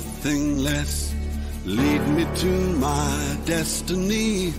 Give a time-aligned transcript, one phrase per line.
[0.00, 1.14] Nothing less.
[1.64, 4.52] Lead me to my destiny.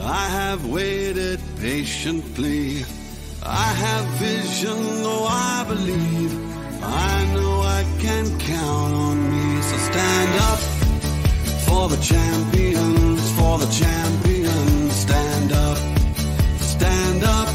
[0.00, 2.84] I have waited patiently.
[3.42, 6.32] I have vision, though I believe.
[6.82, 9.62] I know I can count on me.
[9.62, 10.60] So stand up
[11.66, 14.92] for the champions, for the champions.
[15.06, 15.78] Stand up,
[16.74, 17.48] stand up,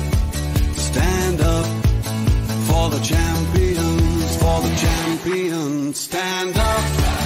[0.89, 1.67] stand up
[2.69, 5.99] for the champions, for the champions.
[5.99, 7.16] Stand up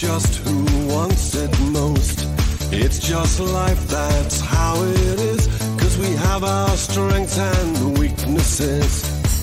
[0.00, 2.26] just who wants it most.
[2.72, 5.59] It's just life, that's how it is.
[6.00, 8.92] We have our strengths and weaknesses.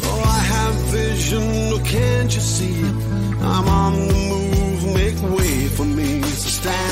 [0.05, 2.79] Oh, I have vision, oh, can't you see?
[3.53, 6.21] I'm on the move, make way for me.
[6.23, 6.86] So stand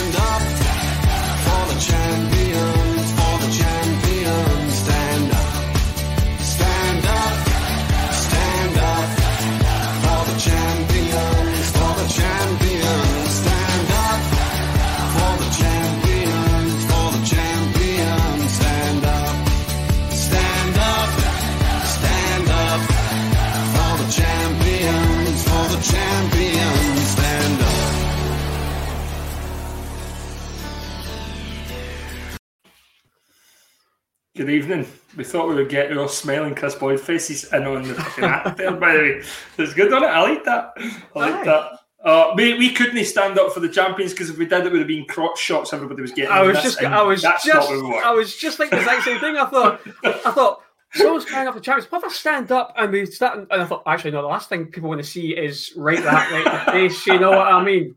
[34.46, 34.88] Good evening.
[35.18, 38.58] We thought we would get our smiling Kris Boyd faces in on the fucking act
[38.58, 39.24] there, by the way.
[39.58, 40.08] It's good on it.
[40.08, 40.74] I like that.
[40.78, 41.44] I like Aye.
[41.46, 41.80] that.
[42.08, 44.78] Uh, we, we couldn't stand up for the champions because if we did, it would
[44.78, 46.30] have been crotch shots everybody was getting.
[46.30, 47.48] I was just, I was just.
[47.48, 49.36] I was just like the exact same thing.
[49.36, 50.62] I thought, I thought,
[50.94, 51.92] someone's carrying up the champions.
[51.92, 53.48] What if I stand up and we start?
[53.50, 54.22] And I thought, actually, no.
[54.22, 57.08] The last thing people want to see is right that right the face.
[57.08, 57.96] You know what I mean?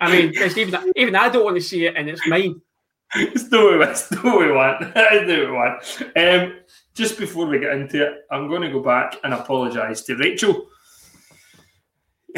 [0.00, 2.62] I mean, it's even even I don't want to see it, and it's mine.
[3.16, 4.92] It's what we, it's what we want.
[4.94, 5.82] It's what we want.
[6.16, 6.60] Um,
[6.94, 10.68] just before we get into it, I'm going to go back and apologise to Rachel.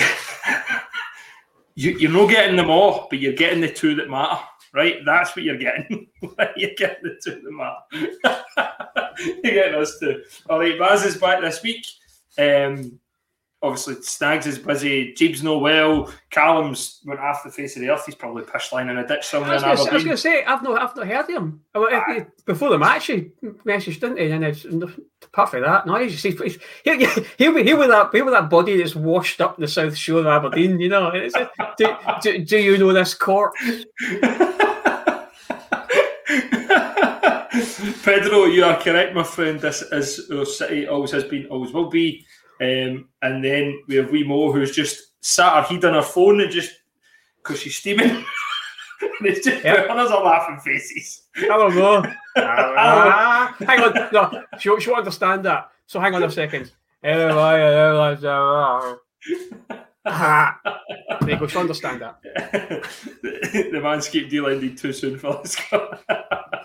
[1.75, 4.41] you, you're not getting them all, but you're getting the two that matter,
[4.73, 4.97] right?
[5.05, 6.09] That's what you're getting.
[6.57, 7.77] you're getting the two that matter.
[9.45, 10.23] you're getting us two.
[10.49, 11.85] All right, Baz is back this week.
[12.39, 12.99] Um,
[13.63, 15.15] obviously, Snags is busy.
[15.15, 16.13] Jeeb's no well.
[16.31, 18.05] Callum's went off the face of the earth.
[18.05, 19.65] He's probably pish lying in a ditch somewhere.
[19.65, 21.61] I was in going to say, I've not, I've not heard of him.
[22.45, 23.31] Before the match, he
[23.65, 24.31] messaged, didn't he?
[24.31, 24.65] And it's,
[25.23, 27.07] apart from that, no, he's, he's, he's, he'll, be,
[27.39, 30.81] he'll, be that, he'll be that body that's washed up the south shore of Aberdeen,
[30.81, 31.09] you know.
[31.15, 31.35] It's,
[31.79, 33.53] do, do, do you know this court?
[38.03, 39.61] Pedro, you are correct, my friend.
[39.61, 42.27] This is our city, always has been, always will be.
[42.63, 46.41] Um, and then we have wee Mo, who's just sat her head on her phone
[46.41, 46.71] and just
[47.43, 48.09] because she's steaming.
[49.01, 49.89] and it's just Yep.
[49.89, 51.23] putting us our laughing faces.
[51.37, 52.05] I don't know.
[52.37, 54.09] Ah, hang on.
[54.13, 55.71] No, she, she won't understand that.
[55.87, 56.73] So hang on a second.
[60.05, 60.59] Ah,
[61.21, 61.47] there you go.
[61.47, 62.17] She'll understand that.
[63.23, 65.99] the Manscaped deal ended too soon for this guy.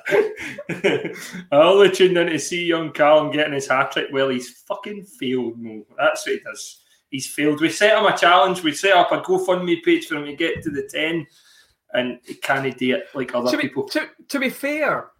[0.09, 1.11] I
[1.51, 4.07] only tuned in to see young Callum getting his hat trick.
[4.11, 5.85] Well, he's fucking failed, Mo.
[5.97, 6.83] That's what he does.
[7.11, 7.61] He's failed.
[7.61, 8.63] We set him a challenge.
[8.63, 11.25] We set up a GoFundMe page for him to get to the 10,
[11.93, 13.87] and he can't do it like other To be, people.
[13.89, 15.11] to, to be fair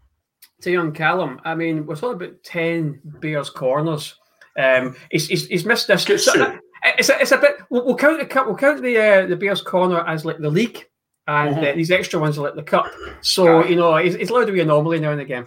[0.62, 4.16] to young Callum, I mean, we're talking about 10 Bears corners.
[4.58, 6.04] Um, he's, he's, he's missed this.
[6.26, 6.60] So-.
[6.84, 7.58] It's, a, it's a bit.
[7.70, 8.48] We'll, we'll count the cup.
[8.48, 10.86] We'll count the uh, the Bears corner as like the league,
[11.28, 11.72] and Mhm.
[11.72, 12.88] uh, these extra ones are like the cup.
[13.22, 15.46] So you know, it's, he's allowed to be an anomaly now and again.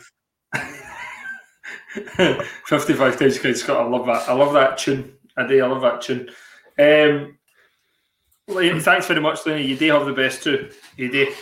[2.67, 3.85] 55 times Craig Scott.
[3.85, 4.29] I love that.
[4.29, 5.15] I love that tune.
[5.37, 5.63] I do.
[5.63, 6.31] I love that tune.
[6.79, 7.37] Um,
[8.81, 9.67] thanks very much, Lenny.
[9.67, 10.71] You do have the best too.
[10.97, 11.33] You do.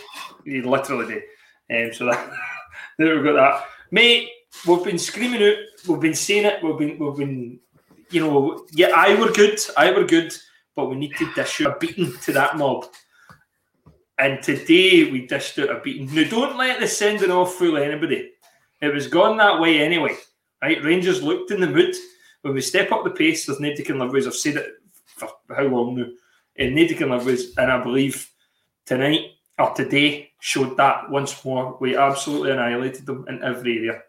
[0.45, 1.21] You literally
[1.69, 1.75] do.
[1.75, 2.31] Um, so that
[2.97, 3.65] there we've got that.
[3.91, 4.29] Mate,
[4.67, 5.55] we've been screaming out.
[5.87, 6.63] We've been saying it.
[6.63, 7.59] We've been, we've been,
[8.11, 9.59] you know, yeah, I were good.
[9.77, 10.33] I were good.
[10.75, 12.85] But we need to dish out a beating to that mob.
[14.17, 16.13] And today we dished out a beating.
[16.13, 18.31] Now, don't let the sending off fool anybody.
[18.81, 20.15] It was gone that way anyway.
[20.61, 20.83] Right?
[20.83, 21.95] Rangers looked in the mood.
[22.41, 24.27] When we step up the pace, there's nobody can live.
[24.27, 24.73] I've said it
[25.05, 26.05] for how long now.
[26.57, 27.41] And nobody can live.
[27.57, 28.29] And I believe
[28.85, 31.77] tonight or today showed that once more.
[31.79, 34.01] We absolutely annihilated them in every area.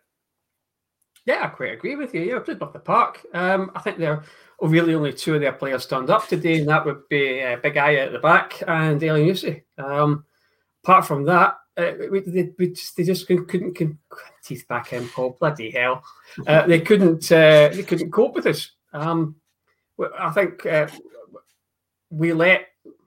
[1.30, 2.22] Yeah, I quite agree with you.
[2.22, 3.24] Yeah, I played off the park.
[3.34, 4.24] Um, I think there are
[4.60, 7.76] really only two of their players turned up today, and that would be uh, Big
[7.76, 9.62] Eye at the back and Dale Newsy.
[9.78, 10.24] Um,
[10.82, 13.96] apart from that, uh, we, they, we just, they just couldn't, couldn't,
[14.42, 15.36] teeth back in, Paul.
[15.38, 16.02] Bloody hell!
[16.48, 18.72] Uh, they couldn't uh, they couldn't cope with us.
[18.92, 19.36] Um,
[20.18, 20.88] I think uh,
[22.10, 22.66] we let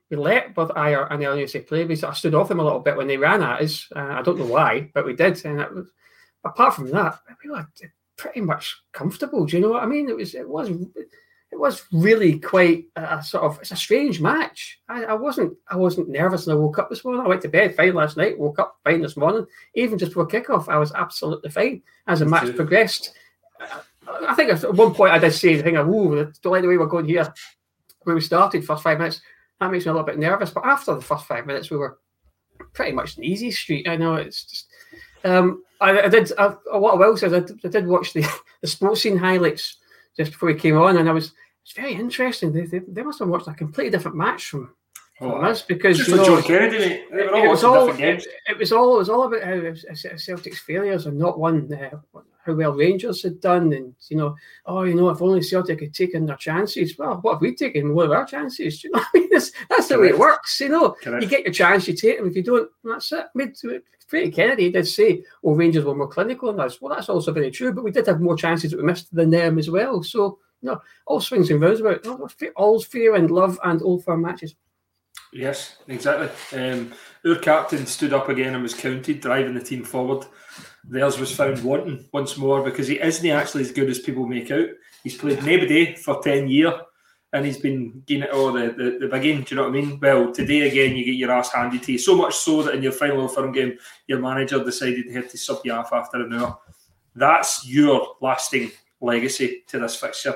[0.09, 1.83] we let both Ayer and El Newsy play.
[1.83, 3.89] We sort of stood off them a little bit when they ran at us.
[3.93, 5.43] Uh, I don't know why, but we did.
[5.43, 5.87] And it was,
[6.45, 7.51] apart from that, we
[8.17, 9.45] pretty much comfortable.
[9.45, 10.09] Do you know what I mean?
[10.09, 14.19] It was it was it was really quite a, a sort of it's a strange
[14.21, 14.79] match.
[14.89, 17.23] I, I wasn't I wasn't nervous and I woke up this morning.
[17.23, 19.45] I went to bed fine last night, woke up fine this morning.
[19.75, 23.13] Even just before kickoff, I was absolutely fine as the match progressed.
[23.59, 26.67] I- I think at one point I did say the thing, "Ooh, don't like the
[26.67, 27.33] way we're going here."
[28.03, 29.21] When we started, first five minutes,
[29.61, 30.49] that makes me a little bit nervous.
[30.49, 31.97] But after the first five minutes, we were
[32.73, 33.87] pretty much an easy street.
[33.87, 34.67] I know it's just.
[35.23, 36.31] Um, I, I did.
[36.37, 36.47] I,
[36.77, 38.21] what I will say is I did, I did watch the,
[38.61, 39.77] the Sportscene highlights
[40.17, 41.33] just before we came on, and I was
[41.63, 42.51] it's very interesting.
[42.51, 44.75] They, they, they must have watched a completely different match from,
[45.17, 47.05] from us because Just you know, John Kennedy, mate.
[47.11, 49.53] They were all it was all it, it was all it was all about how
[49.53, 51.97] uh, Celtic's failures and not one uh,
[52.45, 54.35] how well Rangers had done, and you know,
[54.65, 56.97] oh, you know, if only Celtic had taken their chances.
[56.97, 57.93] Well, what have we taken?
[57.93, 58.81] What of our chances?
[58.81, 60.59] Do you know, I mean, that's, that's the way it works.
[60.59, 61.23] You know, Correct.
[61.23, 62.27] you get your chance, you take them.
[62.27, 63.25] If you don't, that's it.
[63.25, 63.53] I mean,
[64.07, 67.51] Freddie Kennedy did say, "Oh, Rangers were more clinical than us." Well, that's also very
[67.51, 70.03] true, but we did have more chances that we missed than them as well.
[70.03, 72.07] So, you know, all swings and roundabouts.
[72.55, 74.55] All's fair in love and old firm matches.
[75.31, 76.29] Yes, exactly.
[76.59, 76.93] Um,
[77.25, 80.25] our captain stood up again and was counted, driving the team forward.
[80.85, 84.51] Theirs was found wanting once more because he isn't actually as good as people make
[84.51, 84.67] out.
[85.03, 86.73] He's played nobody for 10 years
[87.31, 89.41] and he's been getting it all the, the, the big game.
[89.41, 89.99] Do you know what I mean?
[89.99, 91.97] Well, today again, you get your ass handed to you.
[91.97, 95.37] So much so that in your final firm game, your manager decided he had to
[95.37, 96.59] sub you off after an hour.
[97.15, 98.71] That's your lasting
[99.01, 100.35] legacy to this fixture.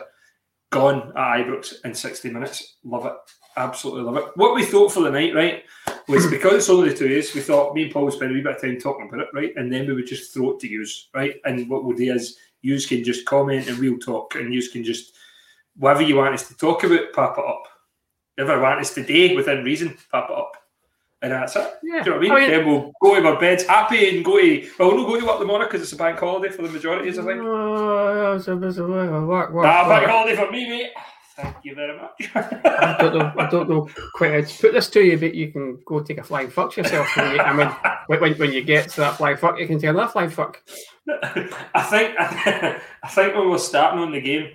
[0.70, 2.78] Gone at Ibrox in 60 minutes.
[2.84, 3.14] Love it.
[3.58, 4.26] Absolutely love it.
[4.36, 5.64] What we thought for the night, right,
[6.08, 8.32] was because it's only the two of us, we thought me and Paul would spend
[8.32, 9.52] a wee bit of time talking about it, right?
[9.56, 11.36] And then we would just throw it to use, right?
[11.44, 14.84] And what we'll do is you can just comment and we'll talk, and you can
[14.84, 15.16] just
[15.78, 17.64] whatever you want us to talk about, pop it up.
[18.36, 20.54] Whatever you want us today within reason, pop it up.
[21.22, 21.68] And that's it.
[21.82, 22.04] Yeah.
[22.04, 22.32] Do you know what I mean?
[22.32, 25.08] I mean- then we'll go to our beds happy and go to well, we'll not
[25.08, 27.28] go to work tomorrow because it's a bank holiday for the majority, I think.
[27.44, 30.92] Oh, it's a bit of work, work, work, Ah, bank holiday for me, mate.
[31.38, 32.32] Thank you very much.
[32.34, 33.32] I don't know.
[33.38, 36.18] I don't know quite how to put this to you, but you can go take
[36.18, 37.16] a flying fuck yourself.
[37.16, 37.68] When you, I mean,
[38.08, 40.64] when, when, when you get to that flying fuck, you can take another flying fuck.
[41.08, 44.50] I think I think when we're starting on the game,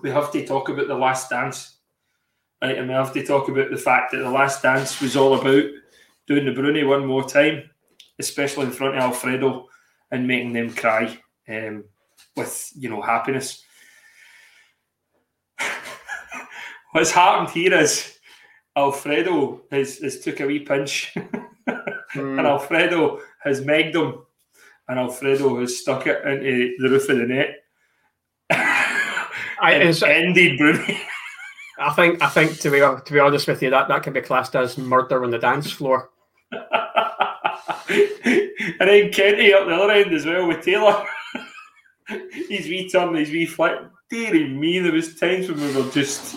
[0.00, 1.78] we have to talk about the last dance,
[2.62, 2.78] right?
[2.78, 5.64] And we have to talk about the fact that the last dance was all about
[6.28, 7.68] doing the Broony one more time,
[8.20, 9.66] especially in front of Alfredo,
[10.12, 11.82] and making them cry um,
[12.36, 13.64] with you know happiness.
[16.96, 18.18] What's happened here is
[18.74, 21.12] Alfredo has, has took a wee pinch,
[21.66, 21.78] and
[22.10, 22.38] hmm.
[22.38, 24.24] Alfredo has megged him
[24.88, 27.56] and Alfredo has stuck it into the roof of the net.
[28.48, 30.98] I, it's- ended Broony.
[31.78, 34.22] I think I think to be to be honest with you, that, that can be
[34.22, 36.08] classed as murder on the dance floor.
[36.50, 36.62] and
[38.80, 41.04] then Kenty up the other end as well with Taylor.
[42.48, 43.74] he's wee turn, he's wee flick.
[44.08, 46.36] Deary me, there was times when we were just,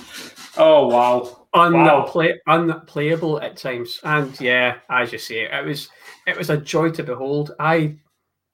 [0.59, 2.05] oh wow, Wow.
[2.05, 3.99] Unplay, unplayable at times.
[4.03, 5.89] And yeah, as you say, it was
[6.27, 7.51] it was a joy to behold.
[7.59, 7.95] I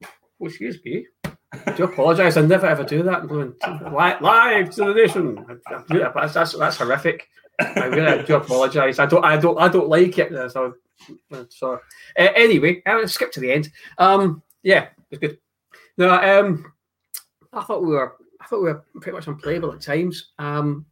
[0.03, 1.07] oh, excuse me.
[1.65, 2.37] I do apologise.
[2.37, 3.21] I never ever do that.
[3.21, 3.53] I'm going
[3.91, 5.37] live, live to the nation.
[5.49, 7.27] I- I do that, but That's, that's that's horrific.
[7.59, 8.99] I really do apologise.
[8.99, 10.31] I don't I don't I don't like it.
[10.51, 10.73] So,
[11.49, 11.79] so uh,
[12.35, 13.69] anyway, I'll skip to the end.
[13.97, 15.37] Um, yeah, it's good.
[15.97, 16.73] No, um,
[17.53, 20.31] I thought we were I thought we were pretty much unplayable at times.
[20.39, 20.85] Um,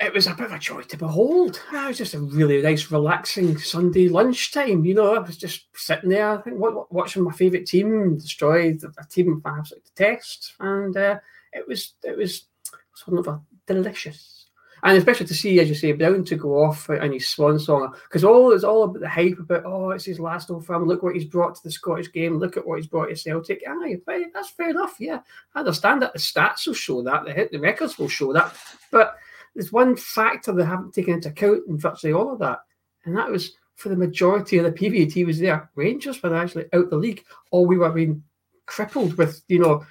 [0.00, 1.60] it was a bit of a joy to behold.
[1.72, 4.84] It was just a really nice, relaxing Sunday lunchtime.
[4.84, 8.16] You know, I was just sitting there, I think, wa- wa- watching my favourite team
[8.16, 11.18] destroy a team I absolutely detest, and uh,
[11.52, 12.44] it was it was
[12.94, 14.34] sort of a delicious.
[14.84, 17.92] And especially to see, as you say, Brown to go off in his swan song,
[18.04, 20.86] because all it's all about the hype about, oh, it's his last old firm.
[20.86, 22.38] Look what he's brought to the Scottish game.
[22.38, 23.64] Look at what he's brought to Celtic.
[23.66, 23.98] Aye,
[24.32, 24.94] that's fair enough.
[25.00, 25.20] Yeah,
[25.56, 26.12] I understand that.
[26.12, 27.24] The stats will show that.
[27.24, 28.54] The hit, the records will show that.
[28.92, 29.16] But
[29.58, 32.60] there's one factor they haven't taken into account in virtually all of that,
[33.04, 35.68] and that was for the majority of the he was there.
[35.74, 38.22] Rangers were actually out the league, or we were being
[38.66, 39.84] crippled with, you know,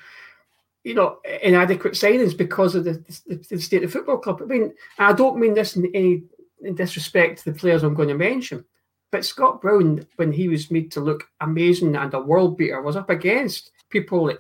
[0.86, 2.94] you know, inadequate signings because of the,
[3.28, 4.42] the, the state of football club.
[4.42, 6.24] I mean, I don't mean this in any
[6.62, 8.64] in disrespect to the players I'm going to mention,
[9.12, 12.96] but Scott Brown, when he was made to look amazing and a world beater, was
[12.96, 14.40] up against people like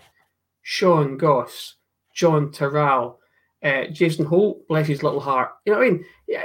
[0.62, 1.76] Sean Goss,
[2.16, 3.20] Jon Toral,
[3.68, 5.52] uh, Jason Holt, bless his little heart.
[5.66, 6.06] You know what I mean?
[6.28, 6.44] Yeah,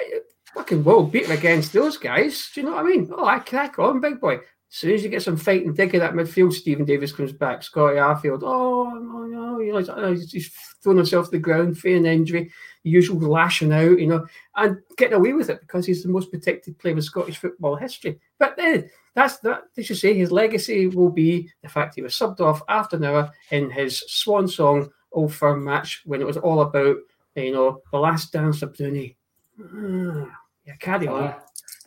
[0.55, 2.51] fucking world beater against those guys.
[2.55, 3.11] Do you know what I mean?
[3.17, 4.35] Oh, I crack on, big boy.
[4.37, 7.63] As soon as you get some fighting dig in that midfield, Steven Davis comes back.
[7.63, 10.51] Scotty Arfield, oh no, no, you know, he's, oh, he's,
[10.83, 12.51] himself to the ground, feigning injury,
[12.83, 14.27] usual lashing out, you know,
[14.57, 18.19] and getting away with it because he's the most protected player in Scottish football history.
[18.39, 19.65] But then that's that.
[19.77, 23.05] They should say his legacy will be the fact he was subbed off after an
[23.05, 26.97] hour in his swan song Old Firm match when it was all about,
[27.37, 29.17] you know, the last dance of Broony.
[29.61, 31.35] Ah, yeah, carry on.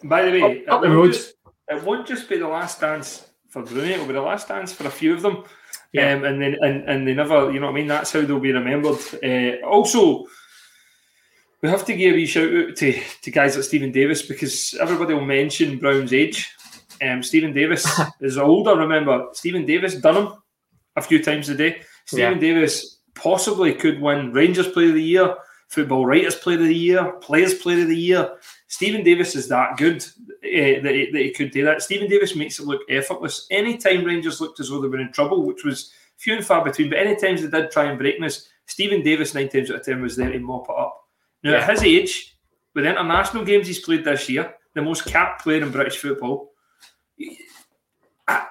[0.03, 1.33] By the way, Up- up the it, won't just,
[1.69, 4.87] it won't just be the last dance for Broony; it'll be the last dance for
[4.87, 5.43] a few of them.
[5.91, 6.13] Yeah.
[6.13, 7.87] Um, and then and, and they never, you know what I mean.
[7.87, 8.99] That's how they'll be remembered.
[9.23, 10.25] Uh, also,
[11.61, 14.75] we have to give a wee shout out to, to guys like Steven Davis because
[14.79, 16.53] everybody will mention Brown's age.
[17.01, 17.87] Um, Steven Davis
[18.21, 18.75] is older.
[18.75, 20.33] Remember, Steven Davis done him
[20.95, 21.81] a few times a day.
[22.05, 25.36] Steven Davis possibly could win Rangers Player of the Year,
[25.69, 28.38] Football Writers Player of the Year, Players Player of the Year.
[28.67, 31.81] Steven Davis is that good uh, that, he, that he could do that.
[31.81, 33.48] Steven Davis makes it look effortless.
[33.50, 36.89] Anytime Rangers looked as though they were in trouble, which was few and far between,
[36.89, 39.86] but any times they did try and break this, Steven Davis nine times out of
[39.86, 41.07] ten was there to mop it up.
[41.43, 41.57] Now Yeah.
[41.57, 42.38] at his age,
[42.74, 46.51] with international games he's played this year, the most capped player in British football,
[48.27, 48.48] I-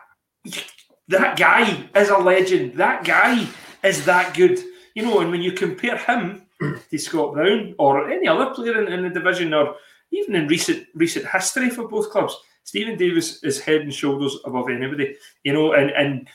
[1.08, 2.74] that guy is a legend.
[2.74, 3.46] That guy
[3.84, 4.58] is that good.
[4.94, 6.42] You know, and when you compare him
[6.90, 9.76] to Scott Brown or any other player in, in the division or
[10.12, 14.68] even in recent recent history for both clubs, Steven Davis is head and shoulders above
[14.70, 15.16] anybody.
[15.42, 16.28] You know, and and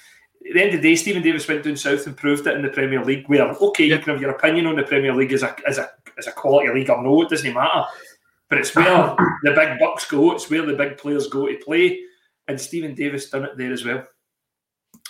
[0.48, 2.62] at the end of the day, Steven Davis went down south and proved it in
[2.62, 3.28] the Premier League.
[3.28, 5.90] Where okay, you can have your opinion on the Premier League as a as a
[6.18, 7.86] as a quality league or no, it doesn't matter.
[8.50, 10.34] But it's where the big bucks go.
[10.34, 12.00] It's where the big players go to play,
[12.48, 14.06] and Steven Davis done it there as well.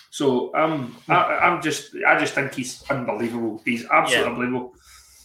[0.09, 3.61] So um, I, I'm just I just think he's unbelievable.
[3.65, 4.29] He's absolutely Yeah.
[4.31, 4.73] unbelievable.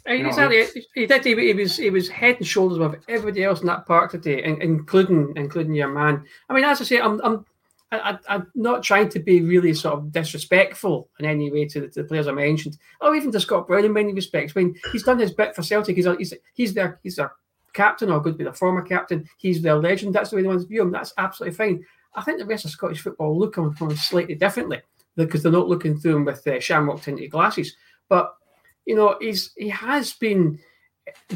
[0.06, 1.24] And know, exactly, he did.
[1.24, 4.44] He, he was he was head and shoulders above everybody else in that park today,
[4.44, 6.24] in- including including your man.
[6.50, 7.46] I mean, as I say, I'm I'm
[7.90, 11.80] I, I- I'm not trying to be really sort of disrespectful in any way to
[11.80, 14.52] the, to the players I mentioned, or even to Scott Brown in many respects.
[14.54, 15.96] I mean, he's done his bit for Celtic.
[15.96, 17.32] He's a, he's he's their he's their
[17.72, 19.26] captain, or could be the former captain.
[19.38, 20.14] He's their legend.
[20.14, 20.90] That's the way they want to view him.
[20.92, 21.84] That's absolutely fine.
[22.14, 24.80] I think the rest of Scottish football look on him slightly differently
[25.16, 27.76] because they're not looking through him with uh, shamrock tinted glasses.
[28.08, 28.34] But
[28.86, 30.58] you know, he's he has been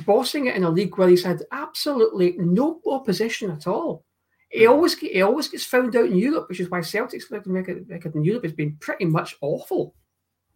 [0.07, 4.05] bossing it in a league where he's had absolutely no opposition at all.
[4.51, 7.87] He always get, he always gets found out in Europe, which is why Celtic's record,
[7.89, 9.95] record in Europe has been pretty much awful.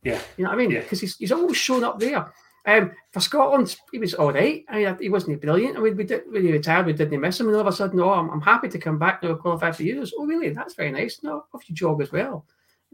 [0.03, 0.21] Yeah.
[0.37, 0.71] You know what I mean?
[0.71, 0.81] Yeah.
[0.81, 2.33] Because he's, he's always shown up there.
[2.65, 4.65] Um, for Scotland, he was all right.
[4.69, 5.77] I mean, he wasn't brilliant.
[5.77, 7.73] I mean, we did when he retired, we didn't miss him, and all of a
[7.73, 10.13] sudden, oh, I'm, I'm happy to come back now, qualify for Euros.
[10.17, 10.51] Oh, really?
[10.51, 11.21] That's very nice.
[11.23, 12.47] No, off your job as well.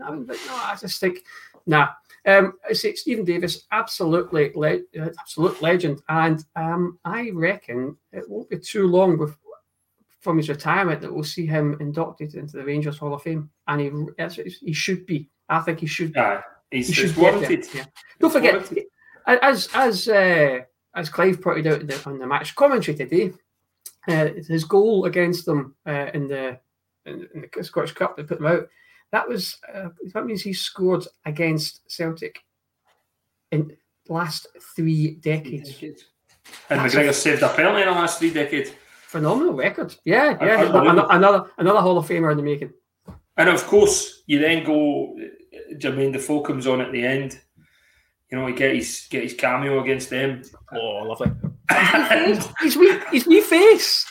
[0.03, 1.25] I mean, but no, I just think,
[1.67, 1.89] nah.
[2.25, 8.29] Um, I say Steven Davis, absolutely, le- uh, absolute legend, and um, I reckon it
[8.29, 9.37] won't be too long bef-
[10.21, 13.81] from his retirement that we'll see him inducted into the Rangers Hall of Fame, and
[13.81, 13.91] he
[14.63, 15.29] he should be.
[15.49, 16.13] I think he should.
[16.13, 16.21] Be.
[16.21, 17.65] Yeah, he's, He should warranted.
[17.65, 17.85] there, yeah.
[18.19, 18.85] Don't forget, warranted.
[19.28, 20.61] As as uh,
[20.94, 23.32] as Clive pointed out in the, on the match commentary today,
[24.08, 26.58] uh, his goal against them uh, in the
[27.06, 28.68] in, in the Scottish Cup that put them out.
[29.12, 32.40] That was uh, that means he scored against Celtic
[33.52, 35.82] in the last three decades.
[36.70, 38.70] And That's McGregor saved a penalty in the last three decades.
[39.02, 39.94] Phenomenal record.
[40.04, 40.62] Yeah, yeah.
[40.64, 42.73] Another, another another Hall of Famer in the making.
[43.37, 45.16] And of course, you then go.
[45.75, 47.40] Jermaine Defoe comes on at the end.
[48.30, 50.42] You know, he get his get his cameo against them.
[50.73, 51.30] Oh, lovely.
[52.61, 54.11] His wee, his wee face.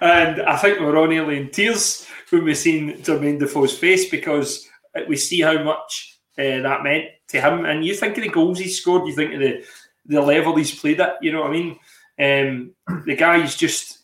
[0.00, 4.08] And I think we were all nearly in tears when we seen Jermaine Defoe's face
[4.08, 4.68] because
[5.06, 7.66] we see how much uh, that meant to him.
[7.66, 9.64] And you think of the goals he scored, you think of the,
[10.06, 11.78] the level he's played at, you know what I mean?
[12.18, 12.74] Um,
[13.06, 13.98] the guy's just,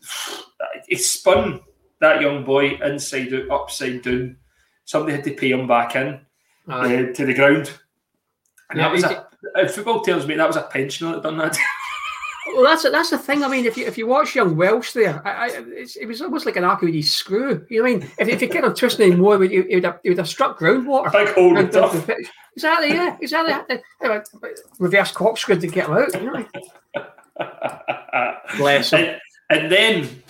[0.86, 1.60] he spun
[2.00, 4.36] that young boy inside out, upside down.
[4.84, 6.20] Somebody had to pay him back in
[6.68, 7.72] uh, to the ground.
[8.70, 11.38] And Yeah, that was a, in football terms, mate, that was a pensioner that done
[11.38, 11.56] that.
[12.54, 13.44] Well, that's that's the thing.
[13.44, 16.22] I mean, if you if you watch young Welsh there, I, I, it's, it was
[16.22, 17.66] almost like an Archimedes screw.
[17.68, 18.10] You know what I mean?
[18.18, 20.58] If, if you get him twisting anymore, he, he, would have, he would have struck
[20.58, 21.12] groundwater.
[21.12, 22.28] Big hole in Round the the pitch.
[22.54, 23.78] Exactly, yeah, exactly.
[24.02, 24.20] Uh,
[24.78, 26.14] Reverse corkscrew to get him out.
[26.14, 26.46] You know?
[28.56, 29.18] Bless him.
[29.50, 30.22] And, and then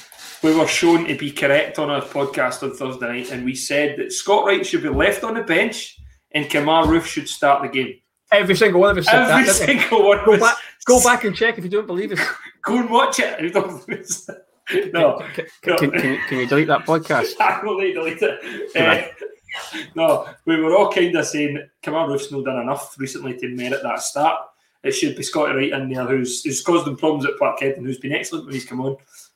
[0.43, 3.97] we were shown to be correct on our podcast on Thursday night, and we said
[3.99, 5.99] that Scott Wright should be left on the bench
[6.33, 7.95] and Kemar Roofe should start the game.
[8.31, 9.67] Every single one of us said Every that.
[9.67, 10.57] didn't single one of Go back,
[10.87, 12.21] go back and check if you don't believe us.
[12.65, 13.41] Go and watch it.
[13.41, 14.29] You don't lose.
[14.93, 15.77] no, Can, no.
[15.77, 17.33] can, can, you- can you delete that podcast?
[17.41, 18.77] I will delete it.
[18.77, 19.07] Uh,
[19.95, 23.83] no, we were all kind of saying Kemar Roofe's not done enough recently to merit
[23.83, 24.41] that start.
[24.83, 27.87] It should be Scotty Wright in there, who's who's caused them problems at Parkhead and
[27.87, 28.93] who's been excellent when he's come on.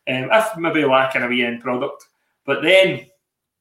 [0.09, 2.05] Um, if maybe lacking a wee end product,
[2.45, 3.07] but then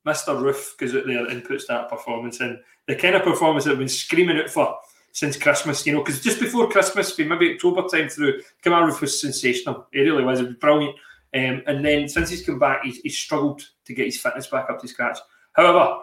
[0.05, 0.35] Mr.
[0.39, 2.59] Roofe goes out there and puts that performance in.
[2.87, 4.77] The kind of performance that I've been screaming out for
[5.11, 9.19] since Christmas, you know, because just before Christmas, maybe October time through, Kemar Roofe was
[9.21, 9.87] sensational.
[9.91, 10.39] He really was.
[10.39, 10.95] It was brilliant.
[11.33, 14.69] Um, and then since he's come back, he's, he's struggled to get his fitness back
[14.69, 15.17] up to scratch.
[15.53, 15.99] However,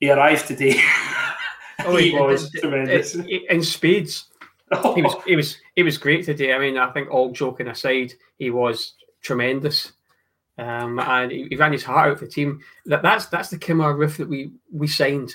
[0.00, 0.80] he arrived today.
[1.84, 3.14] Oh, he he- was it- tremendous.
[3.16, 4.26] it- it- in spades.
[4.94, 6.52] He was, he was, he was great today.
[6.52, 9.92] I mean, I think all joking aside, he was tremendous,
[10.58, 12.60] um, and he, he ran his heart out for the team.
[12.86, 15.34] That, that's that's the Kemar Roofe that we we signed,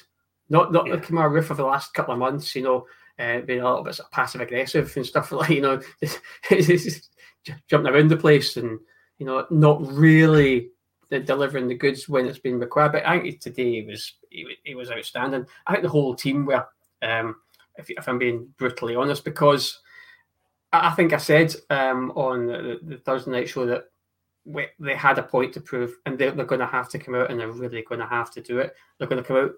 [0.49, 0.95] not not Yeah.
[0.95, 2.55] the Kemar Roofe of the last couple of months.
[2.55, 2.85] You know,
[3.19, 5.81] uh, being a little bit sort of passive aggressive and stuff like you know,
[7.69, 8.79] jumping around the place and
[9.17, 10.69] you know not really
[11.09, 12.91] delivering the goods when it's been required.
[12.91, 15.45] But I think today he was he, he was outstanding.
[15.65, 16.65] I think the whole team were.
[17.01, 17.35] Um,
[17.77, 19.79] if, if I'm being brutally honest, because
[20.73, 23.85] I I think I said um, on the, the Thursday night show that
[24.45, 27.15] we, they had a point to prove, and they're, they're going to have to come
[27.15, 28.73] out, and they're really going to have to do it.
[28.97, 29.51] They're going to come out.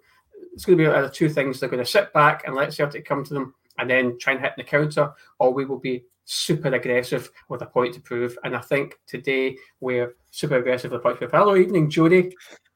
[0.53, 1.59] It's going to be either two things.
[1.59, 4.41] They're going to sit back and let Celtic come to them, and then try and
[4.41, 8.37] hit the counter, or we will be super aggressive with a point to prove.
[8.43, 11.31] And I think today we're super aggressive with a point to prove.
[11.31, 12.35] Hello, evening, Jody.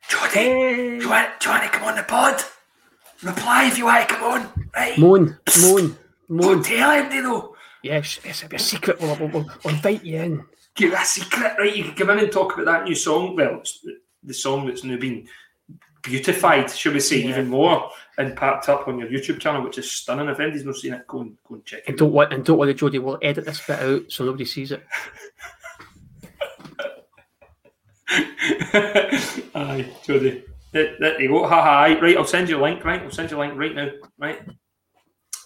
[0.09, 0.97] Jody, Hey.
[0.99, 2.41] do you, want, do you want to come on the pod?
[3.21, 4.69] Reply if you want to come on.
[4.75, 4.97] Right?
[4.97, 5.97] Moan, moan, Don't
[6.29, 6.63] moan.
[6.63, 7.55] tell him, though.
[7.83, 8.99] Yes, yes, it'll be a secret.
[8.99, 10.45] We'll, we'll, we'll, we'll invite you in.
[10.75, 11.75] Give a secret, right?
[11.75, 13.35] You can come in and talk about that new song.
[13.35, 13.85] Well, it's
[14.23, 15.27] the song that's now been
[16.03, 17.29] beautified, should we say, Yeah.
[17.29, 20.27] even more, and packed up on your YouTube channel, which is stunning.
[20.29, 21.99] If anybody's not seen it, go and go and check And it.
[21.99, 22.99] don't want and don't worry, Jody.
[22.99, 24.83] We'll edit this bit out so nobody sees it.
[29.55, 30.43] aye, Jody.
[30.71, 31.47] There, there you go.
[31.47, 31.83] Ha ha.
[32.01, 32.83] Right, I'll send you a link.
[32.83, 33.89] Right, I'll send you a link right now.
[34.17, 34.39] Right.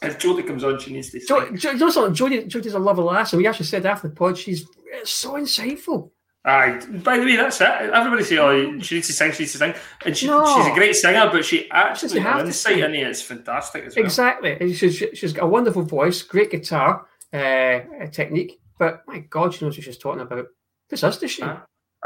[0.02, 1.20] If Jody comes on, she needs to.
[1.20, 1.58] Jo, sing.
[1.58, 2.12] jo, you know?
[2.12, 4.66] Jody, Jody's a lovely lass, and we actually said after the pod, she's
[5.04, 6.12] so insightful.
[6.48, 6.80] Aye.
[7.04, 7.68] By the way, that's it.
[7.68, 9.32] Everybody say, "Oh, she needs to sing.
[9.34, 9.74] She needs to sing,"
[10.06, 10.46] and she, No.
[10.56, 11.30] she's a great singer.
[11.32, 12.84] But she actually her to insight sing.
[12.86, 14.06] in it is fantastic as well.
[14.06, 14.74] Exactly.
[14.74, 17.80] She's, she's got a wonderful voice, great guitar uh,
[18.14, 20.46] technique, but my God, she knows what she's talking about.
[20.90, 21.42] This us, does she?
[21.42, 21.58] Huh?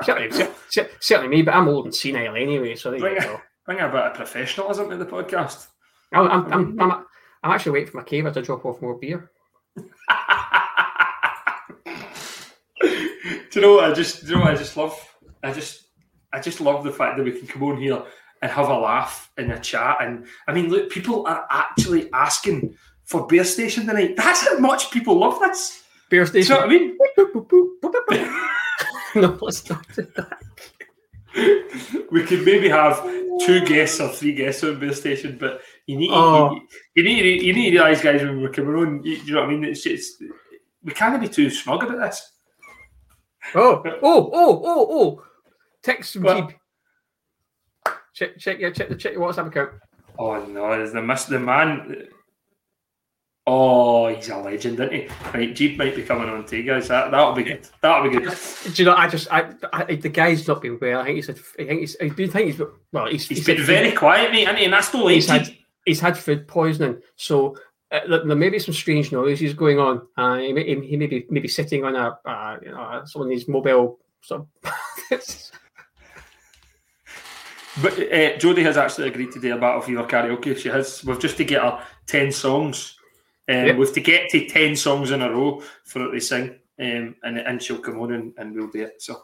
[0.02, 3.22] Certainly, cer- cer- certainly me, but I'm old and senile anyway, so there you Bring
[3.22, 3.36] go.
[3.36, 5.68] a, bring a bit of professionalism to the podcast.
[6.14, 7.06] I'm, I'm, I'm, I'm,
[7.44, 9.30] I'm actually waiting for my caver to drop off more beer.
[12.82, 14.22] do you know what I just?
[14.26, 14.98] Do you know what I just love?
[15.44, 15.86] I just,
[16.34, 18.02] I just love the fact that we can come on here
[18.42, 19.98] and have a laugh in a chat.
[20.02, 24.16] And I mean, look, people are actually asking for Beer Station tonight.
[24.18, 25.84] That's how much people love this.
[26.10, 26.56] Beer Do you station.
[26.56, 26.76] know what
[28.14, 28.38] I mean?
[29.16, 30.38] No, let's not do that.
[32.12, 33.02] we could maybe have
[33.46, 36.52] two guests or three guests on Beer Station, but you need Oh.
[36.54, 36.62] you,
[36.96, 39.50] you need you need to realise, guys, when we're coming on, you, you know what
[39.50, 39.66] I mean?
[39.66, 40.16] It's, it's
[40.84, 42.32] we can't be too smug about this.
[43.56, 45.24] Oh, oh, oh, oh, oh.
[45.84, 46.58] text from Well- Jeep.
[48.14, 49.72] Check, check your check the check your WhatsApp account.
[50.20, 52.08] Oh no, is the miss the man.
[53.48, 55.08] Oh, he's a legend, isn't he?
[55.34, 56.90] Right, Jeep might be coming on to you guys.
[56.90, 57.68] That that'll be good.
[57.82, 58.38] That'll be good.
[58.66, 58.96] Do you know?
[58.96, 61.00] I just, I, I the guy's not been well.
[61.00, 63.66] I think he's, I think he's, I do think he's, well, he's, He's had been
[63.66, 64.66] very quiet, mate, he?
[64.66, 65.50] And that's the he's had
[65.86, 67.02] he's had food poisoning.
[67.16, 67.58] So
[67.92, 70.08] uh, look, there may be some strange noises going on.
[70.18, 73.30] Uh, he, may, he may be maybe sitting on a uh, you know some of
[73.30, 74.72] these mobile sort of.
[77.82, 80.58] But uh, Jodie has actually agreed to do a Battle Fever karaoke.
[80.58, 81.04] She has.
[81.06, 82.98] We've just to get her ten songs.
[83.48, 83.78] Um, Yep.
[83.78, 87.38] We've to get to ten songs in a row for her to sing, um, and
[87.38, 89.02] and she'll come on and, and we'll do it.
[89.02, 89.24] So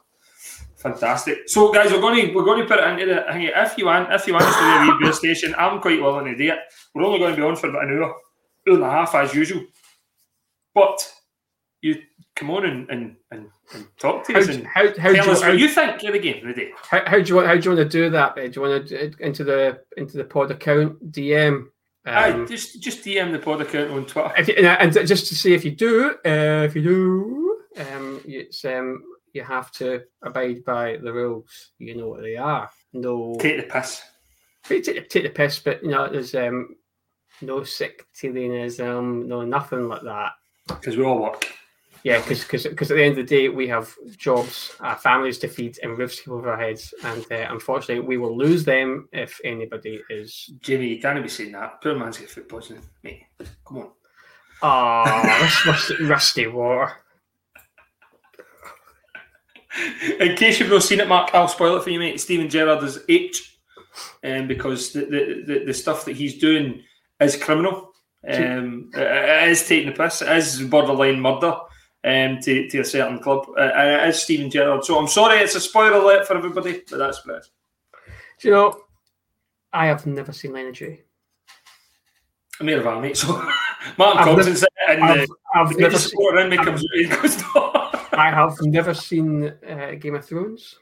[0.77, 1.49] fantastic.
[1.49, 3.43] So guys, we're going to we're going to put it into the hang.
[3.43, 6.35] If you want, if you want to do a beer station, I'm quite willing to
[6.35, 6.59] do it.
[6.93, 8.15] We're only going to be on for about an hour,
[8.67, 9.63] hour and a half as usual.
[10.73, 11.11] But
[11.81, 12.01] you
[12.35, 15.13] come on and and, and, and talk to How, us how, and how, do tell
[15.15, 16.71] you, us how, what you think of the game today.
[16.89, 18.35] how, how do you want how do you want to do that?
[18.35, 21.65] Do you want to into the into the pod account DM?
[22.05, 24.31] Aye, Um, just just DM the pod account on Twitter.
[24.37, 27.61] if you, and just to see if you do, uh, if you do,
[27.93, 29.03] um, it's um,
[29.33, 31.71] you have to abide by the rules.
[31.79, 32.69] You know what they are.
[32.93, 34.01] No, Take the piss.
[34.63, 36.75] take, take, take the piss, but you know there's um,
[37.41, 40.33] no sectarianism, no nothing like that.
[40.67, 41.47] because we all work.
[42.03, 45.47] Yeah, because because at the end of the day we have jobs, uh, families to
[45.47, 49.39] feed, and roofs to over our heads, and uh, unfortunately we will lose them if
[49.43, 50.51] anybody is.
[50.61, 51.81] Jimmy, you can't be saying that.
[51.81, 53.23] Poor man's got foot poisoning, mate.
[53.65, 53.89] Come on.
[54.61, 56.93] Ah, this rusty, rusty water.
[60.19, 62.19] In case you've not seen it, Mark, I'll spoil it for you, mate.
[62.19, 63.59] Steven Gerrard is H,
[64.23, 66.83] um, because the, the, the, the stuff that he's doing
[67.19, 67.93] is criminal.
[68.27, 70.21] Um, it- is taking the piss.
[70.21, 71.55] It is borderline murder
[72.03, 73.47] um, to, to a certain club.
[73.57, 74.83] Uh, and it is Steven Gerrard.
[74.83, 77.51] So I'm sorry, it's a spoiler alert for everybody, but that's what it is.
[78.41, 78.81] Do you know?
[79.73, 80.75] I have never seen of
[82.59, 83.17] I'm here of mate.
[83.17, 83.27] So
[83.97, 85.35] Martin I've Thompson's in I've, the.
[85.55, 86.49] I've The never, seen, in
[87.09, 87.71] goes, no.
[88.13, 90.79] I have never seen uh, Game of Thrones.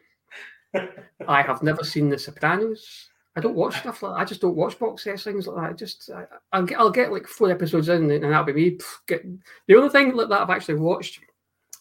[1.27, 3.09] I have never seen The Sopranos.
[3.35, 4.21] I don't watch stuff like that.
[4.21, 5.69] I just don't watch box sets, things like that.
[5.71, 8.77] I just, I, I'll get, I'll get like four episodes in, and that'll be me.
[8.77, 9.25] Pff, Get,
[9.67, 11.19] the only thing like that I've actually watched,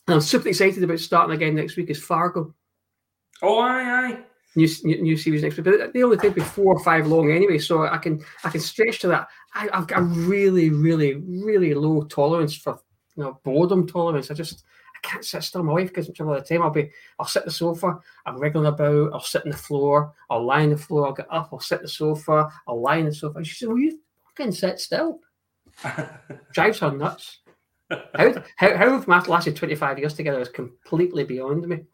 [0.08, 2.52] and I'm super excited about starting again next week, is Fargo.
[3.40, 4.18] Oh, aye, aye.
[4.56, 7.30] New, new, new series next week, but they only take me four or five long
[7.30, 9.28] anyway, so I can I can stretch to that.
[9.54, 12.78] I, I've got a really, really, really low tolerance for
[13.16, 14.30] you know boredom tolerance.
[14.30, 14.64] I just
[15.04, 15.62] can't sit still.
[15.62, 16.62] My wife gives me trouble all the time.
[16.62, 20.12] I'll be I'll sit on the sofa, I'm wriggling about, I'll sit on the floor,
[20.30, 22.98] I'll lie on the floor, I'll get up, I'll sit on the sofa, I'll lie
[22.98, 23.38] on the sofa.
[23.38, 25.20] And she said, Will you fucking sit still?
[26.52, 27.40] Drives her nuts.
[27.90, 31.84] How, how, how we've ma- lasted 25 years together is completely beyond me.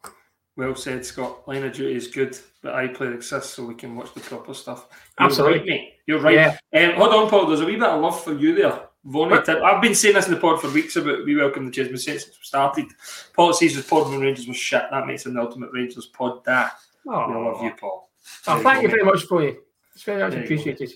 [0.57, 1.47] Well said, Scott.
[1.47, 4.53] Line of Duty is good, but I iPlayer exists so we can watch the proper
[4.53, 4.87] stuff.
[5.19, 5.59] You're Absolutely.
[5.59, 5.93] right, mate.
[6.07, 6.57] You're right.
[6.73, 7.47] Um, hold on, Paul.
[7.47, 8.81] There's a wee bit of love for you there.
[9.03, 11.97] Vonnie, I've been saying this in the pod for weeks about We Welcome the Chisme
[11.97, 12.85] since we started.
[13.33, 14.83] Paul says the pod when Rangers was shit.
[14.91, 16.43] That makes it the ultimate Rangers pod.
[16.45, 16.73] That.
[17.05, 18.09] We Oh, love you, Paul.
[18.47, 19.55] oh, thank you very much, Bonnie.
[19.95, 20.91] It's very much There you appreciated.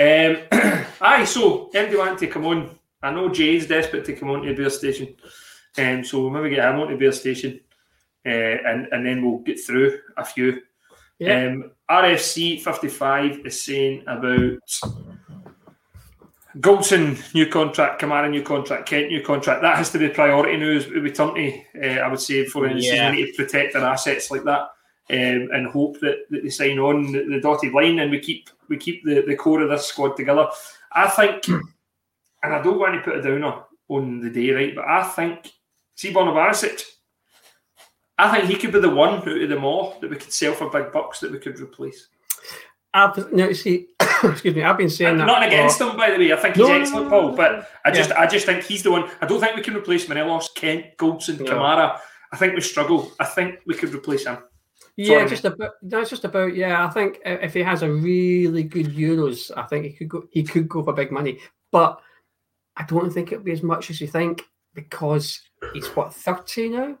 [0.00, 2.76] Um, aye, so anybody want to come on?
[3.00, 5.14] I know Jay's desperate to come on to the beer station,
[5.78, 7.60] um, so we'll maybe get him on to the beer station,
[8.26, 10.62] uh, and and then we'll get through a few.
[11.20, 11.46] Yeah.
[11.46, 14.58] Um, RFC fifty five is saying about
[16.58, 19.62] Goldson new contract, Kamara new contract, Kent new contract.
[19.62, 20.70] That has to be priority now.
[20.70, 23.10] As we turn to, uh, I would say, for the Yeah.
[23.10, 24.70] we need to protect their assets like that.
[25.10, 28.48] Um, and hope that, that they sign on the, the dotted line and we keep
[28.68, 30.48] we keep the, the core of this squad together.
[30.92, 34.74] I think, and I don't want to put a downer on the day, right?
[34.74, 35.52] But I think,
[35.94, 36.82] see Borna Barisic,
[38.16, 40.54] I think he could be the one out of them all that we could sell
[40.54, 42.08] for big bucks that we could replace.
[43.32, 43.88] No, see,
[44.32, 44.62] excuse me.
[44.62, 45.26] I've been saying that.
[45.26, 46.32] Not against him, by the way.
[46.32, 47.36] I think he's No, excellent, Paul.
[47.36, 48.20] But I just, Yeah.
[48.20, 49.10] I just think he's the one.
[49.20, 51.52] I don't think we can replace Morelos, Kent, Goldson, No.
[51.52, 51.98] Kamara.
[52.32, 53.12] I think we struggle.
[53.20, 54.38] I think we could replace him.
[54.96, 55.72] Yeah, Sorry, just about.
[55.82, 56.54] That's just about.
[56.54, 60.24] Yeah, I think if he has a really good Euros, I think he could go.
[60.30, 61.40] He could go for big money,
[61.72, 62.00] but
[62.76, 65.40] I don't think it'll be as much as you think because
[65.72, 66.98] he's what thirty now.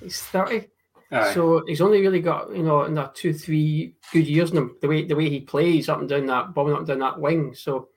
[0.00, 0.68] He's thirty,
[1.14, 1.32] Aye.
[1.32, 4.76] so he's only really got you know another two, three good years in him.
[4.80, 7.20] The way the way he plays up and down that bombing up and down that
[7.20, 7.88] wing, so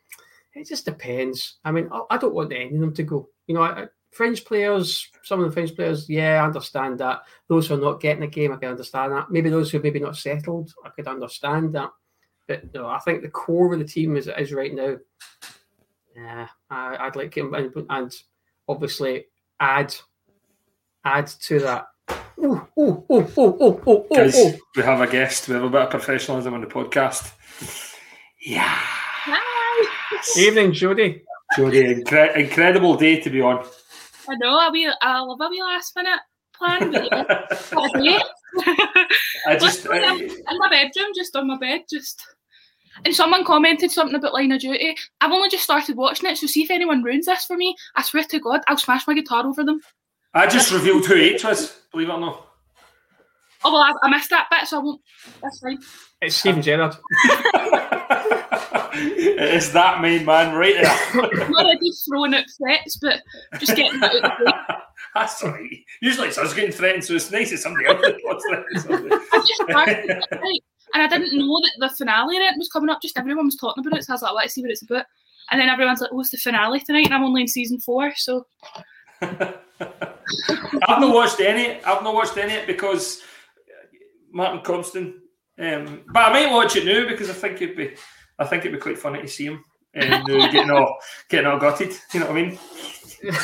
[0.53, 1.57] it just depends.
[1.65, 3.29] I mean, I, I don't want any of them to go.
[3.47, 7.21] You know, I, French players, some of the French players, yeah, I understand that.
[7.47, 9.29] Those who are not getting a game, I can understand that.
[9.29, 11.91] Maybe those who are maybe not settled, I could understand that.
[12.47, 14.97] But know, I think the core of the team as it is right now,
[16.15, 18.15] yeah, I, I'd like him and, and
[18.67, 19.25] obviously
[19.59, 19.93] add
[21.03, 21.85] add to that
[22.39, 24.53] oh, oh, oh, oh, oh, oh, Guys, oh.
[24.75, 25.47] we have a guest.
[25.47, 27.31] We have a bit of professionalism on the podcast.
[28.41, 28.63] Yeah.
[28.67, 30.39] Hi.
[30.39, 31.21] Evening, Jodie.
[31.57, 33.65] Jodie, incre- incredible day to be on.
[34.29, 36.19] I know, a wee, I love a wee last minute
[36.53, 37.23] plan, but yeah,
[37.73, 38.19] what a day.
[39.47, 42.25] I just, Literally, I'm in my bedroom, just on my bed, just.
[43.05, 44.95] And someone commented something about Line of Duty.
[45.21, 47.75] I've only just started watching it, so see if anyone ruins this for me.
[47.95, 49.81] I swear to God, I'll smash my guitar over them.
[50.33, 52.47] I just revealed who H was, believe it or not.
[53.63, 55.01] Oh well, I, I missed that bit, so I won't.
[55.41, 55.79] That's fine.
[56.21, 56.95] It's Steven Gerrard.
[58.93, 61.43] it's that main man right there.
[61.43, 63.21] I'm already throwing out threats, but
[63.59, 64.75] just getting that out of the way.
[65.15, 65.69] That's all right.
[66.01, 69.15] Usually it's us getting threatened, so it's nice that somebody else wants threatened somebody.
[69.33, 70.61] I just started right,
[70.93, 73.01] and I didn't know that the finale in it was coming up.
[73.01, 75.05] Just everyone was talking about it, so I was like, let's see what it's about.
[75.49, 78.13] And then everyone's like, oh, it's the finale tonight, and I'm only in season four,
[78.15, 78.45] so
[80.87, 81.81] I've not watched any.
[81.83, 83.21] I've not watched any because
[84.31, 85.13] Martin Compston.
[85.59, 87.95] Um, but I might watch it now because I think it'd be.
[88.39, 89.63] I think it'd be quite funny to see him
[89.93, 90.97] and uh, getting all
[91.29, 91.93] getting all gutted.
[92.13, 92.59] You know what I mean?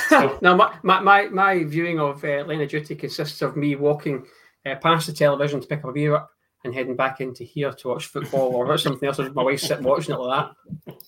[0.10, 4.24] So- no, my, my, my, viewing of uh, Line of Duty consists of me walking
[4.66, 6.30] uh, past the television to pick up a beer up
[6.64, 9.20] and heading back into here to watch football or something else.
[9.20, 10.52] or My wife sitting watching it like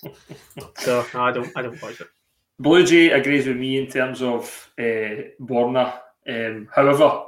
[0.02, 0.16] that.
[0.80, 2.08] So no, I don't, I don't watch it.
[2.58, 6.00] Blue Jay agrees with me in terms of uh, Borna.
[6.28, 7.26] Um, however,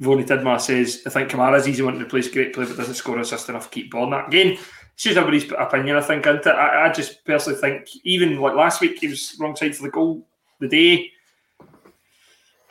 [0.00, 3.18] Voni Tidmar says, I think Kamara's easy one to replace great play, but doesn't score
[3.18, 3.70] assist enough.
[3.70, 4.26] Keep Borna.
[4.28, 6.52] Again, it's just everybody's opinion, I think, into it.
[6.52, 9.90] I, I just personally think, even like last week, he was wrong side for the
[9.90, 10.26] goal
[10.60, 11.10] the day.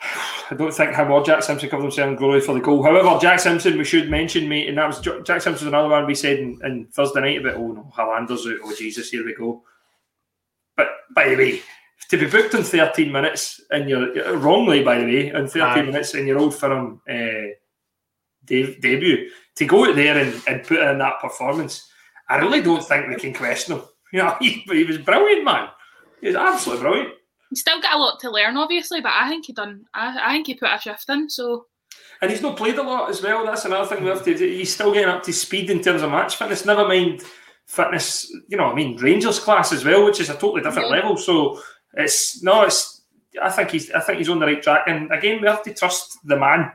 [0.50, 2.82] I don't think him or Jack Simpson covered themselves in glory for the goal.
[2.82, 6.06] However, Jack Simpson, we should mention, mate, and that was Jack Simpson was another one
[6.06, 9.34] we said in, in Thursday night about, oh no, Highlanders out, oh Jesus, here we
[9.34, 9.62] go.
[10.74, 11.62] But by the way,
[12.08, 15.82] to be booked in 13 minutes and you're wrongly, by the way, in 13 Aye.
[15.82, 17.52] minutes in your old firm uh,
[18.44, 21.88] de- debut, to go out there and, and put in that performance,
[22.28, 23.82] I really don't think we can question him.
[24.10, 25.68] You know, he, he was brilliant, man.
[26.22, 27.10] He was absolutely brilliant.
[27.50, 29.02] he's still got a lot to learn, obviously.
[29.02, 29.84] But I think he done.
[29.92, 31.28] I, I think he put a shift in.
[31.28, 31.66] So
[32.22, 33.44] And he's not played a lot as well.
[33.44, 34.46] That's another thing we have to do.
[34.48, 36.64] He's still getting up to speed in terms of match fitness.
[36.64, 37.22] Never mind
[37.66, 40.94] fitness, you know, I mean, Rangers class as well, which is a totally different Yeah.
[40.96, 41.18] level.
[41.18, 41.60] So
[41.94, 43.02] it's no, it's.
[43.40, 43.90] I think he's.
[43.90, 44.84] I think he's on the right track.
[44.86, 46.72] And again, we have to trust the man.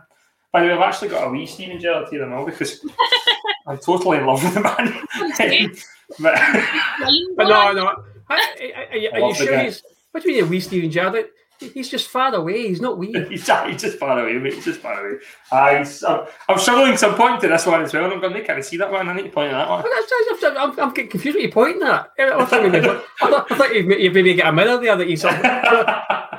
[0.51, 2.85] By the way, I've actually got a wee Steven Gerrard here all because
[3.67, 5.71] I'm totally in love with the man.
[6.19, 6.35] But,
[7.35, 7.85] But no, no.
[7.87, 9.81] Are, are, are are you sure he's?
[10.11, 11.25] What do you mean, a wee Steven Gerrard?
[11.69, 12.67] He's just far away.
[12.67, 13.13] He's not wee.
[13.29, 14.53] he's, he's just far away, mate.
[14.53, 15.19] He's just far away.
[15.51, 18.11] Uh, I'm, I'm struggling to point to this one as well.
[18.11, 19.07] I'm going, they can't see that one.
[19.09, 19.83] I need to point to that one.
[19.85, 22.09] I'm, I'm, I'm getting confused what you're pointing at.
[22.19, 25.17] I thought, maybe, I thought, I thought you, maybe get a mirror there that you
[25.17, 25.29] saw.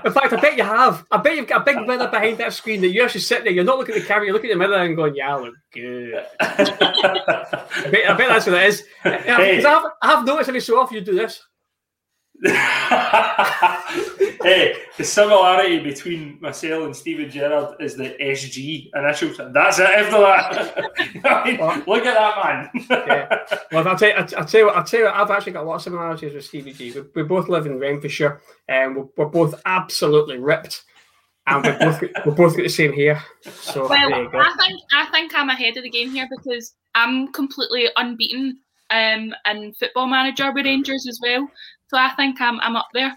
[0.05, 1.07] In fact, I bet you have.
[1.11, 3.53] I bet you've got a big mirror behind that screen that you're actually sitting there.
[3.55, 4.27] You're not looking at the camera.
[4.27, 8.29] You're looking at the mirror and going, "Yeah, I look good." I bet, I bet
[8.29, 8.85] that's what it is.
[9.03, 9.65] Hey.
[9.65, 11.43] I, have, I have noticed every so often you do this.
[14.43, 19.41] hey, the similarity between myself and Steven Gerrard is the SG initials.
[19.53, 21.25] That's it after that.
[21.25, 22.69] I mean, look at that man.
[22.91, 23.59] Yeah.
[23.73, 24.77] Well, I'll tell, you, I'll, I'll tell you what.
[24.77, 25.15] I'll tell you what.
[25.15, 26.93] I've actually got a lot of similarities with Stevie G.
[26.93, 30.85] We, we both live in Renfrewshire, and we're, we're both absolutely ripped,
[31.47, 33.25] and we're both we're both got the same hair.
[33.41, 34.39] So well, there you go.
[34.39, 38.59] I think I think I'm ahead of the game here because I'm completely unbeaten
[38.91, 41.49] um in football manager with Rangers as well.
[41.89, 43.15] So I think I'm I'm up there.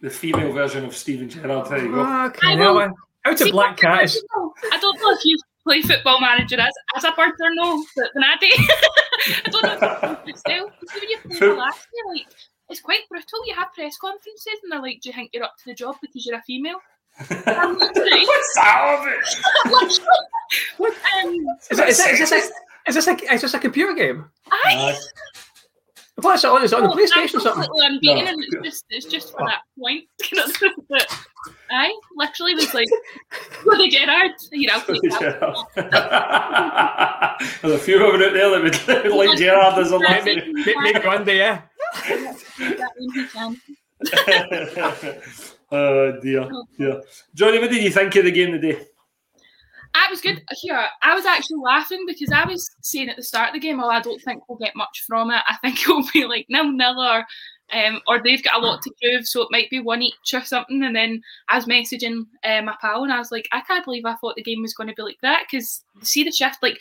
[0.00, 1.68] the female version of Steven Gerrard.
[1.68, 2.24] There you go.
[2.26, 2.90] Okay, I now, will- uh,
[3.30, 4.24] out of Black Cat is
[4.72, 8.10] I don't know if you play football manager as, as a bird or no, but
[8.14, 8.46] when I do,
[9.44, 10.70] I don't know if it's still.
[10.88, 12.26] See when you play Foot- the last year, like
[12.68, 13.46] it's quite brutal.
[13.46, 15.96] You have press conferences and they're like, "Do you think you're up to the job
[16.00, 16.78] because you're a female?"
[17.46, 20.00] I'm What's that of it?
[21.24, 22.36] um, Is, it, is, it, is, this a,
[22.88, 24.26] is, this a, is this a computer game?
[24.50, 24.96] I,
[26.16, 26.64] What's it on?
[26.64, 27.70] Is it on the Oh, PlayStation or I'm something?
[27.82, 28.30] unbeaten, No.
[28.30, 29.46] and it's just it's just for oh.
[29.46, 30.04] that point.
[30.88, 31.06] but
[31.70, 31.90] I eh?
[32.16, 32.88] literally was like,
[33.66, 34.80] "Will they get out?" You know,
[37.60, 38.62] There's a few of them out there that
[39.04, 41.62] would like Gerrard as a Maybe, last maybe, maybe one day, yeah.
[45.70, 46.48] oh dear,
[46.78, 47.02] dear.
[47.34, 48.86] Johnny, what did you think of the game today?
[49.96, 50.84] I was good here.
[51.02, 53.90] I was actually laughing because I was saying at the start of the game, well,
[53.90, 55.42] I don't think we'll get much from it.
[55.46, 57.24] I think it'll be like nil nil or."
[57.72, 60.40] Um, or they've got a lot to prove, so it might be one each or
[60.44, 60.84] something.
[60.84, 64.04] And then I was messaging uh, my pal, and I was like, I can't believe
[64.04, 66.62] I thought the game was going to be like that because see the shift.
[66.62, 66.78] Like,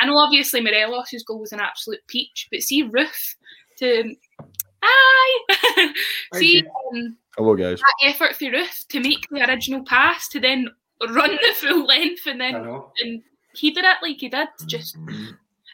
[0.00, 3.36] I know obviously Morelos' goal was an absolute peach, but see Roofe
[3.78, 4.16] to
[4.82, 5.92] hi,
[6.34, 7.80] see um, Hello, guys.
[7.80, 10.70] that effort through Roofe to make the original pass to then
[11.08, 13.22] run the full length, and then and
[13.54, 14.48] he did it like he did.
[14.66, 14.96] Just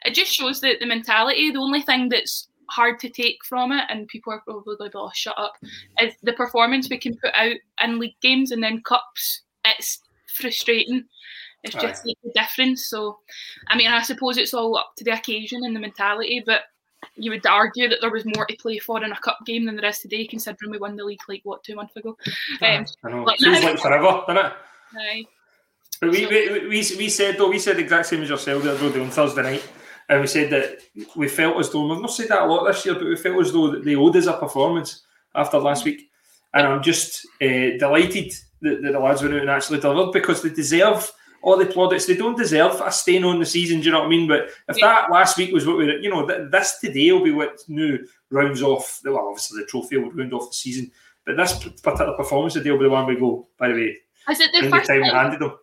[0.05, 1.51] it just shows that the mentality.
[1.51, 4.99] The only thing that's hard to take from it, and people are probably going, to
[4.99, 5.55] "Oh, shut up,"
[6.01, 9.43] is the performance we can put out in league games and then cups.
[9.65, 11.05] It's frustrating.
[11.63, 12.87] It's just like the difference.
[12.87, 13.21] So,
[13.69, 16.63] I mean, I suppose it's all up to the occasion and the mentality, but
[17.15, 19.77] you would argue that there was more to play for in a cup game than
[19.77, 22.17] there is today, considering we won the league like what two months ago.
[22.63, 23.23] Um, I know.
[23.23, 24.53] Like Feels like forever, doesn't it?
[26.01, 28.75] But we, we, we, we said though we said the exact same as yourself the
[28.75, 29.69] other on Thursday night,
[30.09, 30.79] and we said that
[31.15, 33.41] we felt as though we've not said that a lot this year, but we felt
[33.41, 35.03] as though that they owed us a performance
[35.35, 36.11] after last week,
[36.55, 40.43] and I'm just uh, delighted that, that the lads went out and actually delivered because
[40.43, 41.11] they deserve
[41.43, 42.07] all the plaudits.
[42.07, 43.81] They don't deserve a stain on the season.
[43.81, 44.29] Do you know what I mean?
[44.29, 47.33] But if that last week was what we, you know, th- this today will be
[47.33, 47.99] what new
[48.31, 49.01] rounds off.
[49.05, 50.91] Well, obviously the trophy will round off the season,
[51.25, 53.49] but this particular performance today will be the one we go.
[53.59, 53.97] By the way,
[54.31, 55.25] Is it the in first time we time?
[55.25, 55.59] handed them.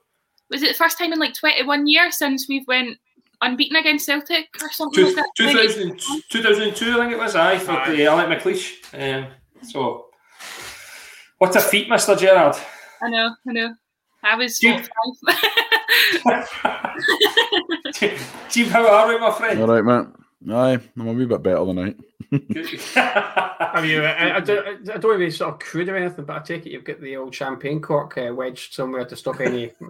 [0.49, 2.97] Was it the first time in like 21 years since we've went
[3.41, 5.29] unbeaten against Celtic or something Two, like that?
[5.37, 7.95] 2000, 2002, I think it was, aye, for Aye.
[7.95, 8.73] the Alex McLeish.
[8.93, 9.27] Um,
[9.61, 10.07] so,
[11.37, 12.17] what a feat, Mr.
[12.17, 12.55] Gerrard.
[13.01, 13.73] I know, I know.
[14.23, 14.73] I was You-
[18.49, 19.61] Jim, how are we, my friend?
[19.61, 20.07] All right, mate.
[20.53, 21.97] Aye, I'm a wee bit better tonight.
[22.93, 24.03] Have you?
[24.03, 26.83] I, I, don't, I don't sort of crude or anything, but I take it you've
[26.83, 29.71] got the old champagne cork uh, wedged somewhere to stop any.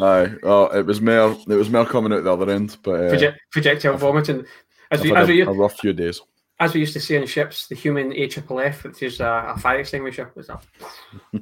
[0.00, 3.08] Aye, oh, it was more, it was more coming out the other end, but uh,
[3.10, 4.46] project, projectile vomiting.
[4.90, 6.22] As I've we, had as, we, a, a rough few days.
[6.58, 9.80] as we used to say in ships, the human AFFF, which is a, a fire
[9.80, 10.58] extinguisher, was a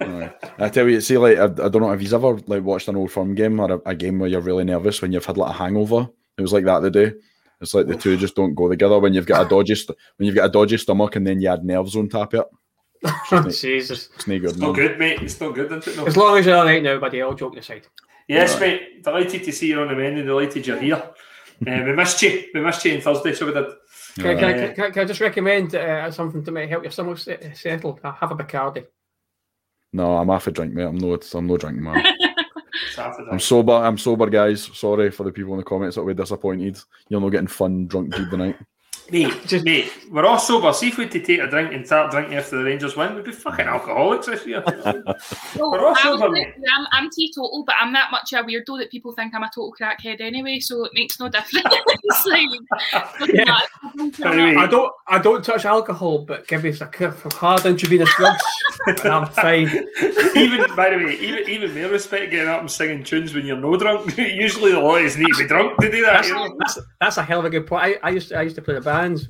[0.00, 0.32] Aye.
[0.58, 2.96] I tell you, see, like I, I don't know if you've ever like watched an
[2.96, 5.50] old firm game or a, a game where you're really nervous when you've had like
[5.50, 6.08] a hangover.
[6.40, 7.12] It was like that today.
[7.60, 10.26] It's like the two just don't go together when you've got a dodgy st- when
[10.26, 12.46] you've got a dodgy stomach and then you add nerves on top of
[13.04, 13.50] it.
[13.52, 14.08] Jesus.
[14.14, 14.50] It's no good.
[14.50, 14.74] Still man.
[14.74, 15.20] good, mate.
[15.22, 15.96] It's still good, isn't it?
[15.98, 16.06] No?
[16.06, 17.86] As long as you're all right now, buddy, all joking aside.
[18.28, 18.60] Yes, Right.
[18.80, 19.04] mate.
[19.04, 20.24] Delighted to see you on the menu.
[20.24, 20.94] Delighted you're here.
[20.96, 21.10] uh,
[21.84, 22.44] we missed you.
[22.54, 23.66] We missed you on Thursday, so we did.
[24.16, 26.92] Can, I- can, I- can, can I just recommend uh, something to make help your
[26.92, 28.00] stomach settle?
[28.02, 28.86] Uh, Have a Bacardi.
[29.92, 30.84] No, I'm off a drink, mate.
[30.84, 32.04] I'm no, I'm no drinking man.
[32.92, 33.30] Saturday.
[33.30, 33.72] I'm sober.
[33.72, 34.70] I'm sober, guys.
[34.74, 36.78] Sorry for the people in the comments that were disappointed.
[37.08, 38.56] You're not getting fun drunk Jeep tonight.
[39.10, 40.72] Mate, Just- mate, we're all sober.
[40.72, 42.96] See oh, if we had to take a drink and start drinking after the Rangers
[42.96, 44.62] win, we'd be fucking alcoholics this year.
[44.66, 46.54] Oh, well, We're all I was sober, like, mate.
[46.76, 49.74] I'm, I'm teetotal, but I'm that much a weirdo that people think I'm a total
[49.78, 51.66] crackhead anyway, so it makes no difference.
[52.26, 52.48] like,
[53.32, 53.58] Yeah.
[54.24, 58.12] Anyway, I don't I don't touch alcohol, but give me a cup of hard intravenous
[58.16, 58.42] drugs,
[58.86, 59.68] and I'm fine.
[60.36, 63.56] even by the way, even even more respect getting up and singing tunes when you're
[63.56, 64.16] no drunk.
[64.16, 66.12] Usually the lawyers need to be drunk to do that.
[66.12, 66.56] That's, You know?
[66.58, 67.82] that's, that's a hell of a good point.
[67.84, 69.28] I, I used to, I used to play the bands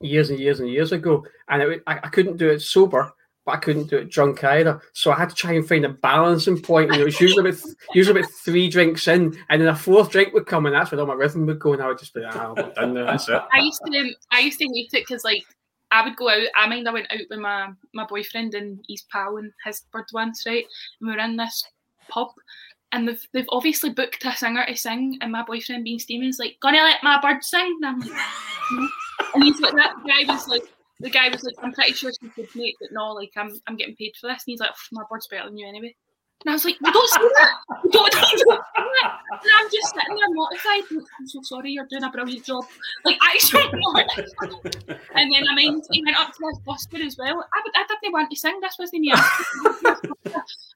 [0.00, 3.12] years and years and years ago, and it, I, I couldn't do it sober,
[3.44, 4.80] but I couldn't do it drunk either.
[4.92, 6.90] So I had to try and find a balancing point.
[6.90, 7.60] And it was usually about
[7.94, 11.00] usually about three drinks in, and then a fourth drink would come, and that's when
[11.00, 13.06] all my rhythm would go, and I would just be, ah, I'm done now.
[13.06, 13.40] That's it.
[13.52, 15.44] I used to, um, I used to hate it because like
[15.90, 16.48] I would go out.
[16.56, 20.06] I mean, I went out with my my boyfriend and his pal and his bird
[20.12, 20.64] once, right?
[21.00, 21.64] And we were in this
[22.08, 22.28] pub,
[22.96, 26.56] and they've they've obviously booked a singer to sing, and my boyfriend being Stevens like,
[26.60, 27.78] gonna let my bird sing?
[27.82, 28.88] And I'm like, "No."
[29.34, 30.62] and he's like, that guy was like.
[30.98, 33.76] The guy was like, I'm pretty sure she could make, but no, like I'm I'm
[33.76, 34.44] getting paid for this.
[34.46, 35.94] And he's like, oh, my bird's better than you anyway.
[36.46, 37.50] And I was like, you don't say that.
[37.90, 39.18] Don't, don't that.
[39.32, 40.82] And I'm just sitting there mortified.
[41.18, 42.64] I'm so sorry, you're doing a brilliant job.
[43.04, 44.26] Like, actually, mortified.
[45.16, 47.44] And then I mean, he went up to this busker as well.
[47.52, 48.60] I, I didn't want to sing.
[48.60, 49.12] This wasn't me.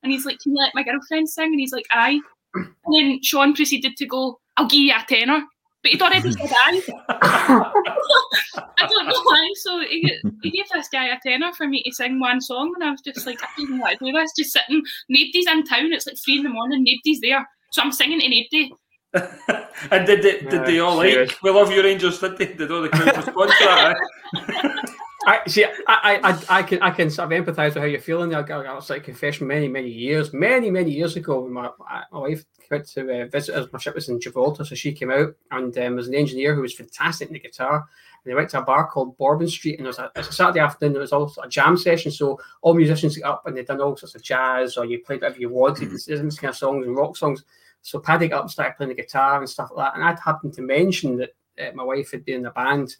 [0.02, 2.18] And he's like, "Can you let my girlfriend sing?" And he's like, "Aye."
[2.54, 5.42] And then Sean proceeded to go, "I'll give you a tenor,"
[5.82, 6.82] but he'd already said aye.
[7.08, 9.52] I don't know why.
[9.56, 12.84] So he, he gave this guy a tenor for me to sing one song, and
[12.84, 14.32] I was just like, I don't know what to do this.
[14.36, 15.92] Just sitting, nobody's in town.
[15.92, 16.84] It's like three in the morning.
[16.84, 18.72] Nobody's there, so I'm singing to nobody.
[19.90, 21.42] and did they, did they all like.
[21.42, 22.54] We Love You Rangers, did they?
[22.54, 24.96] Did all the crowd respond to that?
[25.26, 25.64] I see.
[25.64, 28.34] I, I, I, I can, I can sort of empathise with how you're feeling.
[28.34, 31.40] I got, I was like confession many, many years, many, many years ago.
[31.40, 31.68] When my,
[32.10, 33.68] my wife went to uh, visit us.
[33.72, 36.54] My ship was in Gibraltar, so she came out, and um, there was an engineer
[36.54, 37.76] who was fantastic in the guitar.
[38.24, 40.28] And they went to a bar called Bourbon Street, and it was a, it was
[40.28, 40.92] a Saturday afternoon.
[40.92, 43.96] There was also a jam session, so all musicians got up and they done all
[43.96, 46.96] sorts of jazz, or you played whatever you wanted, this this kind of songs and
[46.96, 47.44] rock songs.
[47.82, 49.98] So Paddy got up and started playing the guitar and stuff like that.
[49.98, 52.94] And I'd happened to mention that uh, my wife had been in the band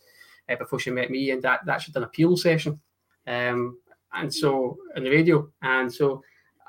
[0.51, 2.81] uh, before she met me, and that that she'd done a peel session,
[3.27, 3.79] um,
[4.13, 6.23] and so on the radio, and so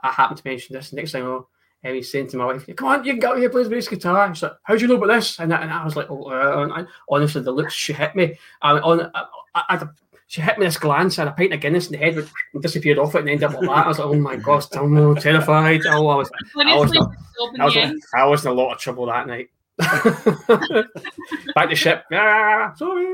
[0.04, 0.94] I happened to mention this.
[0.94, 1.48] Next thing I know,
[1.86, 3.88] um, he's saying to my wife, "Come on, you can get here, play the bass
[3.88, 5.96] guitar." And she's like, "How do you know about this?" And, I- and I was
[5.96, 8.38] like, "Oh," uh, and I, honestly, the looks she hit me.
[8.62, 9.26] I, on, I,
[9.56, 9.88] I,
[10.28, 12.18] she hit me this glance and a pint of Guinness in the head
[12.54, 13.86] and disappeared off it and ended up like that.
[13.86, 15.82] I was like, oh my gosh, I'm terrified.
[15.88, 16.32] Oh, I was,
[16.72, 17.74] I was, Honestly, not, in I was.
[18.16, 19.50] I was in a lot of trouble that night.
[21.56, 22.06] Back to ship.
[22.12, 23.14] Ah, sorry.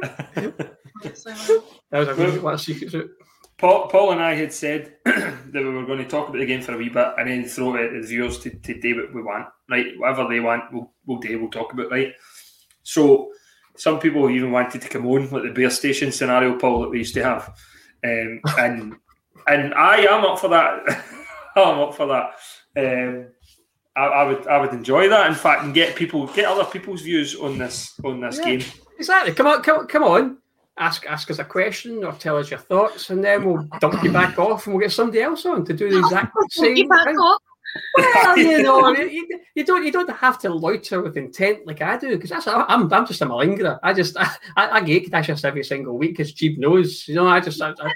[1.03, 3.11] That was a really a secret suit.
[3.57, 6.61] Paul, Paul and I had said that we were going to talk about the game
[6.61, 9.15] for a wee bit and then throw it at the viewers to, to do what
[9.15, 9.47] we want.
[9.69, 11.39] Right, whatever they want, we'll, we'll do.
[11.39, 11.89] We'll talk about.
[11.89, 12.13] Right.
[12.83, 13.31] So
[13.75, 16.99] some people even wanted to come on, like the beer station scenario, Paul, that we
[16.99, 17.47] used to have,
[18.03, 18.95] um, and
[19.47, 20.83] and I am up for that.
[21.55, 22.33] I'm up for that.
[22.77, 23.27] Um,
[23.97, 25.27] I, I would I would enjoy that.
[25.27, 28.45] In fact, and get people get other people's views on this on this Yeah.
[28.55, 28.61] game.
[28.99, 29.33] Exactly.
[29.33, 30.37] Come on, come, come on.
[30.77, 34.11] Ask ask us a question or tell us your thoughts, and then we'll dump you
[34.11, 37.05] back off, and we'll get somebody else on to do the exact same Get back
[37.05, 37.17] thing.
[37.17, 37.41] off.
[37.97, 41.97] Well, you know, you, you don't you don't have to loiter with intent like I
[41.97, 43.79] do because that's I'm I'm just a malingerer.
[43.83, 47.07] I just I, I, I get just every single week because Jeep knows.
[47.07, 47.91] You know, I just I, I,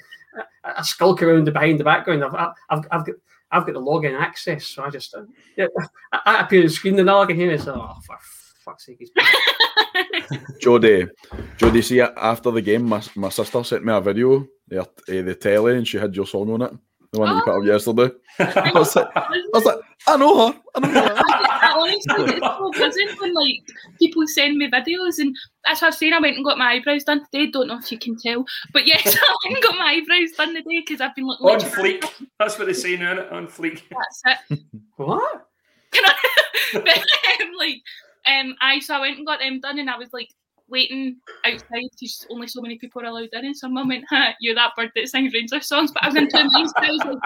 [0.63, 2.23] I, I skulk around the behind the background.
[2.23, 2.33] I've
[2.69, 3.15] I've, I've got
[3.51, 5.23] I've got the login access, so I just uh,
[5.57, 5.67] yeah,
[6.11, 8.17] I, I appear on the screen and all I can hear is oh for
[8.63, 9.25] fuck's sake, he's back.
[10.61, 11.09] Jodie,
[11.57, 15.35] Jodie, see after the game, my, my sister sent me a video, the, uh, the
[15.35, 16.73] telly, and she had your song on it,
[17.11, 18.11] the one that you put up yesterday.
[18.39, 21.15] I was like, I was like, I know her, I know her.
[21.17, 23.61] I honestly, it's so buzzing when like
[23.99, 25.35] people send me videos, and
[25.65, 26.13] that's what I was saying.
[26.13, 27.51] I went and got my eyebrows done today.
[27.51, 28.43] Don't know if you can tell,
[28.73, 31.57] but yes, I went and got my eyebrows done today because I've been looking On
[31.57, 32.27] literally- fleek.
[32.39, 33.13] That's what they say now.
[33.15, 33.31] innit?
[33.31, 33.81] On fleek.
[33.91, 34.59] That's it.
[34.95, 35.47] what?
[36.73, 37.81] but um, like,
[38.25, 40.29] um, I so I went and got them done, and I was like
[40.67, 43.45] waiting outside because only so many people are allowed in.
[43.45, 46.15] And some mum went, huh, "You're that bird that sings Rangers songs." But I was
[46.15, 46.73] in two minds.
[46.77, 47.17] I was like,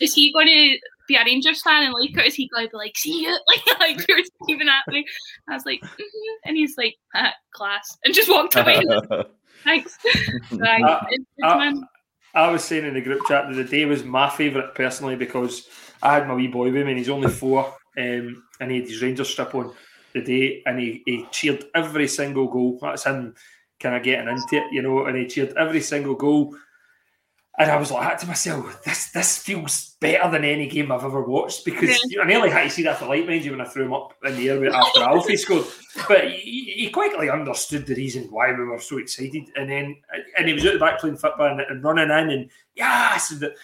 [0.00, 0.78] "Is he going to
[1.08, 2.26] be a Rangers fan and like it?
[2.26, 5.04] Is he going to be like, see you?" Like, like you're even at me.
[5.48, 8.82] I was like, "Mhm." and he's like, huh, "Class," and just walked away.
[9.64, 9.98] Thanks.
[10.52, 10.82] Right.
[10.82, 11.82] Uh, It's good, uh, man.
[12.34, 15.68] I was saying in the group chat that the day was my favourite personally because
[16.02, 18.88] I had my wee boy with me and he's only four um, and he had
[18.88, 19.72] his Rangers strip on
[20.12, 22.78] the day and he, he cheered every single goal.
[22.82, 23.34] That's him
[23.80, 26.56] kind of getting into it, you know, and he cheered every single goal.
[27.56, 31.22] And I was like to myself, this this feels better than any game I've ever
[31.22, 31.88] watched because
[32.20, 34.12] I nearly had to see that for light, mind you, when I threw him up
[34.24, 35.64] in the air after Alfie scored.
[36.08, 39.44] But he, he quickly understood the reason why we were so excited.
[39.54, 39.96] And then
[40.36, 43.40] and he was out the back playing football and, and running in and yes, and,
[43.40, 43.54] the-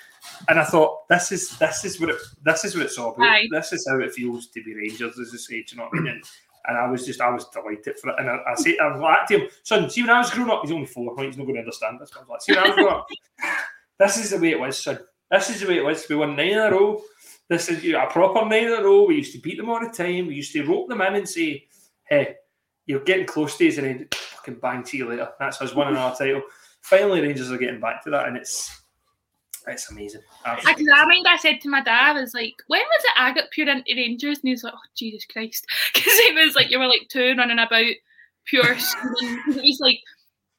[0.48, 3.26] and I thought this is this is what it this is what it's all about.
[3.26, 3.48] Aye.
[3.50, 5.62] This is how it feels to be Rangers, as I say.
[5.62, 6.12] Do you know what I mean?
[6.12, 6.24] And,
[6.68, 8.16] and I was just I was delighted for it.
[8.20, 10.50] And I, I say I was like to him, son, see when I was growing
[10.50, 11.26] up, he's only four, right?
[11.26, 12.10] He's not going to understand this.
[12.10, 13.06] But I was like, see when I was growing up,
[14.00, 14.98] this is the way it was, son.
[15.30, 16.08] This is the way it was.
[16.08, 17.00] We won nine in a row.
[17.48, 19.04] This is you know, a proper nine in a row.
[19.04, 20.26] We used to beat them all the time.
[20.26, 21.66] We used to rope them in and say,
[22.08, 22.36] hey,
[22.86, 25.28] you're getting close to us, and then fucking bang to you later.
[25.38, 26.42] That's us winning our title.
[26.80, 28.80] Finally, Rangers are getting back to that, and it's
[29.66, 30.22] it's amazing.
[30.44, 30.90] I, Absolutely.
[30.90, 33.50] I remember I said to my dad, I was like, when was it I got
[33.50, 34.38] pure into Rangers?
[34.38, 35.66] And he was like, oh, Jesus Christ.
[35.94, 37.84] Because it was like, you were like two running about
[38.46, 39.98] pure was like,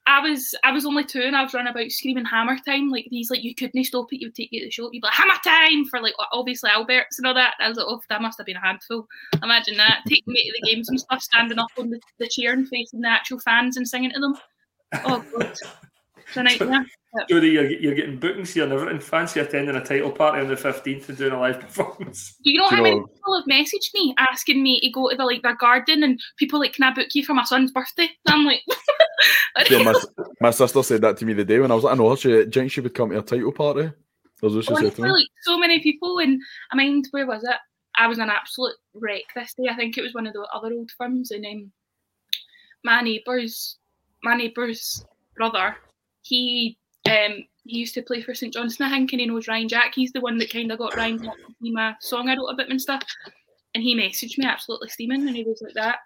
[0.04, 2.90] I was I was only two and I was running about screaming hammer time.
[2.90, 4.20] Like these, like, you couldn't stop it.
[4.20, 4.90] You would take you to the show.
[4.90, 7.54] You'd be like, hammer time for like, obviously Alberts and all that.
[7.58, 9.06] And I was like, oh, that must have been a handful.
[9.42, 10.02] Imagine that.
[10.08, 13.00] Taking me to the games and stuff, standing up on the, the chair and facing
[13.00, 14.34] the actual fans and singing to them.
[15.04, 15.56] Oh, God.
[16.36, 16.86] It's a nightmare.
[17.28, 18.98] Jody, you're, you're getting bookings here and everything.
[19.00, 22.36] Fancy attending a title party on the 15th and doing a live performance.
[22.42, 24.90] Do you know Do you how many know- people have messaged me asking me to
[24.90, 27.44] go to the like their garden and people like, can I book you for my
[27.44, 28.08] son's birthday?
[28.26, 28.62] And I'm like,
[29.70, 29.94] Yeah, my,
[30.40, 32.16] my sister said that to me the day when I was like, I know her.
[32.16, 33.90] She, do you think she would come to a title party?
[34.40, 35.10] That's what she said to me.
[35.10, 36.18] like so many people.
[36.18, 36.40] And
[36.72, 37.56] I mind where was it?
[37.96, 39.68] I was an absolute wreck this day.
[39.70, 41.70] I think it was one of the other old firms, and um,
[42.84, 43.78] my neighbour's
[44.24, 45.04] my neighbour's
[45.36, 45.76] brother,
[46.22, 49.68] he um he used to play for St Johnstone, I think, and he knows Ryan
[49.68, 49.92] Jack.
[49.94, 52.46] He's the one that kind of got Ryan Jack to be my song I wrote
[52.48, 53.02] about him and stuff.
[53.74, 55.98] And he messaged me absolutely steaming, and he was like that.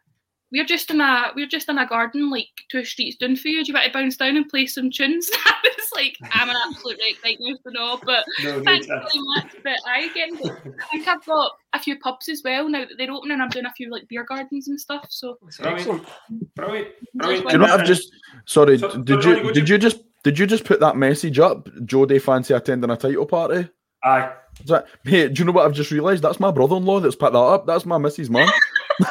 [0.52, 3.64] We're just in a we're just in a garden like two streets down for you.
[3.64, 5.28] Do you want to bounce down and play some tunes?
[5.44, 8.86] I was like, I'm an absolute wreck right now, so no, but No, no thanks
[8.86, 9.12] chance.
[9.12, 9.56] very much.
[9.64, 10.38] But I again,
[10.80, 13.32] I think I've got a few pubs as well now that they're opening.
[13.32, 15.06] And I'm doing a few like beer gardens and stuff.
[15.10, 16.06] So Brilliant.
[16.54, 16.88] Brilliant.
[17.20, 18.12] Do you know what I've just
[18.44, 21.38] sorry, So- did so, you did you- you just did you just put that message
[21.38, 21.66] up?
[21.84, 23.68] Jodie fancy attending a title party?
[24.02, 24.32] Aye.
[24.60, 26.24] Is that, hey, do you know what I've just realised?
[26.24, 27.64] That's my brother-in-law that's put that up.
[27.64, 28.48] That's my missus man.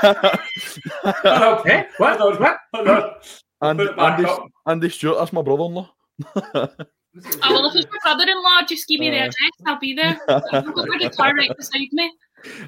[0.04, 1.72] okay.
[1.72, 1.84] Eh?
[2.00, 2.20] What?
[2.20, 2.42] Hold on.
[2.42, 2.58] What?
[2.74, 3.14] Hold
[3.62, 4.32] and Put it back Andy.
[4.68, 5.90] Andy Stewart, that's my brother-in-law.
[6.26, 6.70] Oh,
[7.50, 9.24] well, if it's my brother-in-law, just give me the Uh.
[9.28, 9.52] address.
[9.66, 10.20] I'll be there.
[10.28, 12.12] I've got my guitar right beside me.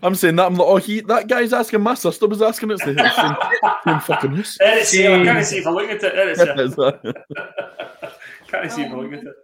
[0.02, 0.46] I'm saying that.
[0.46, 1.82] I'm like, oh, he that guy's asking.
[1.82, 2.72] My sister was asking.
[2.72, 3.36] It's the same,
[3.84, 4.56] same fucking house.
[4.58, 5.12] There it's here.
[5.12, 6.02] I can't see if I look at it.
[6.02, 8.10] There it's here.
[8.48, 9.36] Can't see um, looking at it.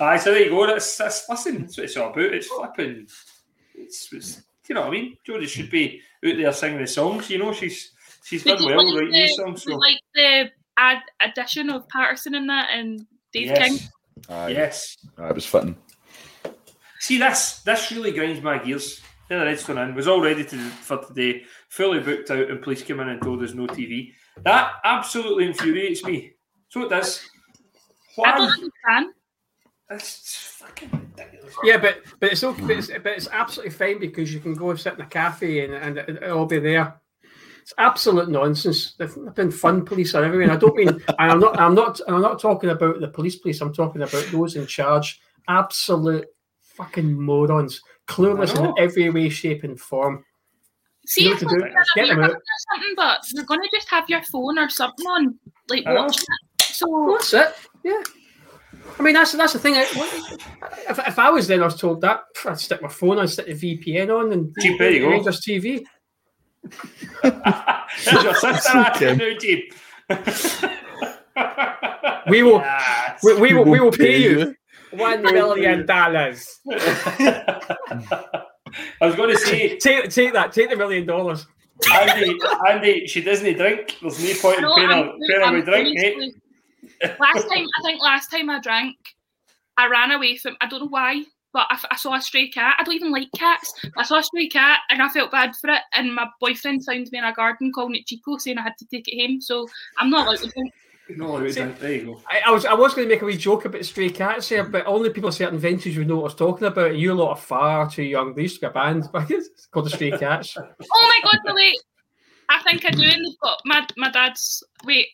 [0.00, 0.66] Aye, so there you go.
[0.66, 1.62] That's, that's listen.
[1.62, 2.34] That's what it's all about.
[2.34, 3.06] It's flipping.
[3.74, 5.16] It's, it's you know what I mean.
[5.26, 7.30] Jodie should be out there singing the songs.
[7.30, 7.92] You know, she's
[8.24, 9.62] she's done well like writing these songs.
[9.62, 9.76] So.
[9.76, 13.68] Like the ad addition of Patterson in that and Dave yes.
[13.68, 13.88] King.
[14.28, 14.48] Aye.
[14.48, 14.96] Yes.
[15.16, 15.76] Aye, it was fitting.
[17.00, 19.00] See, this this really grinds my gears.
[19.28, 22.82] Then the Redstone Inn was all ready to, for today, fully booked out, and police
[22.82, 24.12] came in and told us no TV.
[24.42, 26.32] That absolutely infuriates me.
[26.68, 27.28] So it does.
[28.24, 29.14] I don't understand.
[29.88, 31.54] That's fucking ridiculous.
[31.64, 32.62] Yeah, but but it's okay.
[32.62, 35.64] But it's, but it's absolutely fine because you can go and sit in a cafe
[35.64, 37.00] and, and it'll be there.
[37.62, 38.94] It's absolute nonsense.
[38.94, 40.50] They've been fun police are everywhere.
[40.50, 43.60] I don't mean, I'm not, I'm not, I'm not talking about the police police.
[43.60, 45.20] I'm talking about those in charge.
[45.48, 46.26] Absolute
[46.60, 50.24] fucking morons, clueless in every way, shape, and form.
[51.06, 51.58] See you know if to do.
[51.94, 52.30] Get them out.
[52.30, 55.38] something, but you're gonna just have your phone or something on,
[55.68, 56.47] like I watching it.
[56.78, 57.54] So That's it.
[57.84, 58.02] Yeah.
[58.98, 59.74] I mean, that's that's the thing.
[59.74, 59.82] I,
[60.88, 63.46] if, if I was then, I was told that I'd stick my phone, I'd stick
[63.46, 65.10] the VPN on, and Cheap, there you go.
[65.10, 65.84] Rangers TV.
[67.22, 69.72] That's your sister acting now, Jeep.
[72.28, 73.20] We will, Yes.
[73.22, 74.54] we, we will, we will pay you you.
[74.90, 76.60] one million dollars.
[76.70, 78.42] I
[79.00, 80.52] was going to say, Take, take that.
[80.52, 81.46] Take the million dollars.
[81.92, 82.36] Andy,
[82.68, 83.96] Andy, she doesn't drink.
[84.02, 86.34] There's no point in paying her, paying her I'm with drink, mate.
[87.00, 88.96] Seriously- last time, I think last time I drank,
[89.76, 90.56] I ran away from.
[90.60, 92.76] I don't know why, but I, I saw a stray cat.
[92.78, 93.72] I don't even like cats.
[93.96, 95.82] I saw a stray cat and I felt bad for it.
[95.94, 98.86] And my boyfriend found me in a garden calling it Chico, saying I had to
[98.86, 99.40] take it home.
[99.40, 99.68] So
[99.98, 100.72] I'm not allowed to drink.
[101.16, 101.78] No, with drink.
[101.78, 102.22] There you go.
[102.30, 104.64] I, I was I was going to make a wee joke about stray cats here,
[104.64, 106.96] but only people of certain vintage would know what I was talking about.
[106.96, 108.34] You lot are far too young.
[108.34, 110.56] They used to be a band, but it's called the Stray Cats.
[110.58, 110.64] Oh
[111.24, 111.78] my god, no wait.
[112.50, 113.02] I think I do.
[113.02, 114.62] And they've got my my dad's.
[114.84, 115.06] Wait,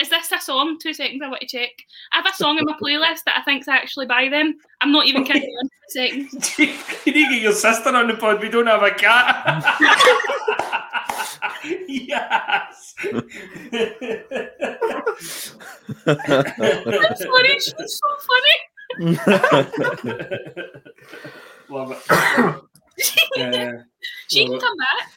[0.00, 0.78] is this a song?
[0.80, 1.20] Two seconds.
[1.22, 1.70] I want to check.
[2.12, 4.54] I have a song in my playlist that I think's actually by them.
[4.80, 5.52] I'm not even kidding.
[5.54, 6.30] One second.
[6.58, 8.40] you need to get your sister on the pod.
[8.40, 9.64] We don't have a cat.
[11.88, 12.94] yes.
[16.06, 17.58] I'm sorry.
[17.60, 18.56] She's so funny.
[21.68, 22.10] Love it.
[22.10, 22.58] Uh,
[24.28, 25.08] She can come back.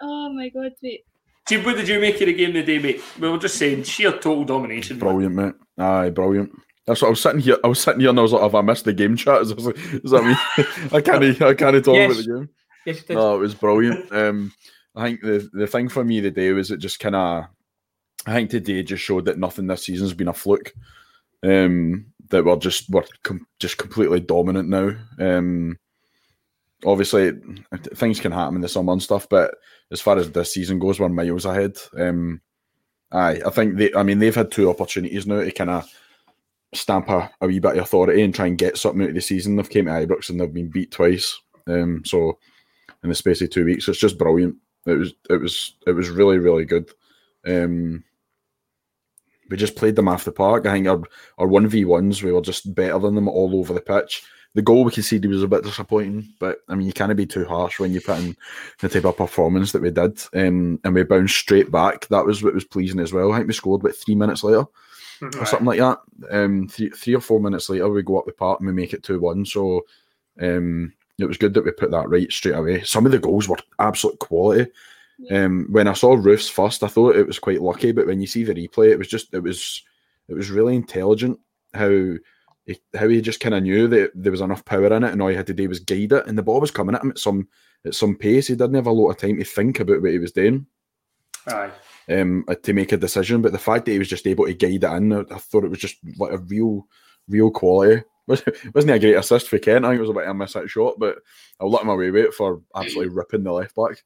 [0.00, 1.04] Oh my god, wait.
[1.52, 3.02] Jim, what did you make of the game today, mate?
[3.20, 4.98] We were just saying sheer total domination.
[4.98, 5.52] Brilliant, mate.
[5.76, 6.50] Aye, brilliant.
[6.86, 7.58] That's what I was sitting here.
[7.62, 9.38] I was sitting here and I was like, "Have I missed the game chat?" I
[9.40, 10.36] was like, "Does that mean
[10.92, 11.42] I can't?
[11.42, 12.12] I can't talk Yes.
[12.12, 12.48] about the game?"
[12.86, 13.04] Yes.
[13.10, 14.10] No, it was brilliant.
[14.12, 14.52] Um,
[14.96, 17.44] I think the the thing for me today was it just kind of.
[18.26, 20.72] I think today just showed that nothing this season's been a fluke.
[21.42, 24.92] Um, that we're just we're com- just completely dominant now.
[25.20, 25.76] Um,
[26.84, 27.32] obviously
[27.94, 29.54] things can happen in the summer and stuff, but
[29.90, 31.76] as far as this season goes, we're miles ahead.
[31.98, 32.40] Um,
[33.10, 33.92] aye, I think they.
[33.94, 35.90] I mean, they've had two opportunities now to kind of
[36.74, 39.20] stamp a, a wee bit of authority and try and get something out of the
[39.20, 39.56] season.
[39.56, 41.38] They've came to Ibrox and they've been beat twice.
[41.66, 42.38] Um, so
[43.02, 44.56] in the space of two weeks, it's just brilliant.
[44.86, 46.90] It was it was it was really really good.
[47.46, 48.04] Um,
[49.50, 50.66] we just played them off the park.
[50.66, 51.02] I think our
[51.38, 54.24] our one v ones we were just better than them all over the pitch.
[54.54, 57.44] The goal we conceded was a bit disappointing, but I mean you can't be too
[57.46, 58.36] harsh when you put in
[58.80, 60.22] the type of performance that we did.
[60.34, 62.06] Um, and we bounced straight back.
[62.08, 63.32] That was what was pleasing as well.
[63.32, 64.66] I think we scored about three minutes later
[65.22, 66.00] or something like that.
[66.30, 68.92] Um, three, three or four minutes later, we go up the park and we make
[68.92, 69.46] it two one.
[69.46, 69.82] So,
[70.40, 72.82] um, it was good that we put that right straight away.
[72.82, 74.70] Some of the goals were absolute quality.
[75.30, 78.26] Um, when I saw Roofe's first, I thought it was quite lucky, but when you
[78.26, 79.82] see the replay, it was just it was
[80.28, 81.38] it was really intelligent
[81.74, 81.88] how
[82.66, 85.20] he, how he just kind of knew that there was enough power in it, and
[85.20, 87.10] all he had to do was guide it, and the ball was coming at him
[87.10, 87.48] at some
[87.84, 88.46] at some pace.
[88.46, 90.66] He didn't have a lot of time to think about what he was doing
[91.48, 91.70] Aye.
[92.10, 93.42] um, uh, to make a decision.
[93.42, 95.64] But the fact that he was just able to guide it in, I I thought
[95.64, 96.86] it was just like a real,
[97.28, 98.04] real quality.
[98.28, 99.84] Wasn't wasn't he a great assist for Kent?
[99.84, 101.18] I think it was a bit of a miss hit shot, but
[101.60, 104.02] I'll let him away with it for absolutely ripping the left back.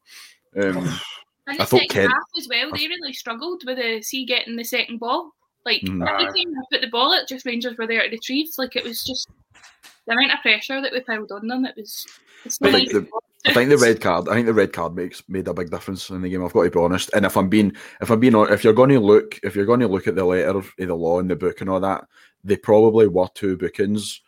[0.63, 0.89] Um,
[1.49, 4.57] And I thought second Kent- half as well, they really struggled with the C getting
[4.57, 5.31] the second ball.
[5.67, 8.49] Like every time I put the ball, it just Rangers were there to retrieve.
[8.57, 9.29] Like it was just
[10.07, 11.67] the amount of pressure that we piled on them.
[11.67, 12.07] It was.
[12.45, 14.29] It's I not think like the, I think the red card.
[14.29, 16.45] I think the red card makes made a big difference in the game.
[16.45, 17.11] I've got to be honest.
[17.15, 19.81] And if I'm being, if I'm being, if you're going to look, if you're going
[19.81, 22.07] to look at the letter of the law in the book and all that,
[22.45, 24.21] they probably were two bookings.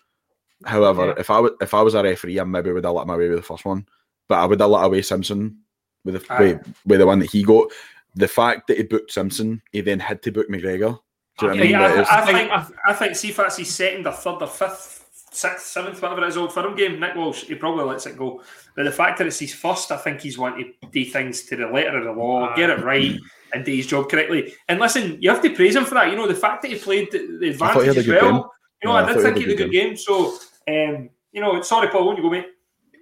[0.64, 1.14] However, Yeah.
[1.18, 3.28] if I w- if I was a referee, I maybe would have let my way
[3.28, 3.86] with the first one,
[4.26, 5.58] but I would have let away Simpson
[6.04, 6.40] with the Aye.
[6.40, 7.70] with, with the one that he got.
[8.16, 10.98] The fact that he booked Simpson, he then had to book McGregor.
[11.38, 11.70] Do you know what I mean?
[11.70, 15.06] Yeah, I, I think I think see if that's his second or third or fifth,
[15.30, 18.42] sixth, seventh, whatever it is old firm game, Nick Walsh, he probably lets it go.
[18.74, 21.56] But the fact that it's his first, I think he's wanting to do things to
[21.56, 23.16] the letter of the law, get it right,
[23.52, 24.54] and did his job correctly.
[24.68, 26.10] And listen, you have to praise him for that.
[26.10, 28.20] You know, the fact that he played the, the I thought he advantage as well.
[28.20, 28.42] game.
[28.82, 29.96] You know, Yeah, I I did thought think a he had a good good game.
[29.96, 30.34] So,
[30.68, 32.46] um, you know, sorry, Paul, won't you go, mate?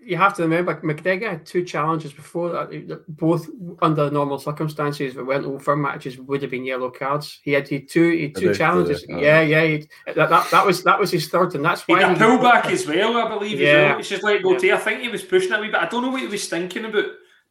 [0.07, 3.49] You have to remember McGregor had two challenges before that, both
[3.83, 7.41] under normal circumstances that weren't all matches would have been yellow cards.
[7.43, 9.03] He had, he had two he had two challenges.
[9.03, 9.21] Did?
[9.21, 9.65] Yeah, yeah.
[9.65, 12.21] he'd- that, that that was that was his third, and that's why had a he-
[12.21, 13.59] pullback as well, I believe.
[13.61, 13.69] Yeah.
[13.69, 13.99] As well.
[13.99, 14.77] It's just like go Yeah.
[14.77, 15.77] I think he was pushing it a wee bit.
[15.81, 17.07] I don't know what he was thinking about.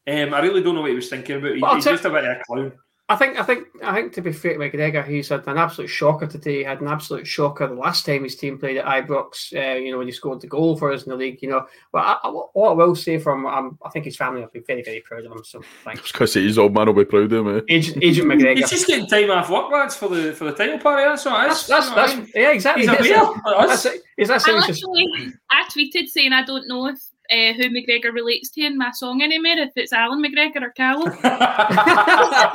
[0.07, 1.55] Um, I really don't know what he was thinking about.
[1.55, 2.71] He- Well, he's tell- just a bit of a clown.
[3.07, 5.89] I think I think I think to be fair to McGregor, he's had an absolute
[5.89, 6.57] shocker today.
[6.57, 9.53] He had an absolute shocker the last time his team played at Ibrox.
[9.55, 11.37] Uh, you know when he scored the goal for us in the league.
[11.43, 14.41] You know, but I, I, what I will say from um, I think his family
[14.41, 15.43] will be very very proud of him.
[15.43, 17.57] So thanks, Because his old man will be proud of him.
[17.57, 17.61] Eh?
[17.69, 21.03] Agent Agent He's just getting time off work, lads, for the for the title party.
[21.03, 21.67] That's what it is.
[21.67, 22.31] That's that's, You know I that's mean?
[22.33, 22.81] yeah exactly.
[22.81, 23.21] He's a That's beer.
[23.21, 23.67] it.
[23.67, 24.01] That's it.
[24.17, 26.99] Is that I saying just literally, I tweeted saying I don't know if
[27.31, 31.11] uh, who McGregor relates to in my song anymore, if it's Allan McGregor or Callum.
[31.23, 32.51] I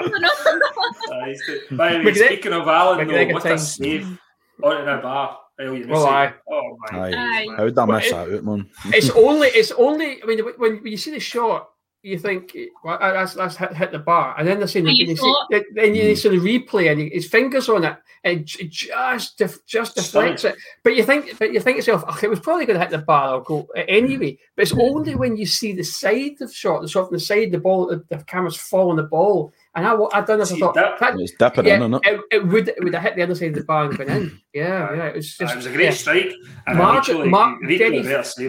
[0.00, 1.24] don't know.
[1.26, 3.58] He's the- By the way, speaking of Allan, though, McGregor what a time.
[3.58, 4.18] save
[4.62, 5.38] on a bar.
[5.60, 6.32] Oh, you Well, aye.
[6.50, 6.98] Oh my.
[6.98, 7.12] Aye.
[7.14, 7.46] Aye.
[7.56, 8.70] How did I Well, miss it- that out, man?
[8.86, 11.68] it's only it's only I mean when, when you see the shot
[12.02, 14.34] you think well, that's that's hit, hit the bar.
[14.36, 15.34] And then they're saying you you see,
[15.74, 17.96] then you see the replay and his fingers on it.
[18.24, 20.54] And it just def, just deflects it.
[20.84, 22.90] But you think but you think to yourself "Ugh, it was probably going to hit
[22.90, 24.38] the bar or go anyway.
[24.56, 27.20] But it's only when you see the side of the shot the shot from the
[27.20, 29.52] side the ball the, the camera's following the ball.
[29.74, 32.00] And I I done this I See, thought that- that, It's dipping yeah, in, innit?
[32.04, 34.08] it, it would it would have hit the other side of the bar and gone
[34.08, 34.40] in.
[34.54, 35.90] Yeah yeah it was Uh, just it was a great yeah.
[35.92, 36.32] strike.
[36.66, 38.02] And Margin- mar- very-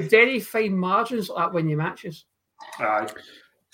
[0.07, 2.25] very fine margins like that when you matches.
[2.79, 3.07] Aye.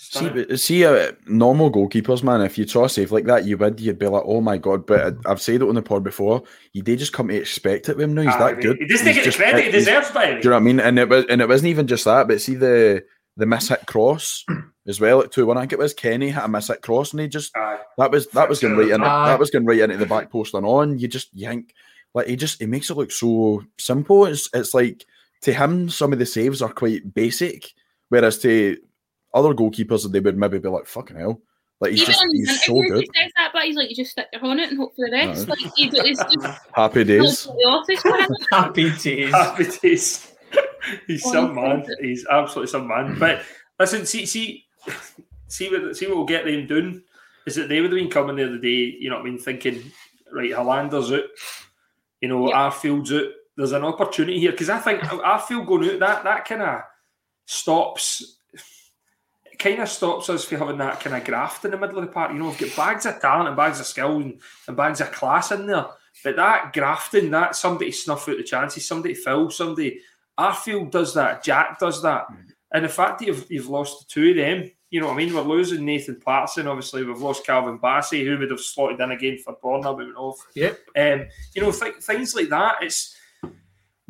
[0.02, 0.46] See, Stunning.
[0.48, 2.40] but see, uh, normal goalkeepers, man.
[2.40, 4.86] If you saw a save like that, you would, you'd be like, "Oh my god!"
[4.86, 6.42] But I- I've said it on the pod before.
[6.72, 8.22] You did just come to expect it with him now.
[8.22, 8.62] He's Aye, that mate.
[8.62, 8.78] good.
[8.78, 10.80] He doesn't He's get the credit he deserves, by Do you know what I mean?
[10.80, 13.04] And it was, and it wasn't even just that, but see the
[13.36, 14.42] the miss hit cross
[14.88, 15.58] as well at two one.
[15.58, 17.80] I think it was Kenny hit a miss hit cross, and he just Aye.
[17.98, 19.02] that was that was going right in.
[19.02, 19.26] Aye.
[19.28, 20.98] That was going right into the back post and on.
[20.98, 21.74] You just yank
[22.14, 24.24] like he just he makes it look so simple.
[24.24, 25.04] It's it's like
[25.42, 27.70] to him some of the saves are quite basic,
[28.08, 28.78] whereas to
[29.34, 31.40] other goalkeepers they would maybe be like fucking hell.
[31.80, 33.00] Like he's Even just he's so good.
[33.00, 35.06] he says that, but he's like, you just stick your on it and hope for
[35.08, 35.46] the rest.
[35.48, 35.50] Aye.
[35.50, 37.44] Like, you do, it's just Happy days.
[37.44, 38.28] the office for him.
[38.52, 40.32] happy days Happy days.
[41.06, 41.86] He's Oh, some man.
[42.00, 43.18] He's absolutely some man.
[43.18, 43.42] But
[43.78, 44.64] listen, see, see,
[45.46, 47.02] see what see what we'll get them doing
[47.46, 48.94] is that they would have been coming the other day.
[48.98, 49.38] You know what I mean?
[49.38, 49.82] Thinking,
[50.32, 51.24] right, Helander's out.
[52.20, 52.56] You know, Yeah.
[52.70, 53.24] Arfield's out.
[53.56, 56.80] There's an opportunity here because I think Arfield going out that that kind of
[57.46, 58.36] stops.
[59.60, 62.10] Kind of stops us from having that kind of graft in the middle of the
[62.10, 62.32] park.
[62.32, 65.12] You know, we've got bags of talent and bags of skill and, and bags of
[65.12, 65.86] class in there.
[66.24, 70.00] But that grafting, that somebody snuff out the chances, somebody fill, somebody.
[70.38, 71.44] Arfield does that.
[71.44, 72.24] Jack does that.
[72.72, 75.16] And the fact that you've, you've lost the two of them, you know what I
[75.18, 75.34] mean?
[75.34, 77.04] We're losing Nathan Patterson, obviously.
[77.04, 80.38] We've lost Calvin Bassey, who would have slotted in again for Borna, but went off.
[80.54, 80.78] Yep.
[80.96, 82.82] Um, you know, th- things like that.
[82.82, 83.14] It's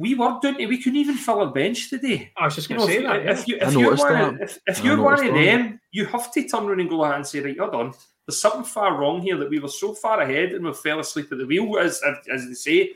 [0.01, 0.69] we were doing it.
[0.69, 2.33] We couldn't even fill a bench today.
[2.39, 3.25] I was just going know, to if, say that.
[3.25, 3.31] yeah.
[3.33, 4.43] if you, if you're noticed one that.
[4.43, 7.27] if, if you're one noticed of them, you have to turn around and go and
[7.27, 7.93] say, right, you're done.
[8.27, 11.31] There's something far wrong here that we were so far ahead and we fell asleep
[11.33, 12.01] at the wheel, as
[12.33, 12.91] as they say.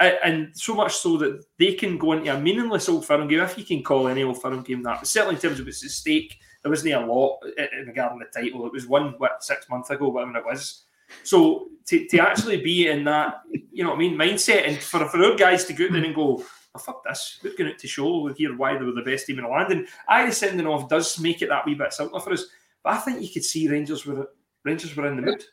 [0.00, 3.56] And so much so that they can go into a meaningless old firm game, if
[3.58, 4.98] you can call any old firm game that.
[5.00, 8.40] But certainly in terms of its stake, there wasn't a lot i- in regarding the
[8.40, 8.66] title.
[8.66, 10.84] It was one what six months ago, whatever it was.
[11.22, 13.42] So to, to actually be in that,
[13.72, 16.04] you know what I mean, mindset, and for for our guys to go out there
[16.04, 16.44] and go,
[16.74, 19.38] oh, fuck this, we're going out to show here why they were the best team
[19.38, 19.72] in the land.
[19.72, 22.46] And I sending off does make it that wee bit simpler for us.
[22.82, 24.30] But I think you could see Rangers were
[24.64, 25.44] Rangers were in the mood.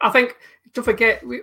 [0.00, 0.36] I think
[0.74, 1.40] don't forget we,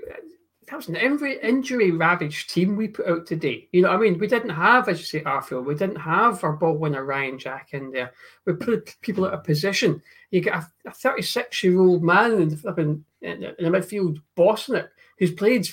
[0.67, 3.67] that was an injury injury ravaged team we put out today.
[3.71, 5.65] You know, what I mean, we didn't have, as you say, Arfield.
[5.65, 8.11] We didn't have our ball winner Ryan Jack in there.
[8.45, 10.01] We put people out of position.
[10.31, 14.89] You get a 36 year old man in the, in in the midfield bossing it,
[15.19, 15.67] who's played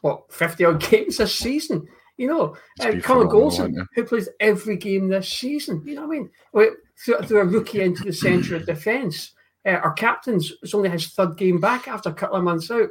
[0.00, 1.86] what 50 odd games this season.
[2.16, 5.82] You know, uh, Connor Goldson, who plays every game this season.
[5.86, 6.30] You know what I mean?
[6.52, 6.68] We
[7.02, 9.32] threw, threw a rookie into the centre of defence.
[9.66, 12.90] Uh, our captain's it's only his third game back after a couple of months out.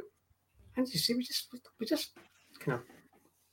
[0.80, 2.12] And you see, we just we just
[2.58, 2.84] kind of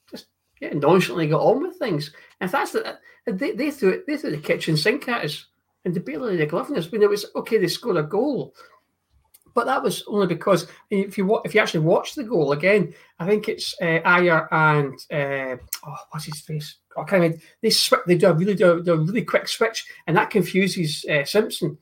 [0.09, 0.27] just
[0.61, 2.13] yeah, nonchalantly got on with things.
[2.39, 5.45] And if that's the they, they threw it, they threw the kitchen sink at us
[5.83, 6.89] and they barely the us.
[6.89, 8.55] When it was okay, they scored a goal,
[9.53, 13.27] but that was only because if you if you actually watch the goal again, I
[13.27, 16.77] think it's uh, Ajer and uh, oh, what's his face?
[16.97, 17.35] I can't.
[17.61, 20.29] They swi they do a really do a, do a really quick switch, and that
[20.29, 21.77] confuses uh, Simpson.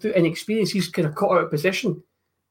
[0.00, 2.02] Through inexperience, he's kind of caught out of position,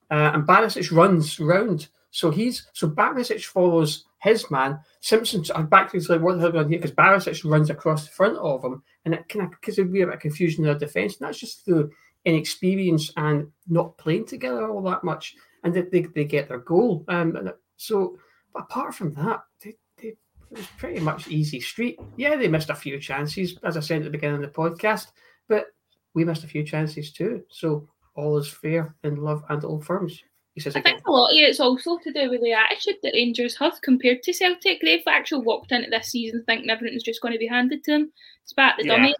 [0.09, 1.89] uh, and Barisic runs round.
[2.11, 4.79] So he's so Barisic follows his man.
[5.01, 8.63] Simpson back to like what they're going here because Barisic runs across the front of
[8.63, 11.17] him, and it kind of gives a wee bit of confusion in their defence.
[11.17, 11.91] And that's just through
[12.25, 17.05] inexperience and not playing together all that much, and they, they, they get their goal.
[17.07, 18.17] Um, and so,
[18.53, 20.17] but apart from that, they, they, it
[20.51, 21.99] was pretty much easy street.
[22.15, 25.07] Yeah, they missed a few chances, as I said at the beginning of the podcast,
[25.47, 25.67] but
[26.13, 27.43] we missed a few chances too.
[27.49, 30.21] So all is fair in love and all firms.
[30.57, 30.95] He says I again.
[30.95, 34.23] think a lot of it's also to do with the attitude that Rangers have compared
[34.23, 34.79] to Celtic.
[34.81, 38.11] They've actually walked into this season thinking everything's just going to be handed to them.
[38.41, 38.95] It's about the Yeah.
[38.95, 39.15] dummies.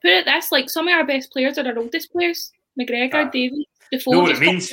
[0.00, 2.50] Put it this, like some of our best players are our oldest players.
[2.80, 3.30] McGregor, Ah.
[3.30, 4.12] Davis, Defoe.
[4.12, 4.72] Know what it means.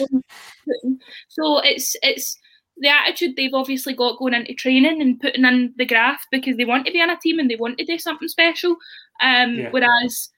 [1.28, 2.38] So it's it's
[2.78, 6.64] the attitude they've obviously got going into training and putting in the graft because they
[6.66, 8.78] want to be on a team and they want to do something special.
[9.22, 9.70] Um, Yeah.
[9.72, 10.30] Whereas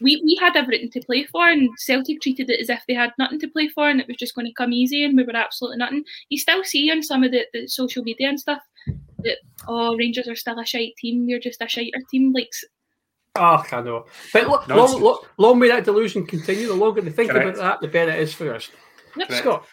[0.00, 3.12] we, we had everything to play for, and Celtic treated it as if they had
[3.18, 5.36] nothing to play for, and it was just going to come easy, and we were
[5.36, 6.04] absolutely nothing.
[6.28, 8.62] You still see on some of the, the social media and stuff
[9.22, 9.38] that
[9.68, 12.32] oh Rangers are still a shite team, we're just a shiter team.
[12.32, 12.50] Like
[13.36, 14.06] Oh, I know.
[14.32, 15.00] But lo- long, Nonsense.
[15.00, 16.66] long, long may that delusion continue.
[16.66, 17.56] The longer they think Correct.
[17.58, 18.68] about that, the better it is for us.
[19.14, 19.32] Correct.
[19.34, 19.66] Scott,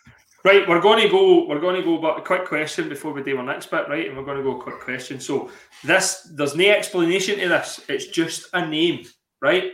[0.45, 1.45] Right, we're going to go.
[1.47, 1.97] We're going to go.
[1.97, 4.07] But a quick question before we do our next bit, right?
[4.07, 5.19] And we're going to go a quick question.
[5.19, 5.49] So
[5.84, 7.82] this, there's no explanation to this.
[7.89, 9.05] It's just a name,
[9.41, 9.71] right?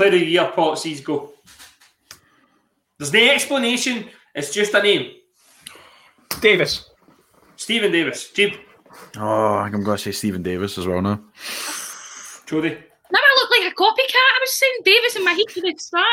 [0.00, 1.30] Player of the year policies go.
[2.96, 4.08] There's no explanation.
[4.34, 5.10] It's just a name.
[6.40, 6.88] Davis.
[7.56, 8.54] Steven Davis, Jeep,
[9.18, 11.20] Oh, I think I'm going to say Steven Davis as well now.
[12.46, 12.70] Jody.
[13.12, 14.14] now I look like a copycat.
[14.14, 16.06] I was saying Davis in my head to the start.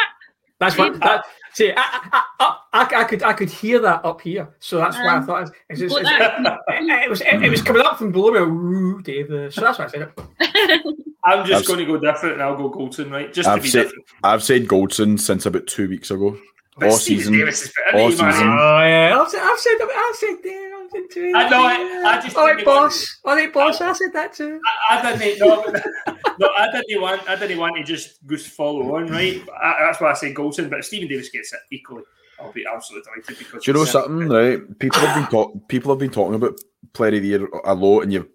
[0.60, 1.00] That's what.
[1.00, 1.24] That,
[1.54, 4.96] see, I, I, I, I, I could, I could hear that up here, so that's
[4.98, 7.82] why I Um, thought it's, it's, But it's, it, it was, it, it was coming
[7.82, 8.40] up from below me.
[8.40, 9.56] Ooh, Davis.
[9.56, 10.96] So that's why I said it.
[11.26, 13.34] I'm just I've- going to go different, and I'll go Goldson, right?
[13.34, 14.06] Just I've be said different.
[14.24, 16.38] I've said Goldson since about two weeks ago.
[16.80, 17.34] But all Steven season.
[17.40, 18.34] Davis is all than man.
[18.34, 18.48] season.
[18.50, 20.74] Oh yeah, I've said, I've said, I've said, Davis.
[20.78, 21.34] I've said Davis.
[21.36, 22.06] I know it.
[22.06, 23.20] I just All right, think it was- boss.
[23.26, 23.82] All right, boss.
[23.82, 24.62] I said that too.
[24.92, 25.64] I, I didn't no,
[26.40, 29.42] no, I didn't want I didn't want to just just follow on, right?
[29.60, 32.04] I, that's why I say Goldson, but Steven Davis gets it equally,
[32.40, 34.80] I'll be absolutely delighted because Do you know he's- something, right?
[34.80, 36.60] People have been talk, people have been talking about
[36.94, 38.30] player of the year a lot, and you,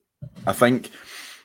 [0.46, 0.90] I think,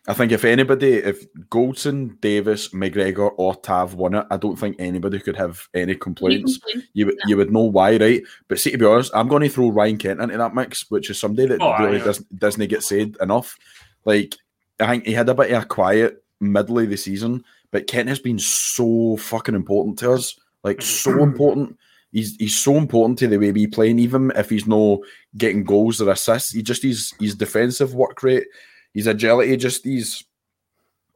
[0.08, 4.78] I think if anybody, if Goldson, Davis, McGregor, or Tav won it, I don't think
[4.80, 6.60] anybody could have any complaints.
[6.94, 8.24] You would you would know why, right?
[8.48, 11.10] But see, to be honest, I'm going to throw Ryan Kent into that mix, which
[11.10, 13.58] is somebody that Oh, really doesn't doesn't get said enough.
[14.06, 14.34] Like
[14.80, 18.08] I think he had a bit of a quiet middle of the season, but Kent
[18.10, 21.78] has been so fucking important to us, like so important.
[22.12, 25.04] He's he's so important to the way we playing, even if he's no
[25.38, 26.54] getting goals or assists.
[26.54, 28.48] He just his his defensive work rate,
[28.94, 30.24] his agility, just his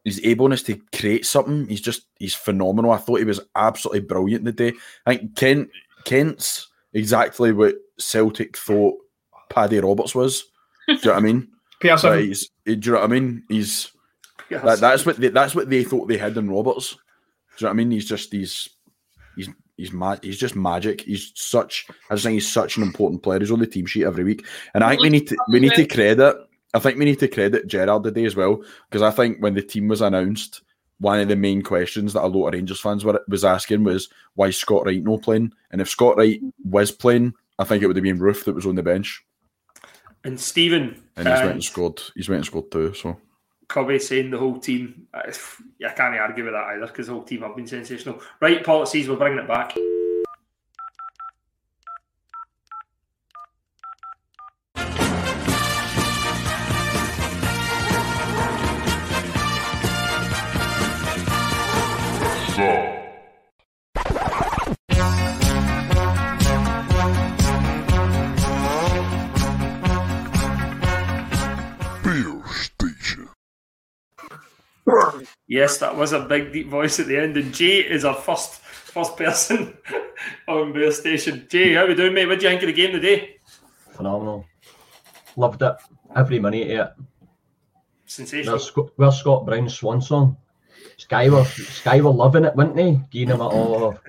[0.04, 1.68] his ableness to create something.
[1.68, 2.92] He's just he's phenomenal.
[2.92, 4.74] I thought he was absolutely brilliant today.
[5.06, 5.70] I think Kent
[6.06, 8.96] Kent's exactly what Celtic thought
[9.50, 10.46] Paddy Roberts was.
[10.88, 11.48] Do you know what I mean?
[11.82, 12.10] Pearson.
[12.12, 13.44] Like, he's, do you know what I mean?
[13.50, 13.92] He's
[14.50, 16.92] that, that's what they, that's what they thought they had in Roberts.
[16.92, 16.98] Do
[17.58, 17.92] you know what I mean?
[17.92, 18.70] He's just he's
[19.36, 19.50] he's
[19.82, 20.20] he's mad.
[20.24, 21.02] He's just magic.
[21.02, 21.88] He's such.
[22.10, 23.40] I just think he's such an important player.
[23.40, 25.74] He's on the team sheet every week, and I think we need to we need
[25.74, 26.38] to credit.
[26.74, 29.62] I think we need to credit Gerrard today as well because I think when the
[29.62, 30.62] team was announced,
[31.00, 34.08] one of the main questions that a lot of Rangers fans were was asking was
[34.36, 35.52] why Scott Wright no playing?
[35.72, 38.68] And if Scott Wright was playing, I think it would have been Roofe that was
[38.68, 39.26] on the bench,
[40.24, 42.02] and Stephen and he's uh, went and scored.
[42.16, 42.94] He's went and scored too.
[42.94, 43.18] So.
[43.72, 45.08] Covey saying the whole team.
[45.14, 45.32] uh,
[45.86, 48.22] I can't argue with that either because the whole team have been sensational.
[48.40, 49.10] Right, policies.
[49.10, 49.76] We're bringing it back.
[75.52, 77.36] Yes, that was a big deep voice at the end.
[77.36, 79.78] And Jay is our first first person
[80.48, 81.46] on the Station.
[81.50, 82.26] Jay, how are we doing, mate?
[82.26, 83.36] What do you think of the game today?
[83.92, 84.46] Phenomenal.
[85.36, 85.76] Loved it.
[86.16, 86.94] Every minute of it.
[88.06, 88.54] Sensational.
[88.54, 90.38] Where's, where's Scott Brown's swan song?
[90.96, 93.02] Sky were, Sky were loving it, weren't they?
[93.12, 94.00] Giving him all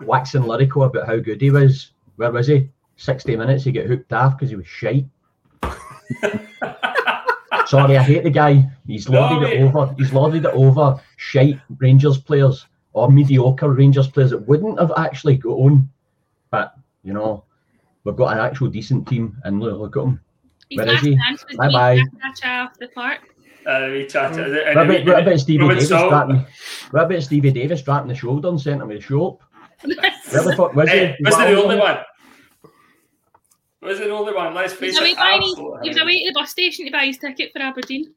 [0.00, 1.92] waxing lyrical about how good he was.
[2.16, 2.68] Where was he?
[2.96, 5.06] 60 minutes, he got hooked off because he was shite.
[7.72, 8.68] Sorry, I hate the guy.
[8.86, 9.94] He's No, it over.
[9.98, 15.36] He's lauded it over shite Rangers players or mediocre Rangers players that wouldn't have actually
[15.38, 15.88] got on.
[16.50, 17.44] But you know,
[18.04, 20.20] we've got an actual decent team, and look, look at him.
[20.68, 21.56] His Where is last he?
[21.56, 22.02] Bye-bye.
[22.20, 23.20] catch off the park.
[23.66, 24.56] Uh, we chatted.
[24.56, 26.08] and What about, what about Stevie Davis Salt.
[26.10, 26.46] strapping?
[26.90, 29.38] What about Stevie Davis strapping the shoulder and sent him to the show?
[29.84, 31.24] Where the fuck was Hey, he?
[31.24, 31.98] was he the Well, only one?
[33.82, 34.54] Was he the only one?
[34.54, 35.16] Let's He face was, away it.
[35.16, 38.14] buying his, he was away to the bus station to buy his ticket for Aberdeen.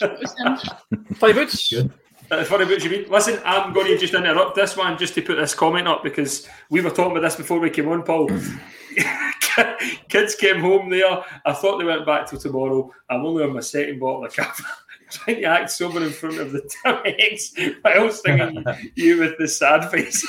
[0.00, 1.04] It was him.
[1.16, 1.70] Play boots.
[1.70, 1.92] Good.
[2.28, 3.06] That's funny what you mean.
[3.08, 6.46] Listen, I'm going to just interrupt this one just to put this comment up because
[6.68, 8.28] we were talking about this before we came on, Paul.
[10.08, 11.22] Kids came home there.
[11.46, 12.92] I thought they went back till tomorrow.
[13.08, 14.62] I'm only on my second bottle of cava.
[15.10, 18.62] Trying to act sober in front of the Timex while singing
[18.94, 20.22] you with the sad face.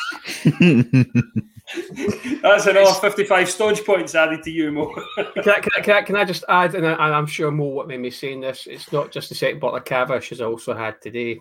[2.42, 4.94] That's another 55 staunch points added to you, Mo.
[5.16, 7.66] Can I, can, I, can, I, can I just add, and, I, am sure Mo
[7.66, 10.74] what made me saying this, it's not just the second bottle of cava she's also
[10.74, 11.40] had today.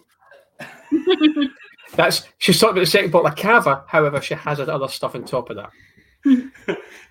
[1.96, 5.14] That's she's talking about the second bottle of cava, however, she has had other stuff
[5.14, 5.70] on top of that.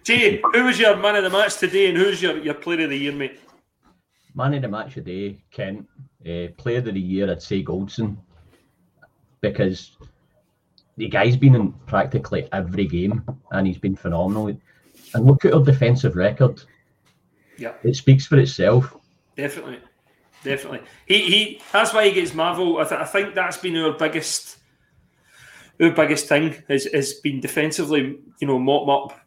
[0.04, 2.92] Jay, who was your man of the match today and who's your, your player of
[2.92, 3.40] the year, mate?
[4.36, 5.88] Man of the match today, Kent.
[6.22, 8.18] Uh, player of the year, I'd say Goldson.
[9.42, 9.98] Because
[10.98, 14.48] the guy's been in practically every game and he's been phenomenal.
[14.48, 16.62] And look at our defensive record.
[17.58, 17.74] Yeah.
[17.84, 18.96] It speaks for itself.
[19.36, 19.80] Definitely.
[20.44, 20.82] Definitely.
[21.06, 22.80] He he that's why he gets Marvel.
[22.80, 24.58] I, th- I think that's been our biggest
[25.80, 29.20] our biggest thing has, has been defensively, you know, mop up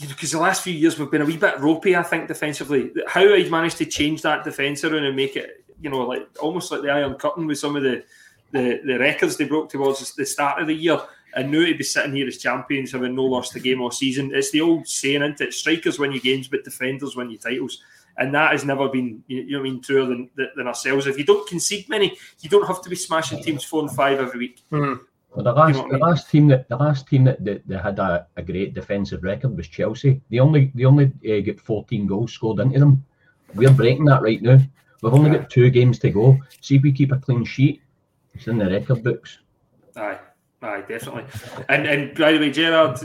[0.00, 2.92] because the last few years we've been a wee bit ropey, I think, defensively.
[3.08, 6.70] How he managed to change that defence around and make it, you know, like almost
[6.70, 8.04] like the Iron Curtain with some of the
[8.52, 11.00] the, the records they broke towards the start of the year
[11.34, 14.30] and knew to be sitting here as champions having no lost a game all season.
[14.34, 15.54] It's the old saying, isn't it?
[15.54, 17.82] Strikers win your games, but defenders win your titles.
[18.16, 21.06] And that has never been, you know, I mean, truer than, than ourselves.
[21.06, 24.18] If you don't concede many, you don't have to be smashing teams four and five
[24.18, 24.62] every week.
[24.72, 25.04] Mm-hmm.
[25.34, 26.42] Well, the last, you know the last mean?
[26.42, 29.68] team that the last team that, that, that had a, a, great defensive record was
[29.68, 30.20] Chelsea.
[30.30, 33.04] They only they only uh, get 14 goals scored into them.
[33.54, 34.58] We're breaking that right now.
[35.02, 35.38] We've only yeah.
[35.38, 36.38] got two games to go.
[36.60, 37.82] See if we keep a clean sheet.
[38.38, 39.38] It's in the record books.
[39.96, 40.18] Aye,
[40.62, 41.24] aye, definitely.
[41.68, 42.98] And and by the way, Gerrard,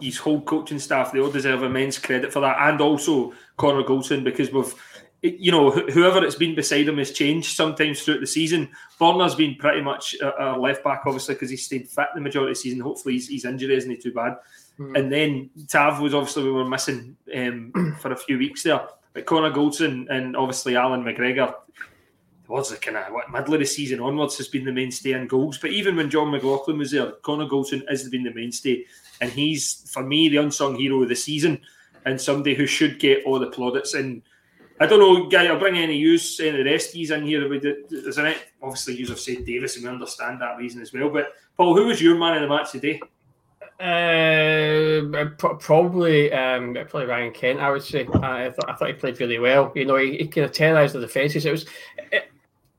[0.00, 4.24] his whole coaching staff, they all deserve immense credit for that, and also Connor Goldson
[4.24, 4.74] because we've.
[5.22, 8.70] You know, whoever it's been beside him has changed sometimes throughout the season.
[8.98, 12.56] Borna's been pretty much our left back, obviously, because he stayed fit the majority of
[12.56, 12.80] the season.
[12.80, 14.38] Hopefully, his, his injury isn't too bad.
[14.78, 14.98] Mm.
[14.98, 17.70] And then Tav was obviously we were missing um,
[18.00, 18.80] for a few weeks there.
[19.12, 21.52] But Connor Goldson and obviously Allan McGregor,
[22.50, 25.28] towards the kind of what middle of the season onwards has been the mainstay in
[25.28, 25.56] goals.
[25.56, 28.86] But even when Jon McLaughlin was there, Connor Goldson has been the mainstay,
[29.20, 31.60] and he's for me the unsung hero of the season
[32.04, 33.94] and somebody who should get all the plaudits.
[33.94, 34.22] And
[34.80, 37.48] I don't know, guy, I'll bring any use any of the rest these in here.
[37.88, 41.08] There's an obviously you have said Davis, and we understand that reason as well.
[41.08, 43.00] But Paul, who was your man of the match today?
[43.78, 47.60] Uh, probably, um, probably Ryan Kent.
[47.60, 48.08] I would say.
[48.14, 49.72] I thought I thought he played really well.
[49.76, 51.46] You know, he, he kind of terrorised the defences.
[51.46, 51.66] It was.
[52.10, 52.24] It,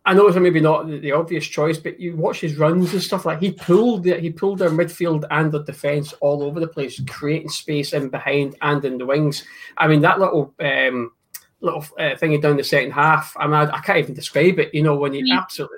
[0.04, 3.02] I know it's maybe not the, the, obvious choice, but you watch his runs and
[3.02, 6.68] stuff like he pulled the, he pulled their midfield and the defence all over the
[6.68, 9.44] place, creating space in behind and in the wings.
[9.78, 11.12] I mean that little um,
[11.60, 13.36] little uh, thingy down the second half.
[13.38, 14.74] I mean I, I, can't even describe it.
[14.74, 15.78] You know when you absolutely.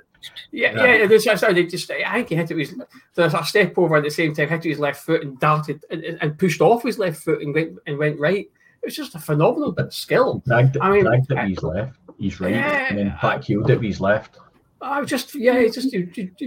[0.52, 1.92] Yeah, yeah, yeah that's, how they just.
[1.92, 2.74] I think he hit it with
[3.16, 6.02] there's a step over at the same time, hit his left foot and darted and,
[6.22, 8.50] and pushed off his left foot and went and went right.
[8.82, 10.42] It was just a phenomenal bit of skill.
[10.46, 13.82] Dragged, I mean, dragged it his left he's right, yeah, and then back heeled it
[13.82, 14.40] he's left.
[14.82, 15.96] I was just yeah, it's just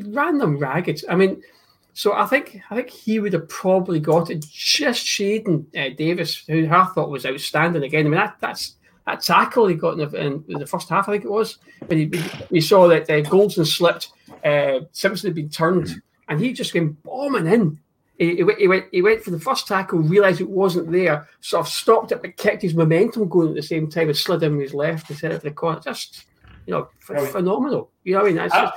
[0.09, 1.03] random ragged.
[1.09, 1.43] I mean,
[1.95, 6.45] so I think I think he would have probably got it just shading uh, Davis,
[6.47, 8.07] who I thought was outstanding again.
[8.07, 10.17] I mean that that's that tackle he got in the,
[10.49, 11.59] in the first half, I think it was.
[11.87, 14.11] When he, we saw that uh, Goldson slipped,
[14.45, 17.79] uh, Simpson had been turned, and he just came bombing in.
[18.19, 21.29] He, he, went, he, went, he went for the first tackle, realised it wasn't there,
[21.41, 24.43] sort of stopped it, but kept his momentum going at the same time and slid
[24.43, 25.81] in his left and set it for the corner.
[25.81, 26.25] Just,
[26.67, 27.91] you know, phenomenal.
[28.05, 28.37] You know what I mean?
[28.37, 28.77] That's I, just...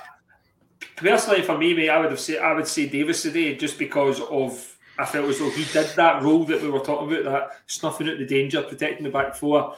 [0.97, 4.19] Personally, for me, mate, I would have said I would say Davis today just because
[4.21, 7.51] of I felt as though he did that role that we were talking about, that
[7.67, 9.75] snuffing out the danger, protecting the back four.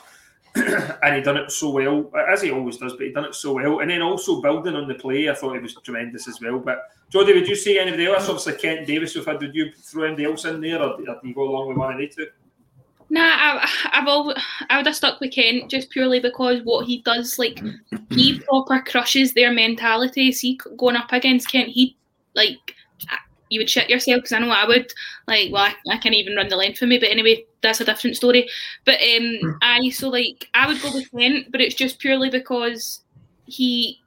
[0.55, 3.53] and he done it so well, as he always does, but he done it so
[3.53, 3.79] well.
[3.79, 6.59] And then also building on the play, I thought it was tremendous as well.
[6.59, 8.27] But Jody, would you see anybody else?
[8.27, 11.33] Obviously, Kent Davis, we've had, did you throw anybody else in there, or, or you
[11.33, 12.27] go along with one of the two?
[13.09, 14.37] Nah, I, I've always,
[14.69, 17.61] I would have stuck with Kent just purely because what he does, like
[18.09, 20.31] he proper crushes their mentality.
[20.31, 21.97] See, going up against Kent, he
[22.35, 22.75] like
[23.51, 24.91] you would shit yourself because I know I would.
[25.27, 27.85] Like, well, I, I, can't even run the length for me, but anyway, that's a
[27.85, 28.49] different story.
[28.85, 29.59] But um.
[29.61, 33.01] I so like I would go with Kent, but it's just purely because
[33.45, 33.99] he,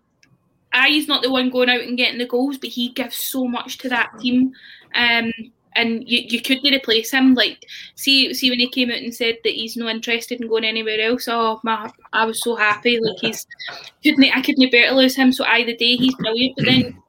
[0.73, 3.47] I he's not the one going out and getting the goals, but he gives so
[3.47, 4.55] much to that team.
[4.95, 5.31] Um,
[5.77, 7.35] and you, you couldn't replace him.
[7.35, 7.67] Like,
[7.97, 11.01] see, see when he came out and said that he's not interested in going anywhere
[11.01, 11.29] else.
[11.29, 12.99] Oh my, I was so happy.
[12.99, 13.47] Like he's
[14.03, 15.33] couldn't I couldn't bear to lose him.
[15.33, 17.03] So either day he's brilliant, but then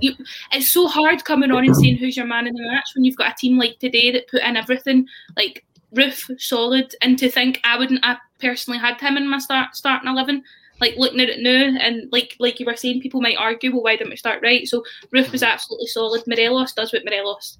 [0.00, 0.14] you,
[0.52, 3.16] it's so hard coming on and saying who's your man in the match when you've
[3.16, 7.60] got a team like today that put in everything, like Roofe solid, and to think
[7.64, 10.42] I wouldn't have personally had him in my start starting eleven.
[10.80, 13.82] like looking at it now, and like like you were saying, people might argue, well,
[13.82, 14.66] why didn't we start right?
[14.66, 14.84] So
[15.14, 16.22] Roofe was absolutely solid.
[16.26, 17.58] Morelos does what Morelos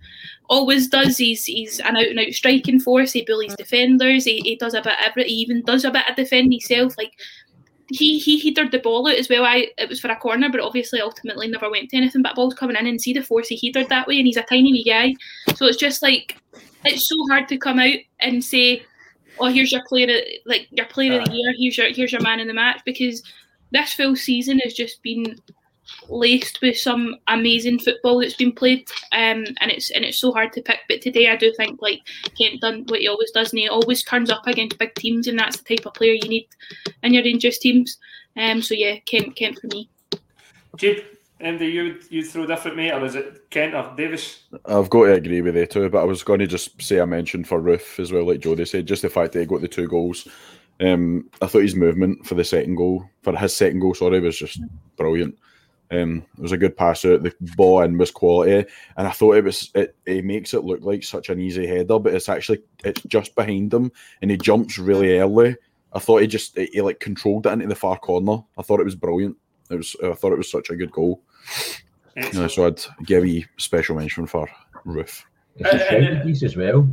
[0.48, 1.16] always does.
[1.16, 3.12] He's he's an out and out striking force.
[3.12, 4.24] He bullies defenders.
[4.24, 5.24] He, he does a bit of every.
[5.24, 6.96] He even does a bit of defending himself.
[6.96, 7.12] Like
[7.90, 9.44] he he headed the ball out as well.
[9.44, 12.22] I it was for a corner, but obviously ultimately never went to anything.
[12.22, 14.42] But ball's coming in and see the force he headed that way, and he's a
[14.42, 15.14] tiny wee guy.
[15.54, 16.36] So it's just like
[16.84, 18.82] it's so hard to come out and say,
[19.38, 21.54] "Oh, here's your player, of, like your player of the year.
[21.58, 23.22] Here's your here's your man in the match," because
[23.70, 25.40] this full season has just been
[26.08, 30.52] laced with some amazing football that's been played, um, and it's and it's so hard
[30.52, 30.80] to pick.
[30.88, 32.00] But today, I do think like
[32.36, 35.38] Kent done what he always does, and he always turns up against big teams, and
[35.38, 36.48] that's the type of player you need
[37.02, 37.98] in your Rangers teams.
[38.36, 39.90] Um, so yeah, Kent, Kent for me.
[40.76, 41.04] Jeep,
[41.44, 44.44] um, do you you throw different, mate, or is it Kent or Davis?
[44.66, 47.04] I've got to agree with you too, but I was going to just say I
[47.04, 49.68] mentioned for Roofe as well, like Jody said, just the fact that he got the
[49.68, 50.26] two goals.
[50.80, 54.38] Um, I thought his movement for the second goal, for his second goal, sorry, was
[54.38, 54.60] just
[54.96, 55.36] brilliant.
[55.90, 57.22] Um, it was a good pass out.
[57.22, 59.70] The ball in was quality, and I thought it was.
[59.74, 63.34] It, it makes it look like such an easy header, but it's actually it's just
[63.34, 65.56] behind him, and he jumps really early.
[65.92, 68.42] I thought he just he, he like controlled it into the far corner.
[68.58, 69.36] I thought it was brilliant.
[69.70, 69.96] It was.
[70.04, 71.22] I thought it was such a good goal.
[72.16, 74.48] Yeah, so I'd give a special mention for
[74.84, 75.24] Roofe.
[75.56, 76.88] It's a uh, uh, shouting piece as well.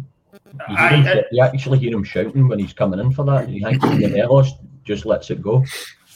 [0.69, 3.49] You, hear him, you actually hear him shouting when he's coming in for that.
[3.49, 5.63] You think Morelos just lets it go.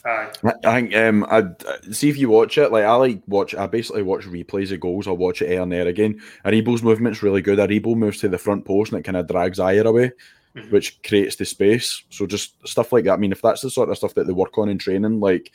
[0.06, 0.32] Aye.
[0.64, 1.56] I think um, I'd
[1.94, 2.72] see if you watch it.
[2.72, 3.54] Like I like watch.
[3.56, 5.08] I basically watch replays of goals.
[5.08, 6.22] I'll watch it here and there again.
[6.46, 7.60] Aribo's movement's really good.
[7.60, 10.12] Aribo moves to the front post and it kind of drags Ajer away,
[10.56, 10.72] Mhm.
[10.72, 12.04] which creates the space.
[12.10, 13.14] So just stuff like that.
[13.14, 15.52] I mean, if that's the sort of stuff that they work on in training, like,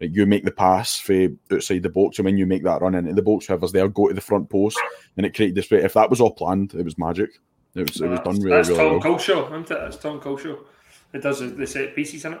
[0.00, 2.94] like you make the pass for outside the box, and when you make that run
[2.94, 4.78] into the box, whoever's there, go to the front post,
[5.16, 5.84] and it created the space.
[5.84, 7.30] If that was all planned, it was magic.
[7.74, 9.18] It was it was done really That's really Tom well.
[9.18, 9.68] Culshaw, isn't it?
[9.68, 10.56] That's Tom Culshaw.
[11.12, 12.40] It does the- set pieces in it.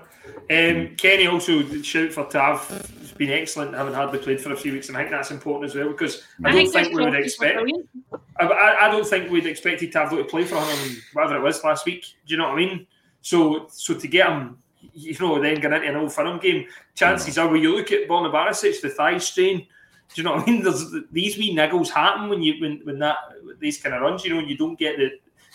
[0.50, 2.66] Um, Kenny also shout for Tav.
[3.00, 5.70] It's been excellent having hardly played for a few weeks, and I think that's important
[5.70, 7.58] as well because I, I don't think we would expect.
[8.38, 11.86] I, I don't think we'd expected Tav to play for him, whatever it was last
[11.86, 12.04] week.
[12.26, 12.86] Do you know what I mean?
[13.22, 14.58] So so to get him,
[14.92, 18.06] you know, then get into an old Firm game, chances are when you look at
[18.06, 19.66] Borna Barisic, the thigh strain.
[20.14, 20.62] Do you know what I mean?
[20.62, 23.16] There's these wee niggles happen when you when when that
[23.60, 25.10] these kind of runs, you know, and you don't get the,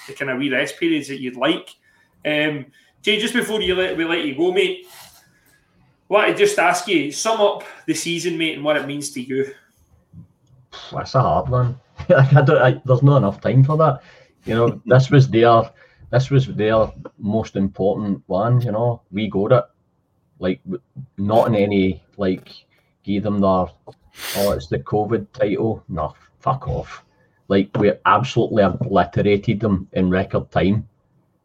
[0.07, 1.75] the kind of wee rest periods that you'd like.
[2.25, 2.65] Um,
[3.03, 4.87] Jay, just before you let we let you go, mate,
[6.07, 9.21] what I just ask you, sum up the season, mate, and what it means to
[9.21, 9.53] you.
[10.89, 11.79] That's a hard one.
[12.09, 14.03] I don't, I, there's not enough time for that.
[14.45, 15.63] You know, this was their,
[16.11, 18.61] this was their most important one.
[18.61, 19.65] You know, we got it.
[20.39, 20.61] Like,
[21.17, 22.49] not in any like,
[23.03, 23.49] give them their,
[24.37, 25.83] oh, it's the COVID title.
[25.89, 27.03] No, fuck off.
[27.49, 30.87] Like, we absolutely obliterated them in record time,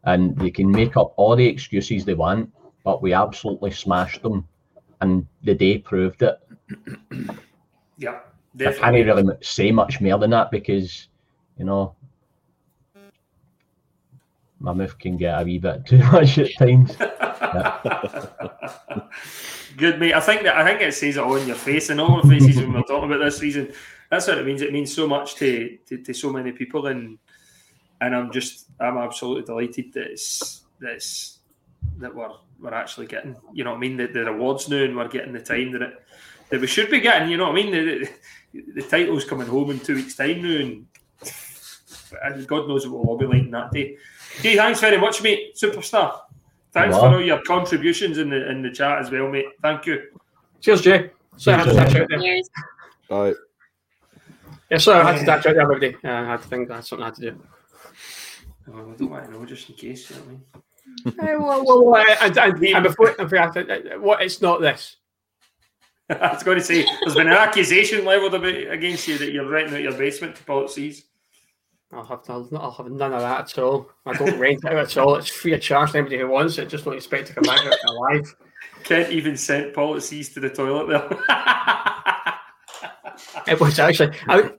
[0.05, 2.53] and they can make up all the excuses they want,
[2.84, 4.46] but we absolutely smashed them,
[5.01, 6.38] and the day proved it.
[8.01, 8.20] Yeah,
[8.61, 11.09] I can't really say much more than that because,
[11.57, 11.96] you know,
[14.61, 16.96] my mouth can get a wee bit too much at times.
[19.76, 20.14] Good mate.
[20.14, 22.22] I think that I think it says it all in your face and all our
[22.22, 23.72] faces when we're talking about this season.
[24.11, 24.62] That's what it means.
[24.62, 27.18] It means so much to, to, to so many people and
[28.01, 31.38] and I'm just I'm absolutely delighted that it's that it's
[31.99, 32.30] that we're
[32.61, 35.32] we're actually getting you know what I mean the, the rewards now and we're getting
[35.32, 36.03] the time that it
[36.51, 37.28] that we should be getting.
[37.30, 37.72] You know what I mean?
[37.72, 38.09] The,
[38.55, 40.86] the, the title's coming home in two weeks' time now and
[42.22, 43.96] and God knows what we'll all be like in that day.
[44.40, 45.57] Jay, thanks very much, mate.
[45.57, 46.20] Superstar.
[46.72, 47.01] Thanks Wow.
[47.01, 49.46] for all your contributions in the in the chat as well, mate.
[49.62, 50.05] Thank you.
[50.61, 51.11] Cheers, Jay.
[51.36, 52.20] So I had to Cheers, dash out there.
[52.20, 52.49] Yes.
[53.11, 53.36] All right.
[54.70, 55.96] Yeah, so I had to dash out there every day.
[56.05, 57.40] Uh, I had to think that's something I had to do.
[58.71, 60.11] Oh, I don't want to know just in case.
[60.11, 60.43] You know what I mean?
[61.07, 64.41] Eh, well, well, well, and, and, and before, and before I have to- what, it's
[64.41, 64.97] not this.
[66.11, 69.75] I was going to say there's been an accusation levelled against you that you're renting
[69.75, 71.05] out your basement to policies.
[71.93, 73.91] I'll have, I'll, I'll have none of that at all.
[74.05, 75.16] I don't rent it out at all.
[75.16, 76.69] It's free of charge to anybody who wants it.
[76.69, 78.35] Just don't expect to come back out alive.
[78.85, 81.09] Kent even sent policies to the toilet there.
[83.47, 84.51] It was actually, I,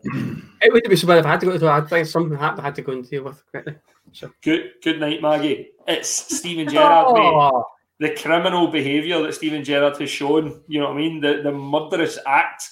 [0.61, 2.37] it wouldn't be so bad if I had to go to the I think something
[2.37, 3.75] happened I had to go and deal with quickly.
[4.11, 5.69] So, good good night, Maggie.
[5.87, 7.65] It's Steven Gerrard, oh,
[7.99, 11.19] the criminal behaviour that Steven Gerrard has shown, you know what I mean?
[11.19, 12.63] The the murderous act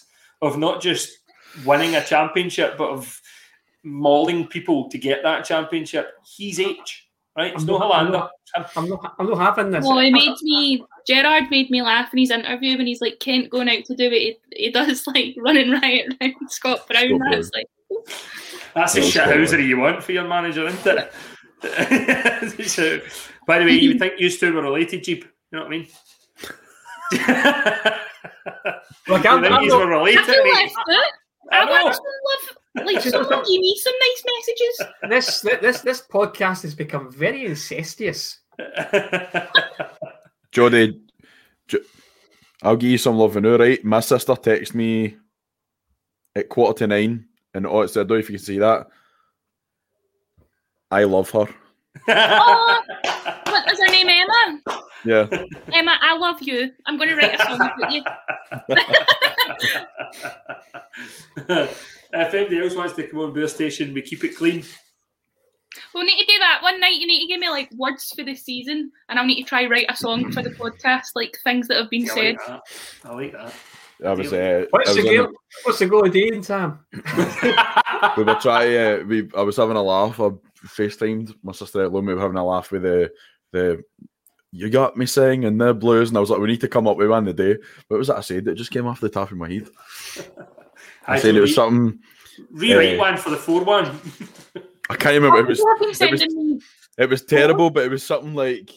[0.41, 1.09] of not just
[1.65, 3.21] winning a championship, but of
[3.83, 6.13] mauling people to get that championship.
[6.25, 7.06] He's H,
[7.37, 7.53] right?
[7.53, 8.31] It's I'm no not- I'm not-
[8.75, 9.85] I'm not, I'm not having this.
[9.85, 10.83] Well, he made me.
[11.05, 14.05] Gerrard made me laugh in his interview when he's like Kent going out to do
[14.05, 14.11] it.
[14.11, 17.19] He, he does like running riot around Scott Brown.
[17.19, 17.67] Scott That's like
[18.73, 21.11] That's the Yeah, shithousery you want for your manager, isn't it?
[22.69, 22.99] so,
[23.47, 25.25] by the way, you would think you two were related, Jeep.
[25.51, 25.87] You know what I mean?
[29.09, 30.53] Like, I'm, think I'm he's not- were I related, feel mate?
[30.53, 31.11] left out.
[31.51, 31.71] I I know.
[31.71, 32.57] want love.
[32.85, 34.81] Like, someone give me some nice messages.
[35.09, 38.39] this this this podcast has become very incestuous.
[40.51, 40.99] Jodie,
[41.67, 41.79] Jo-
[42.63, 43.83] I'll give you some love and all right.
[43.83, 45.17] My sister texted me
[46.35, 48.87] at quarter to nine, and oh, it's I don't know if you can see that.
[50.89, 51.47] I love her.
[52.07, 52.81] Oh,
[53.45, 54.07] what is her name?
[54.09, 54.61] Emma.
[55.03, 55.27] Yeah,
[55.73, 56.71] Emma, I love you.
[56.85, 58.03] I'm going to write a song about you.
[62.13, 64.63] if anybody else wants to come on Bear Station, we keep it clean.
[65.93, 66.95] We'll need to do that one night.
[66.95, 69.65] You need to give me like words for the season, and I'll need to try
[69.67, 72.35] write a song for the podcast, like things that have been I said.
[72.35, 72.61] like that.
[73.05, 73.53] I like that.
[74.05, 74.33] I was.
[74.33, 75.33] Uh, What's I the was in- goal?
[75.63, 76.79] What's the goal of doing, Sam?
[78.17, 78.77] we were trying.
[78.77, 80.19] Uh, we I was having a laugh.
[80.19, 80.29] I
[80.65, 82.05] FaceTimed my sister at home.
[82.05, 83.11] We were having a laugh with the
[83.51, 83.83] the.
[84.51, 86.87] You got me saying and the blues, and I was like, "We need to come
[86.87, 88.47] up with one today." What was that I said?
[88.47, 89.67] It just came off the top of my head.
[91.07, 91.99] I I said it was something.
[92.51, 93.99] Rewrite uh, one for the four one.
[94.89, 95.39] I can't remember.
[95.39, 95.59] It was.
[95.59, 96.63] People have been It was,
[96.97, 98.71] it was terrible, but it was something like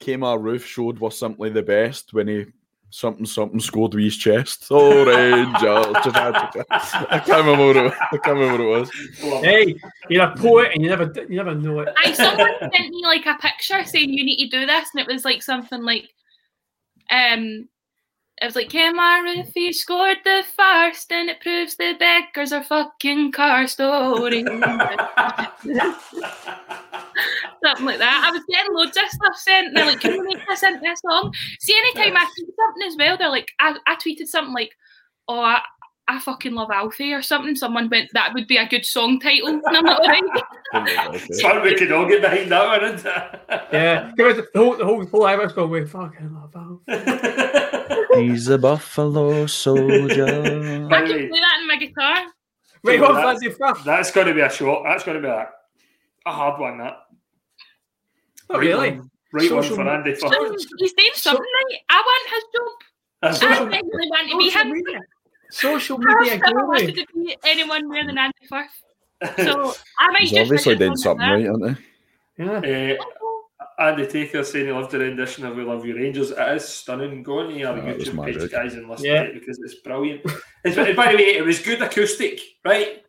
[0.00, 2.46] Kemar Roofe showed was simply the best when he
[2.90, 4.66] something something scored with his chest.
[4.70, 5.60] Oh Rangers!
[5.60, 8.90] I can't remember what it, I can't remember what it was.
[9.44, 9.74] Hey,
[10.08, 11.88] you're a poet and you never you never know it.
[11.96, 15.12] I someone sent me like a picture saying you need to do this, and it
[15.12, 16.08] was like something like,
[17.10, 17.68] um,
[18.40, 23.32] it was like Kemar Roofe scored the first, and it proves the beggars are fucking
[23.32, 24.42] car story.
[27.64, 28.22] something like that.
[28.24, 29.74] I was getting loads of stuff sent.
[29.74, 32.96] They're like, "Can you make this into a song?" See, anytime I tweet something as
[32.96, 34.72] well, they're like, I, I tweeted something like,
[35.26, 35.60] "Oh, I,
[36.06, 37.56] I fucking love Alfie" or something.
[37.56, 40.22] Someone went, "That would be a good song title," and I'm like, "Alright."
[41.42, 43.40] Fun we could all get behind that one, isn't it?
[43.72, 47.64] Yeah, give us the whole the whole whole Irish going with fucking love Alf.
[48.22, 50.26] He's a buffalo soldier.
[50.90, 52.26] I can play that in my guitar.
[52.84, 53.84] Right Yeah, on, that's- Fancy First.
[53.84, 54.82] That's going to be a shot.
[54.84, 55.48] That's going to be a,
[56.26, 56.78] a hard one.
[56.78, 56.96] That.
[58.50, 58.90] Not Right really.
[58.98, 60.10] one- Right one for Andy.
[60.12, 61.78] media- Um, he's doing something right.
[61.90, 62.68] I want his job.
[63.20, 63.70] That's I right.
[63.72, 64.72] definitely want to be Social him.
[64.72, 65.00] media.
[65.50, 66.66] Social I've media never guru.
[66.68, 68.82] wanted to be anyone more than Andy Firth.
[69.44, 71.78] So I might He's just obviously write a did something like right, hasn't
[72.38, 72.44] they?
[72.44, 72.96] Yeah.
[73.00, 73.04] Uh,
[73.80, 76.30] Ah, Andy Taker saying he loved the rendition of We Love You Rangers.
[76.32, 77.22] It is stunning.
[77.22, 78.50] Go on to our Oh, it was YouTube page, magic.
[78.50, 79.22] guys, and listen Yeah.
[79.22, 80.22] to it because it's brilliant.
[80.64, 83.02] It's, by the way, it was good acoustic, right?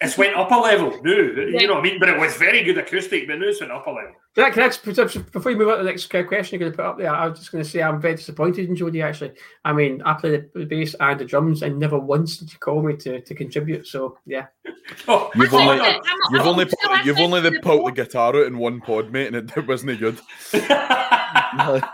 [0.00, 0.90] It's went up a level.
[1.02, 2.00] No, you know what I mean?
[2.00, 4.14] But it was very good acoustic, but now it's went up a level.
[4.36, 6.70] Can I, can I put before you move on to the next question you're going
[6.72, 9.00] to put up there, I was just going to say I'm very disappointed in Jody,
[9.00, 9.32] actually.
[9.64, 12.58] I mean, I play the, the bass and the drums, and never once did you
[12.58, 13.86] call me to, to contribute.
[13.86, 14.48] So yeah,
[15.08, 16.00] Oh, You've only, think I'm-
[16.32, 18.58] you've I'm only, still put, you've only listening the to pulled the guitar out in
[18.58, 20.20] one pod, mate, and it, it wasn't good.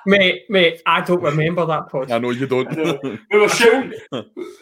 [0.06, 2.10] mate, mate, I don't remember that pod.
[2.10, 2.74] I know you don't.
[3.30, 3.92] we were shouting,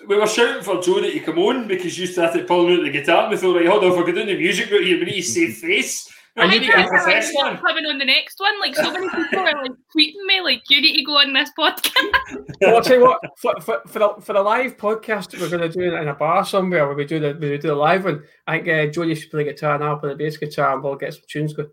[0.07, 3.23] we were shouting for Jody to come on because you started pulling out the guitar.
[3.23, 5.07] And we thought, right, hold on, if we're going doing the music route here, we
[5.07, 6.13] need to save face.
[6.37, 7.57] I I need think to that's get how the first one.
[7.59, 8.59] coming on the next one.
[8.61, 11.51] Like so many people are like tweeting me, like you need to go on this
[11.59, 12.39] podcast.
[12.61, 15.49] Well, I'll tell you what, for, for, for, the, for the live podcast that we're
[15.49, 18.05] going to do in a bar somewhere where we do the, we do the live
[18.05, 18.71] one, I think uh,
[19.01, 21.55] Jodie should play guitar and I'll play the bass guitar and we'll get some tunes
[21.55, 21.71] going.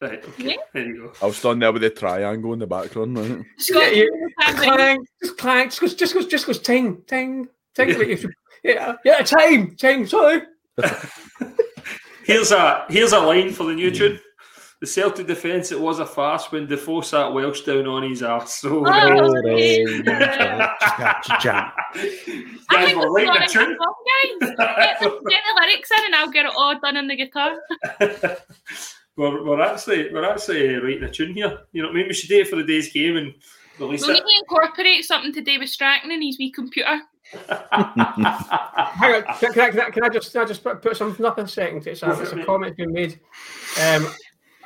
[0.00, 0.56] Right, okay, Yeah.
[0.72, 1.12] there you go.
[1.20, 3.18] I was standing there with the triangle in the background.
[3.18, 3.44] Right?
[3.58, 7.02] Scott, Yeah, you have the- clank, just clank, just goes, just goes, just goes, ting,
[7.08, 7.98] ting, ting.
[7.98, 8.24] like
[8.62, 10.06] yeah, yeah, ting, ting.
[10.06, 10.42] Sorry.
[12.28, 14.20] Here's a here's a line for the new tune.
[14.82, 18.52] The Celtic defence, it was a farce when Defoe sat Welsh down on his arse.
[18.60, 19.42] So, Oh,
[20.78, 21.74] Cha, cha.
[21.96, 23.78] I think we're we're writing a starting tune.
[23.78, 24.50] song, guys.
[24.50, 27.56] Get the, get the lyrics in, and I'll get it all done on the guitar.
[29.16, 31.60] we're, we're actually we're actually writing a tune here.
[31.72, 33.34] You know maybe We should do it for the day's game and
[33.80, 37.00] release We'll need to incorporate something to do with Strachan and his wee computer.
[37.32, 40.96] Hang on, can, can, I, can, I, can I just can I just put, put
[40.96, 41.86] something up in a second?
[41.86, 43.20] It's a, it's a comment being made.
[43.82, 44.08] Um,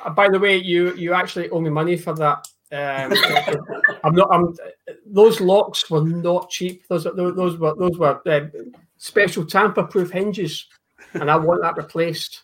[0.03, 2.47] uh, by the way, you you actually owe me money for that.
[2.71, 3.13] Um,
[4.03, 4.29] I'm not.
[4.31, 4.55] I'm.
[5.05, 6.87] Those locks were not cheap.
[6.87, 8.47] Those those, those were those were uh,
[8.97, 10.67] special tamper-proof hinges,
[11.13, 12.43] and I want that replaced.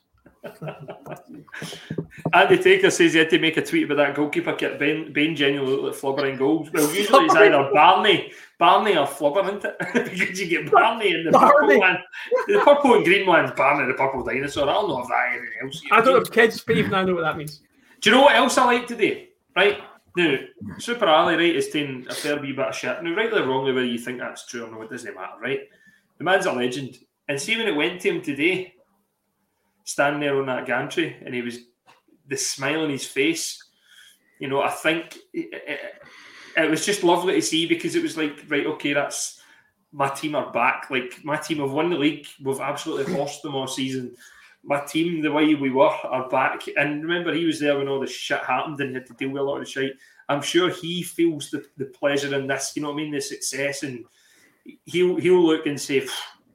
[2.33, 4.79] Andy Taker says he had to make a tweet about that goalkeeper kit.
[4.79, 6.69] Ben, ben genuinely looked like goals.
[6.71, 9.77] Well, usually it's either Barney, Barney or Flubber, isn't it?
[9.93, 11.53] because you get Barney and the Barney.
[11.53, 11.97] purple one.
[12.47, 14.69] The purple and green one's Barney the purple dinosaur.
[14.69, 15.81] I don't know if that anything else.
[15.91, 17.61] I don't have kids, but even I know what that means.
[18.01, 19.29] Do you know what else I like today?
[19.55, 19.79] Right
[20.15, 20.35] now,
[20.77, 23.01] Super Ali right is taking a fair wee bit of shit.
[23.01, 25.61] Now, rightly or wrongly, whether you think that's true or not, it doesn't matter, right?
[26.17, 26.97] The man's a legend,
[27.29, 28.73] and see when it went to him today,
[29.85, 31.59] standing there on that gantry, and he was
[32.27, 33.63] the smile on his face.
[34.39, 35.77] You know, I think eh, eh,
[36.57, 39.41] it was just lovely to see because it was like, right, okay, that's
[39.91, 40.89] my team are back.
[40.89, 42.27] Like my team have won the league.
[42.43, 44.15] We've absolutely lost them all season.
[44.63, 46.63] My team, the way we were, are back.
[46.77, 49.41] And remember, he was there when all the shit happened and had to deal with
[49.41, 49.93] a lot of shit.
[50.27, 52.73] I'm sure he feels the, the pleasure in this.
[52.75, 53.11] You know what I mean?
[53.11, 54.05] The success, and
[54.85, 56.07] he'll he'll look and say,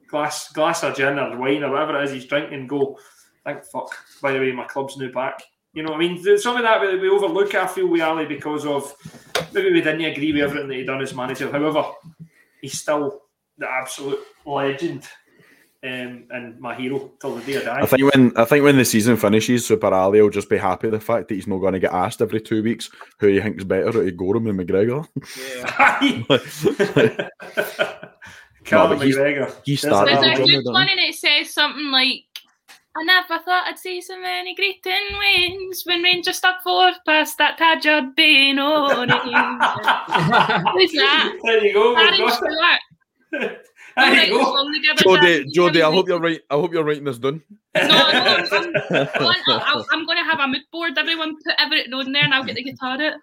[0.07, 2.97] glass glass of gin or wine or whatever it is he's drinking, and go,
[3.43, 3.89] thank fuck.
[4.21, 5.41] By the way, my club's now back.
[5.75, 6.21] You know I mean?
[6.23, 8.95] There's some of that that we overlook, I feel, with Ali because of
[9.53, 11.51] maybe we didn't agree with everything that he'd done as manager.
[11.51, 11.83] However,
[12.61, 13.21] he's still
[13.57, 15.07] the absolute legend
[15.83, 17.81] um, and my hero till the day I die.
[17.81, 20.89] I think when I think when the season finishes, Super Ali will just be happy
[20.89, 22.89] the fact that he's not going to get asked every two weeks
[23.19, 25.05] who he thinks better out of Gorham and McGregor.
[25.37, 27.29] Yeah.
[28.65, 29.53] Callum but he's- McGregor.
[29.63, 32.23] he There's started a- There's a I've done good one and it says something like,
[32.97, 37.59] I never thought I'd see so many greeting wins when Rangers stuck fourth past that
[37.59, 39.11] Tajud Bain on it.
[40.73, 41.37] Who's that?
[41.43, 41.95] There you go.
[41.95, 42.79] Aaron we've got Stewart.
[43.33, 43.61] it.
[43.97, 44.67] There you go.
[44.97, 46.41] Jody, Jody, I hope you're right.
[46.49, 47.41] I hope you're writing this done.
[47.75, 50.97] No, no, I'm, I'm, I'm, I'm going to have a mood board.
[50.97, 53.13] Everyone put everything on there and I'll get the guitar out.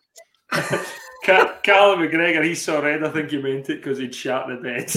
[1.24, 3.04] Ca- Callum McGregor, he saw red.
[3.04, 4.90] I think he meant it because he'd shat the bed.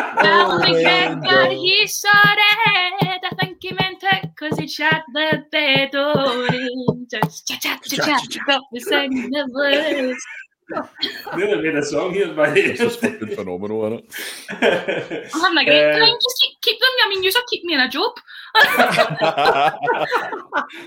[0.18, 3.20] Oh, McGregor, he saw red.
[3.22, 7.78] I think he meant it because he'd shot the bed oh, on Just cha cha
[7.84, 8.44] cha cha.
[8.46, 10.18] Got me singing the blues.
[11.36, 14.04] Nearly made a song here by the This is fucking phenomenal, isn't
[14.50, 15.30] it?
[15.34, 16.14] I'm having a great time.
[16.14, 16.90] Just keep, keep them.
[17.04, 18.12] I mean, you keep me in a job.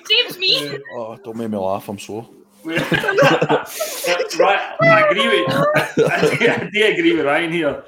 [0.05, 0.79] Saves me.
[0.95, 1.87] oh, don't make me laugh.
[1.87, 2.27] I'm sore.
[2.65, 2.79] Right,
[4.81, 7.83] I agree with I do, I do agree with Ryan here.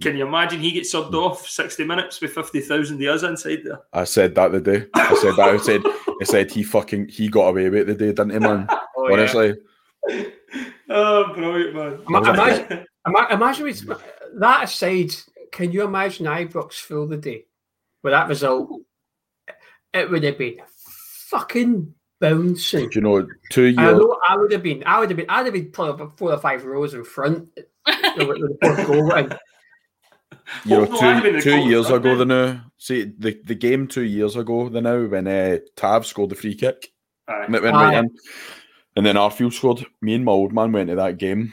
[0.00, 3.80] Can you imagine he gets subbed off 60 minutes with 50,000 of us inside there?
[3.92, 4.86] I said that the day.
[4.94, 5.48] I said that.
[5.48, 5.82] I said.
[5.84, 8.66] I said he fucking he got away with it the day, didn't he, man?
[8.96, 9.54] Oh, Honestly,
[10.88, 11.98] Oh, brilliant, man.
[12.08, 13.72] Ima- Imagine, ima- imagine we,
[14.38, 15.14] that aside,
[15.52, 17.44] can you imagine Ibrox full the day
[18.02, 18.70] with that result?
[19.92, 20.56] It would have been
[21.28, 22.88] fucking bouncing.
[22.90, 23.98] do you know two I years?
[23.98, 24.82] know I would have been.
[24.86, 25.26] I would have been.
[25.28, 27.48] I'd have been probably about four or five rows in front.
[27.88, 29.32] you know, with the fourth goal in.
[30.64, 32.28] You know, no, I'd been two two years ago, the then.
[32.28, 36.34] now see the, the game two years ago, the now when uh, Tav scored the
[36.34, 36.92] free kick,
[37.28, 37.44] Aye.
[37.44, 37.84] and it went Aye.
[37.84, 38.10] right in,
[38.96, 39.86] and then Arfield scored.
[40.02, 41.52] Me and my old man went to that game,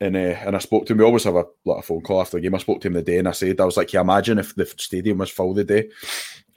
[0.00, 0.98] and uh, and I spoke to him.
[0.98, 2.54] We always have a lot of phone call after the game.
[2.54, 4.54] I spoke to him the day, and I said, I was like, "Yeah, imagine if
[4.54, 5.88] the stadium was full the day."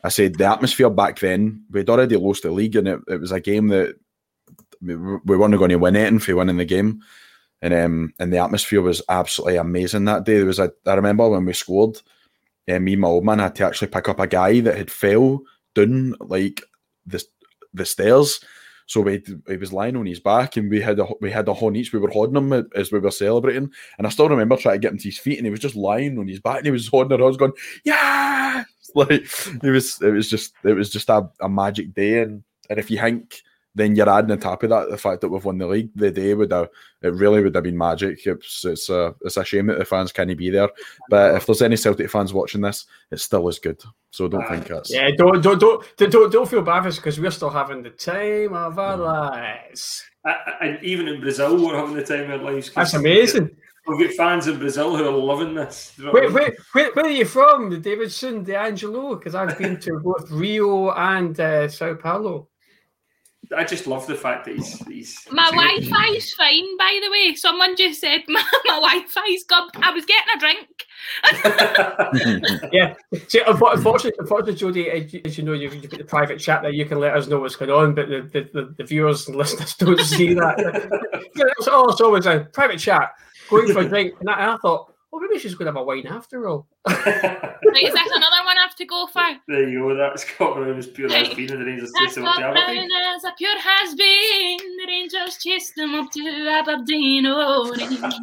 [0.03, 3.31] I said the atmosphere back then we'd already lost the league, and it, it was
[3.31, 3.95] a game that
[4.81, 7.01] we, we weren't going to win anything for winning the game.
[7.61, 10.37] And um, and the atmosphere was absolutely amazing that day.
[10.37, 12.01] There was a I remember when we scored,
[12.67, 14.89] uh, me and my old man had to actually pick up a guy that had
[14.89, 15.41] fell
[15.75, 16.61] down like
[17.05, 17.23] the
[17.73, 18.39] the stairs.
[18.87, 21.53] So we he was lying on his back, and we had a we had a
[21.53, 21.93] horn each.
[21.93, 24.91] We were holding him as we were celebrating, and I still remember trying to get
[24.91, 26.87] him to his feet, and he was just lying on his back, and he was
[26.87, 27.21] holding.
[27.21, 27.53] I was going,
[27.85, 27.93] yeah,
[28.95, 29.11] like
[29.63, 30.01] it was.
[30.01, 33.41] It was just it was just a, a magic day, and and if you think
[33.73, 35.89] then you're adding on top of that the fact that we've won the league.
[35.95, 36.69] The day would have
[37.01, 38.25] it really would have been magic.
[38.25, 40.69] It's it's a it's a shame that the fans can't be there.
[41.09, 43.81] But if there's any Celtic fans watching this, it still is good.
[44.11, 47.19] So don't think uh, that's Yeah, don't don't don't don't, don't, don't feel bad because
[47.19, 49.05] we're still having the time of our mm.
[49.05, 50.03] lives.
[50.25, 52.71] I- I- And even in Brazil, we're having the time of our lives.
[52.73, 53.55] That's amazing.
[53.87, 55.93] We've got fans in Brazil who are loving this.
[55.95, 56.13] Do you know
[56.73, 59.15] Where, are you from, Davidson, the Angelo?
[59.15, 62.47] Because I've been to both Rio and uh, Sao Paulo.
[63.57, 64.77] I just love the fact that he's.
[64.87, 67.35] he's My he's- Wi Fi's fine, by the way.
[67.35, 69.69] Someone just said my, my Wi Fi's gone.
[69.81, 70.67] I was getting a drink.
[72.71, 72.93] Yeah.
[73.27, 76.71] See, unfo- unfortunately, unfortunately, Jodie, as you- know, you've, you've got the private chat there.
[76.71, 79.35] You can let us know what's going on, but the, the, the, the viewers and
[79.41, 80.59] listeners don't see that.
[81.35, 83.09] yeah, it's, oh, it's always a private chat,
[83.51, 84.13] going for a drink.
[84.19, 86.67] And I, and I thought, well, maybe she's going to have a wine after all.
[87.73, 89.21] Right, is that another one I have to go for?
[89.47, 89.95] There you go.
[89.95, 92.59] That's Scott Brown as pure as been in the Rangers That's chasing not up to
[92.59, 92.89] brown Aberdeen.
[93.15, 94.57] as a pure has been.
[94.77, 97.25] The Rangers chased them up to Aberdeen.
[97.27, 98.15] Oh, Rangers.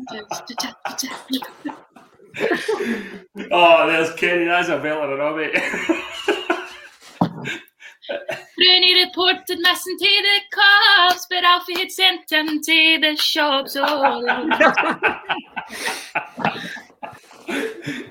[3.51, 4.45] Oh, there's Kenny.
[4.45, 5.55] That's a belter, and all, mate.
[8.11, 13.77] Rooney reported missing to the cops, but Alfie had sent him to the shops.
[13.79, 14.23] Oh,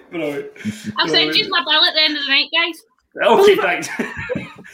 [0.10, 0.52] Brilliant.
[0.98, 2.84] I'll send you my bill at the end of the night, guys.
[3.24, 3.90] Okay, thanks.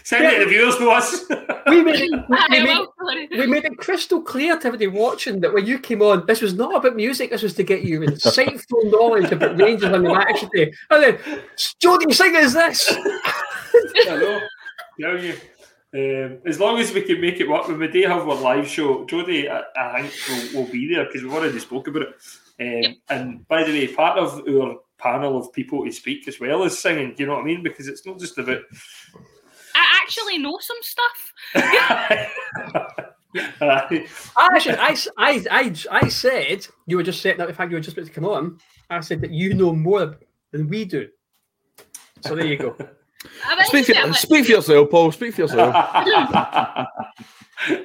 [0.04, 1.24] Send it to the viewers, no us.
[1.68, 2.12] We made it,
[2.50, 6.26] we, made, we made it crystal clear to everybody watching that when you came on,
[6.26, 7.30] this was not about music.
[7.30, 10.74] This was to get you insightful knowledge about Rangers and the match today.
[10.90, 11.42] And then,
[11.80, 12.94] Jodie, sing is this?
[12.94, 14.42] I know.
[15.00, 15.36] Tell you.
[15.96, 18.68] Um, as long as we can make it work when we do have our live
[18.68, 22.16] show, Jody, I, I think will will be there because we've already spoke about it.
[22.60, 26.64] Um, And by the way, part of our panel of people to speak as well
[26.64, 27.14] as singing.
[27.14, 27.62] Do you know what I mean?
[27.62, 28.62] Because it's not just about.
[29.76, 31.34] I actually know some stuff.
[33.62, 34.10] I
[34.56, 37.82] Actually, I, I, I, I said you were just setting up the fact you were
[37.82, 38.60] just about to come on.
[38.90, 40.18] I said that you know more
[40.52, 41.08] than we do.
[42.22, 42.76] So there you go.
[43.66, 45.12] Speak for, speak for yourself, Paul.
[45.12, 45.76] Speak for yourself.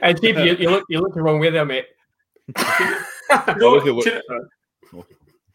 [0.02, 1.86] and Steve, you, you look you look the wrong way there, mate.
[2.56, 2.65] do,
[3.48, 5.05] you know, do, you, do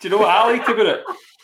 [0.01, 1.03] you know what I like about it?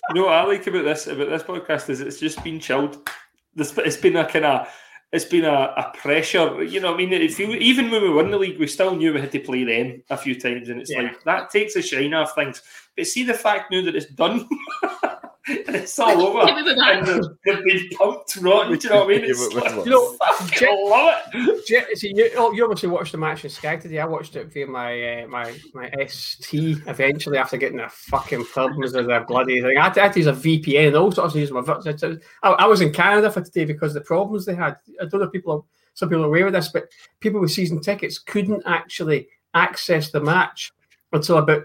[0.09, 3.09] You know what I like about this about this podcast is it's just been chilled.
[3.55, 4.67] This it's been a kind of
[5.11, 6.63] it's been a, a pressure.
[6.63, 8.95] You know, what I mean, if you, even when we won the league, we still
[8.95, 11.01] knew we had to play them a few times, and it's Yeah.
[11.01, 12.61] like that takes a shine off things.
[12.95, 14.47] But see the fact now that it's done.
[15.67, 16.97] And it's all over, Give it back.
[16.99, 18.77] and they've, they've been pumped rotten.
[18.77, 19.25] Do you know what I mean?
[19.29, 19.85] It's Give like, back.
[19.85, 21.65] You know, fucking Je- love it.
[21.67, 23.99] Je- see, you, oh, you obviously watched the match in Sky today.
[23.99, 28.93] I watched it via my uh, my my ST eventually after getting the fucking problems
[28.93, 29.77] with the bloody thing.
[29.77, 31.61] I had to, I had to use a VPN and all sorts of use my.
[31.61, 34.77] vi- I, I was in Canada for today because of the problems they had.
[35.01, 35.63] I don't know if people, are,
[35.93, 36.89] some people are aware of this, but
[37.19, 40.71] people with season tickets couldn't actually access the match
[41.11, 41.63] until about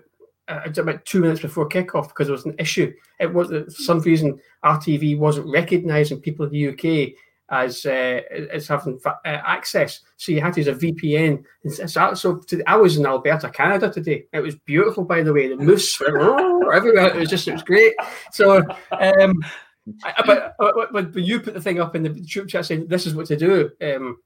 [0.48, 2.92] uh, about two minutes before kickoff because there was an issue.
[3.20, 7.14] It was for some reason RTV wasn't recognising people in the UK
[7.50, 10.00] as uh, as having fa- uh, access.
[10.16, 11.44] So you had to use a VPN.
[11.86, 14.24] So, so to, I was in Alberta, Canada today.
[14.32, 15.48] It was beautiful, by the way.
[15.48, 17.08] The moose were everywhere.
[17.08, 17.94] It was just it was great.
[18.32, 18.62] So.
[18.92, 19.42] Um,
[20.02, 23.06] I- but, but, but you put the thing up in the troop chat saying this
[23.06, 24.16] is what to do, um,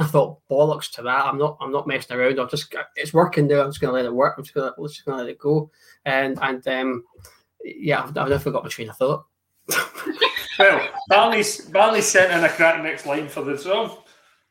[0.00, 1.26] I thought bollocks to that.
[1.26, 1.58] I'm not.
[1.60, 2.38] I'm not messing around.
[2.38, 2.74] I'm just.
[2.96, 3.62] It's working now.
[3.62, 4.34] I'm just going to let it work.
[4.36, 4.88] I'm just going to.
[4.88, 5.70] Just going to let it go.
[6.04, 7.04] And and um,
[7.64, 9.26] yeah, I've, I've never got my train of thought.
[10.60, 13.96] Well, Barney's Barney sent in a crack next line for the song.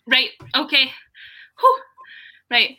[0.07, 0.91] Right, okay.
[1.59, 1.79] Whew.
[2.49, 2.77] Right.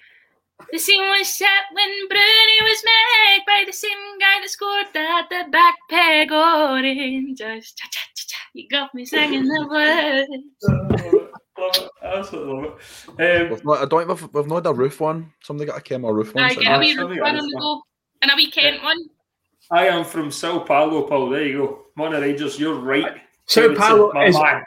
[0.73, 5.29] The scene was set when Broony was made by the same guy that scored that
[5.31, 7.39] the back peg orange.
[7.39, 8.39] Just cha cha cha cha.
[8.53, 11.17] You got me singing the words.
[11.61, 12.65] Love it, absolutely love
[13.19, 13.43] it.
[13.43, 15.33] Um, We've not, I don't think we've, we've not had a Roofe one.
[15.43, 16.45] Somebody got a Kemar Roofe one.
[16.45, 16.81] I sitting get a there.
[16.81, 17.61] wee something one else, on the huh?
[17.61, 17.83] go.
[18.23, 18.99] And a wee Kent one.
[19.71, 21.29] I am from Sao Paulo, Paul.
[21.31, 21.87] There you go.
[21.97, 23.21] Mono Rangers, you're right.
[23.47, 24.63] Sao Paulo is man.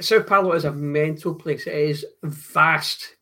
[0.00, 1.66] Sao Paulo is a mental place.
[1.66, 3.16] It is vast.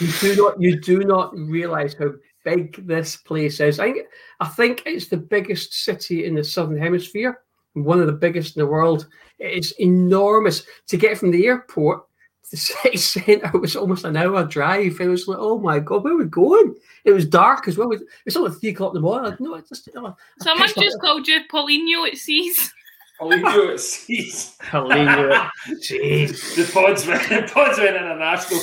[0.00, 2.10] You do not you do not realize how
[2.44, 3.78] big this place is.
[3.78, 4.06] I think
[4.40, 7.40] I think it's the biggest city in the southern hemisphere,
[7.74, 9.06] one of the biggest in the world.
[9.38, 10.64] It's enormous.
[10.88, 12.15] To get from the airport to the
[12.54, 15.00] city centre was almost an hour drive.
[15.00, 16.74] It was like, oh my god, where are we going?
[17.04, 17.90] It was dark as well.
[18.24, 19.30] It's only three o'clock in the morning.
[19.30, 22.72] Like, no, it's just oh, Someone It's not- just called you Paulinho, it sees.
[23.18, 24.56] I'll you at seas.
[24.60, 25.48] Paulinho.
[25.80, 26.54] Jeez.
[26.56, 28.60] The pods went, the pods went international.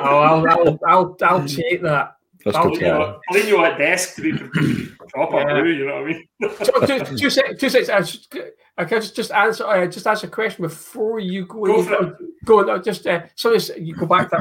[0.00, 2.16] Oh, I'll, I'll, I'll, I'll take that.
[2.44, 2.80] That's I'll- good.
[2.82, 5.60] You leave you at desk to be proper Yeah.
[5.62, 6.28] blue, you know what I mean?
[6.64, 7.88] So, two, two, sec- two seconds.
[7.90, 8.34] I, just,
[8.78, 9.66] I can just, just answer.
[9.66, 11.66] I just ask a question before you go.
[11.66, 12.14] Go for it.
[12.44, 12.78] Go.
[12.78, 14.32] Just uh, so you go back.
[14.32, 14.40] I'll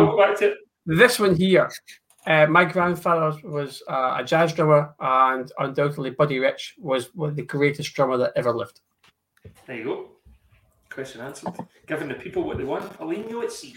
[0.00, 0.58] Um, go back to it.
[0.84, 1.70] this one here.
[2.26, 7.36] Uh, my grandfather was uh, a jazz drummer, and undoubtedly Buddy Rich was one of
[7.36, 8.80] the greatest drummer that ever lived.
[9.66, 10.08] There you go.
[10.90, 11.54] Question answered.
[11.86, 12.92] Giving the people what they want.
[13.00, 13.74] You at sea.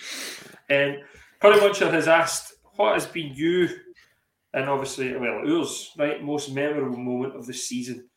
[0.70, 0.98] Um,
[1.40, 3.70] Curry Muncher has asked, what has been you,
[4.54, 8.08] and obviously, well, yours, right, most memorable moment of the season?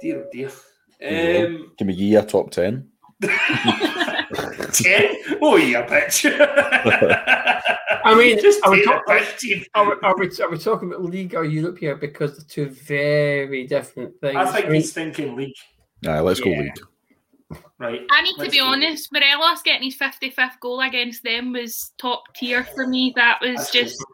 [0.00, 0.50] Dear, oh dear.
[1.04, 2.88] Um, Can we give you a top 10?
[3.22, 3.30] 10?
[5.44, 6.24] Oh, yeah, bitch.
[8.04, 11.02] I mean, just are we, talk- the are, we, are, we, are we talking about
[11.04, 11.96] league or Europe here?
[11.96, 14.36] Because they're two very different things.
[14.36, 15.54] I think mean, he's thinking league.
[16.06, 16.72] Aye, let's go league.
[17.78, 18.00] Right.
[18.10, 18.66] I need to let's be go.
[18.66, 23.12] honest, Morelos getting his 55th goal against them was top tier for me.
[23.16, 23.98] That was That's just.
[23.98, 24.06] good.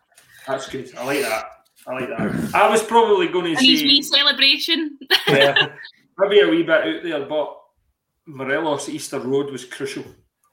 [0.46, 0.94] That's good.
[0.96, 1.44] I like that.
[1.88, 2.54] I like that.
[2.54, 4.98] I was probably going to And his wee celebration.
[5.26, 5.72] yeah,
[6.18, 7.58] maybe a wee bit out there, but
[8.26, 10.04] Morelos Easter Road was crucial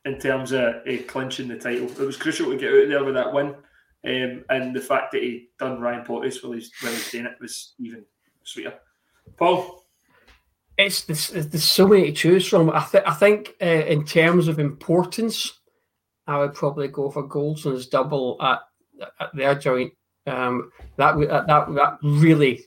[0.05, 1.89] in terms of uh, clinching the title.
[1.89, 3.47] It was crucial to get out there with that win,
[4.05, 7.35] um, and the fact that he done Ryan Porteous while he's while he's doing it
[7.41, 8.05] was even
[8.43, 8.75] sweeter.
[9.37, 9.85] Paul,
[10.77, 12.69] it's there's, there's so many to choose from.
[12.69, 15.59] I, th- I think uh, in terms of importance,
[16.27, 18.61] I would probably go for Goldson's double at,
[19.19, 19.91] at their joint.
[20.27, 22.65] Um, that, that that that really,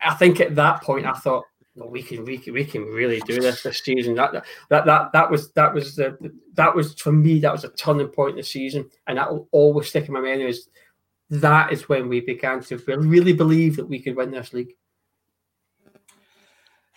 [0.00, 1.44] I think at that point I thought
[1.74, 4.14] well, we can we can we can really do this this season.
[4.14, 6.16] That that that that was that was the
[6.54, 9.48] that was for me that was a turning point in the season, and that will
[9.52, 10.50] always stick in my memory.
[10.50, 10.68] Is
[11.30, 14.74] that is when we began to really believe that we could win this league.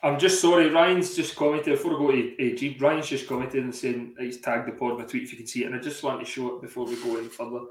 [0.03, 0.69] I'm just sorry.
[0.69, 2.81] Ryan's just commented before I go to uh, Jeep.
[2.81, 5.63] Ryan's just commented and saying he's tagged the pod my tweet if you can see
[5.63, 7.61] it, and I just want to show it before we go any further.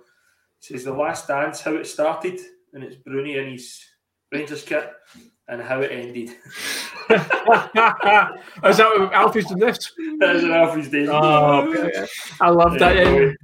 [0.65, 2.41] It says the last dance, how it started,
[2.73, 3.85] and it's Broony in his
[4.33, 4.91] Rangers kit,
[5.47, 6.31] and how it ended.
[7.11, 7.19] Is
[8.79, 9.93] that what Alfie's done this?
[10.21, 11.07] that is an Alfie's day.
[11.07, 12.07] Oh, okay.
[12.41, 13.37] I love that.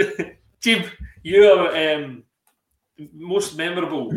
[0.00, 0.24] yeah.
[0.60, 0.86] Jeep,
[1.22, 2.24] your um,
[3.12, 4.12] most memorable.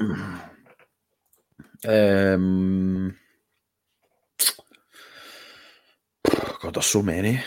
[1.88, 3.15] Um,
[6.59, 7.39] God, there's so many.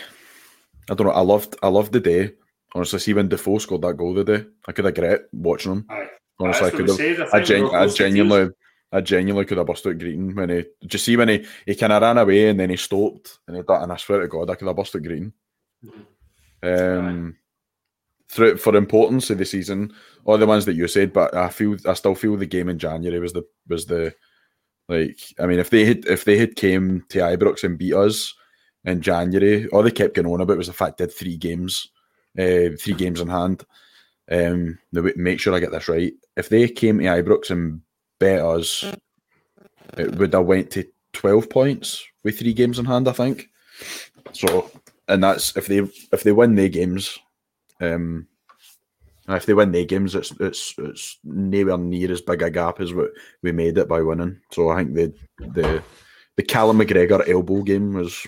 [0.89, 1.13] I don't know.
[1.13, 2.31] I loved, I loved the day.
[2.73, 5.85] Honestly, see when Defoe scored that goal the day, I could have great watching him.
[5.89, 6.07] Aye.
[6.39, 7.33] Honestly, I That's could have.
[7.33, 8.53] I I, think we gen- I genuinely,
[8.91, 10.65] I genuinely could have burst out greeting when he.
[10.87, 13.63] Just see when he, he kind of ran away and then he stopped and he
[13.67, 15.33] and I swear to God, I could have burst out greeting.
[16.63, 17.37] Um,
[18.29, 19.93] through for importance of the season,
[20.25, 22.79] all the ones that you said, but I feel I still feel the game in
[22.79, 24.15] January was the was the
[24.87, 25.19] like.
[25.39, 28.33] I mean, if they had if they had came to Ibrox and beat us
[28.85, 31.89] in January, all they kept going on about was the fact they had three games,
[32.37, 33.65] uh, three games in hand.
[34.29, 36.13] Um, make sure I get this right.
[36.37, 37.81] If they came to Ibrox and
[38.19, 38.85] bet us,
[39.97, 43.07] it would have went to twelve points with three games in hand.
[43.07, 43.49] I think.
[44.31, 44.71] So,
[45.07, 47.19] and that's if they if they win their games,
[47.81, 48.27] um,
[49.27, 52.79] and if they win their games, it's it's it's nowhere near as big a gap
[52.79, 54.39] as what we made it by winning.
[54.51, 55.83] So I think the the
[56.37, 58.25] the Callum McGregor elbow game was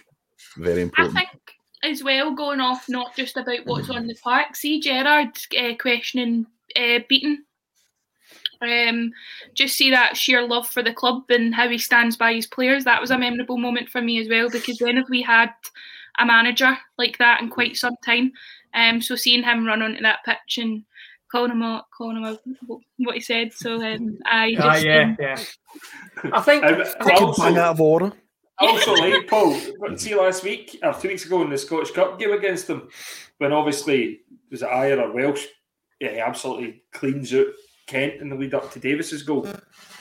[0.57, 1.15] very I important.
[1.15, 1.52] think
[1.83, 4.55] as well, going off not just about what's on the park.
[4.55, 6.45] See Gerrard uh, questioning
[6.75, 7.45] uh, Beaton.
[8.61, 9.11] Um,
[9.53, 12.85] just see that sheer love for the club and how he stands by his players.
[12.85, 15.49] That was a memorable moment for me as well because when have we had
[16.19, 18.31] a manager like that in quite some time?
[18.73, 20.83] Um, so seeing him run onto that pitch and
[21.31, 22.39] calling him out, calling him out
[22.97, 23.53] what he said.
[23.53, 25.43] So um, I just Ah, yeah, um, yeah.
[26.31, 26.63] I think.
[26.63, 28.13] I, I I think also, Bang out of order.
[28.59, 29.57] Also like Paul.
[29.97, 32.87] See last week or two weeks ago in the Scottish Cup game against them,
[33.39, 34.21] when obviously
[34.51, 35.45] was it Ajer or Welsh?
[35.99, 37.47] Yeah, he absolutely cleans out
[37.87, 39.47] Kent in the lead up to Davis's goal,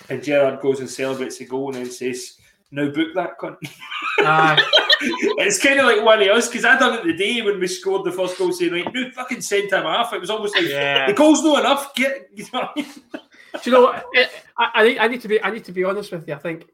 [0.09, 2.37] and Gerrard goes and celebrates the goal and then says,
[2.71, 3.57] "Now book that cunt."
[4.25, 4.57] uh,
[5.01, 7.67] it's kind of like one of us because I done it the day when we
[7.67, 10.67] scored the first goal, saying, "Right, no fucking send him off." It was almost like
[10.67, 11.07] Yeah.
[11.07, 11.95] the goal's not enough.
[11.95, 12.87] Get, you know what I mean?
[13.63, 14.05] do you know what?
[14.59, 15.43] I, I I need to be.
[15.43, 16.35] I need to be honest with you.
[16.35, 16.67] I think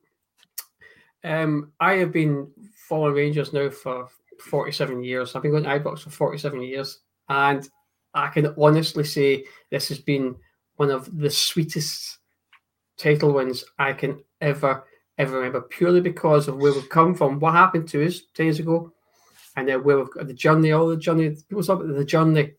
[1.24, 2.48] um, I have been
[2.88, 4.08] following Rangers now for
[4.40, 5.34] forty-seven years.
[5.34, 7.68] I've been going to Ibrox for forty-seven years, and
[8.14, 10.36] I can honestly say this has been
[10.76, 12.18] one of the sweetest
[12.96, 14.84] title wins I can ever
[15.18, 15.62] ever remember.
[15.62, 18.92] Purely because of where we've come from, what happened to us days ago,
[19.56, 21.30] and then where we've got the journey, all the journey.
[21.30, 22.52] People talk about the journey,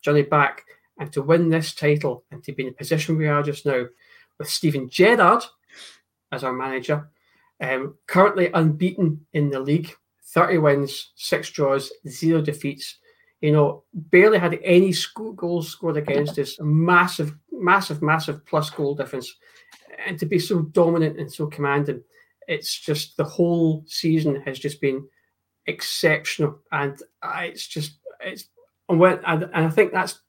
[0.00, 0.64] journey back,
[0.98, 3.84] and to win this title and to be in the position we are just now
[4.38, 5.44] with Steven Gerrard
[6.30, 7.10] as our manager,
[7.62, 9.94] um, currently unbeaten in the league,
[10.34, 12.98] 30 wins, six draws, zero defeats.
[13.40, 16.56] You know, barely had any sco- goals scored against us.
[16.60, 19.34] Massive, massive, massive plus goal difference.
[20.06, 22.02] And to be so dominant and so commanding,
[22.48, 25.06] it's just the whole season has just been
[25.66, 26.60] exceptional.
[26.70, 28.48] And I, it's just, it's,
[28.88, 30.20] and, when, and, and I think that's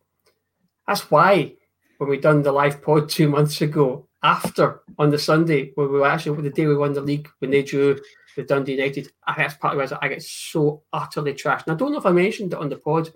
[0.88, 1.55] that's why
[1.97, 5.99] when we done the live pod two months ago, after on the Sunday, when we
[5.99, 7.99] were actually the day we won the league, when they drew
[8.35, 9.97] with Dundee United, I that's part of it.
[10.01, 11.67] I get so utterly trashed.
[11.67, 13.09] And I don't know if I mentioned it on the pod.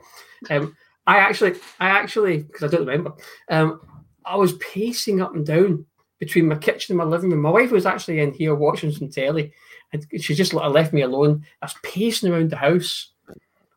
[0.49, 0.75] Um,
[1.07, 3.13] I actually, I actually, because I don't remember,
[3.49, 3.81] um,
[4.25, 5.85] I was pacing up and down
[6.19, 7.41] between my kitchen and my living room.
[7.41, 9.53] My wife was actually in here watching some telly,
[9.93, 11.45] and she just left me alone.
[11.61, 13.11] I was pacing around the house,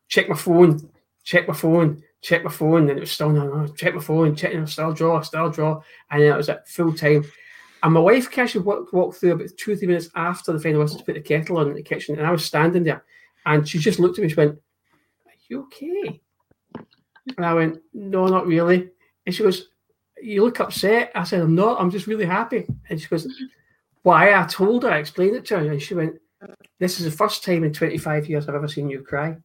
[0.09, 0.89] check my phone,
[1.23, 4.01] check my phone, check my phone, and it was still no, oh, no, check my
[4.01, 7.25] phone, check, no, still draw, still draw, and then it was at full time.
[7.83, 10.81] And my wife actually walked, walked through about two or three minutes after the final
[10.81, 13.03] whistle to put the kettle on in the kitchen, and I was standing there,
[13.45, 14.59] and she just looked at me she went,
[15.25, 16.21] "Are you okay?"
[17.37, 18.89] And I went, "No, not really."
[19.25, 19.69] And she goes,
[20.21, 21.81] "You look upset." I said, "I'm not.
[21.81, 23.27] I'm just really happy." And she goes,
[24.03, 24.91] "Why?" I told her.
[24.91, 26.19] I explained it to her, and she went,
[26.79, 29.37] "This is the first time in 25 years I've ever seen you cry."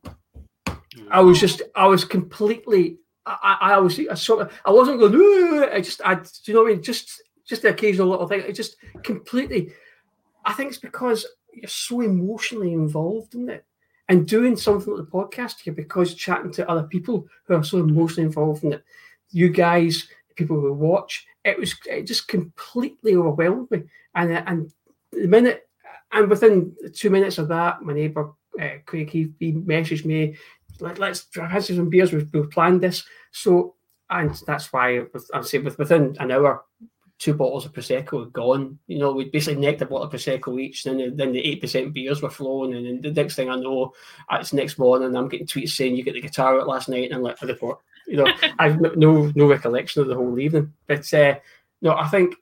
[1.10, 5.00] I was just, I was completely, I, I, I was, I sort of, I wasn't
[5.00, 6.82] going, "Ooh," I just, I, do you know what I mean?
[6.82, 8.40] Just, just the occasional little thing.
[8.40, 9.72] It just completely,
[10.44, 13.64] I think it's because you're so emotionally involved in it
[14.08, 17.78] and doing something like the podcast here because chatting to other people who are so
[17.78, 18.84] emotionally involved in it.
[19.30, 23.82] You guys, people who watch, it was, it just completely overwhelmed me.
[24.14, 24.72] And, and
[25.12, 25.68] the minute,
[26.12, 30.36] and within two minutes of that, my neighbour, uh, Craig Heath, he messaged me,
[30.80, 32.12] Let, let's have some beers.
[32.12, 33.04] We've, we've planned this.
[33.32, 33.74] So,
[34.10, 36.64] and that's why I would say with, within an hour,
[37.18, 38.78] two bottles of prosecco were gone.
[38.86, 40.84] You know, we'd basically necked a bottle of prosecco each.
[40.84, 43.56] Then the, then the eight percent beers were flowing, and then the next thing I
[43.56, 43.92] know,
[44.30, 45.16] uh, it's next morning.
[45.16, 47.46] I'm getting tweets saying you get the guitar out last night, and I'm like, a
[47.46, 47.78] report.
[48.06, 50.72] You know, I've no no recollection of the whole evening.
[50.86, 51.36] But uh,
[51.82, 52.34] no, I think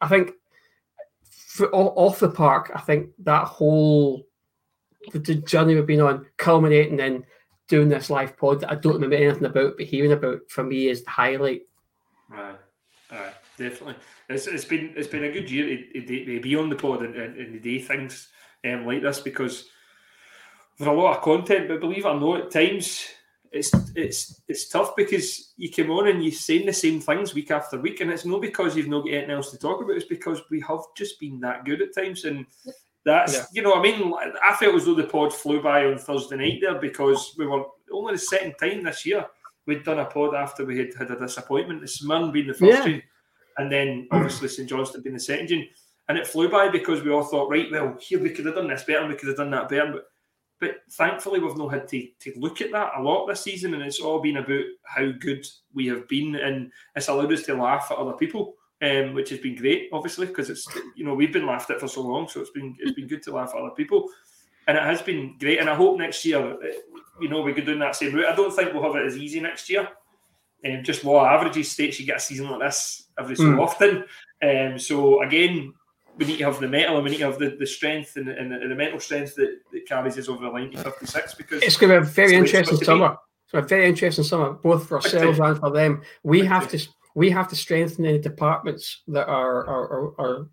[0.00, 0.32] I think
[1.28, 4.26] for, off the park, I think that whole
[5.12, 7.24] the, the journey we've been on, culminating in
[7.70, 10.88] doing this live pod that I don't remember anything about, but hearing about for me
[10.88, 11.62] is the highlight.
[12.32, 12.54] Aye,
[13.12, 13.94] aye, definitely.
[14.28, 17.02] It's, it's been it's been a good year to, to, to be on the pod
[17.02, 18.28] and, and, and the day things
[18.66, 19.68] um, like this because
[20.76, 23.06] there's a lot of content, but believe it or not, at times
[23.52, 27.50] it's it's it's tough because you come on and you're saying the same things week
[27.50, 29.96] after week, and it's not because you've not got anything else to talk about.
[29.96, 32.46] It's because we have just been that good at times, and
[33.04, 33.44] that's yeah.
[33.52, 34.12] you know I mean
[34.44, 37.64] I felt as though the pod flew by on Thursday night there because we were
[37.92, 39.26] only the second time this year
[39.66, 41.80] we'd done a pod after we had had a disappointment.
[41.80, 42.98] This Smyrn being the first yeah.
[43.58, 45.66] and then obviously St Johnstone being the second June.
[46.08, 48.66] And it flew by because we all thought, right, well, here we could have done
[48.66, 49.92] this better, we could have done that better.
[49.92, 50.06] But
[50.58, 53.82] but thankfully, we've not had to, to look at that a lot this season, and
[53.82, 57.88] it's all been about how good we have been, and it's allowed us to laugh
[57.90, 60.66] at other people, um, which has been great, obviously, because it's
[60.96, 63.22] you know we've been laughed at for so long, so it's been it's been good
[63.24, 64.08] to laugh at other people,
[64.66, 65.60] and it has been great.
[65.60, 66.56] And I hope next year,
[67.20, 68.26] you know, we could do that same route.
[68.26, 69.88] I don't think we'll have it as easy next year.
[70.64, 73.60] Um, just law averages states you get a season like this every so mm.
[73.60, 74.04] often.
[74.42, 75.72] Um, so again,
[76.16, 78.28] we need to have the metal and we need to have the, the strength and,
[78.28, 81.34] and, the, and the mental strength that, that carries us over the line to 56
[81.34, 83.16] because it's going to be a very interesting summer.
[83.46, 86.02] So a very interesting summer, both for ourselves and for them.
[86.22, 86.78] We have to
[87.14, 90.48] we have to strengthen the departments that are are, are, are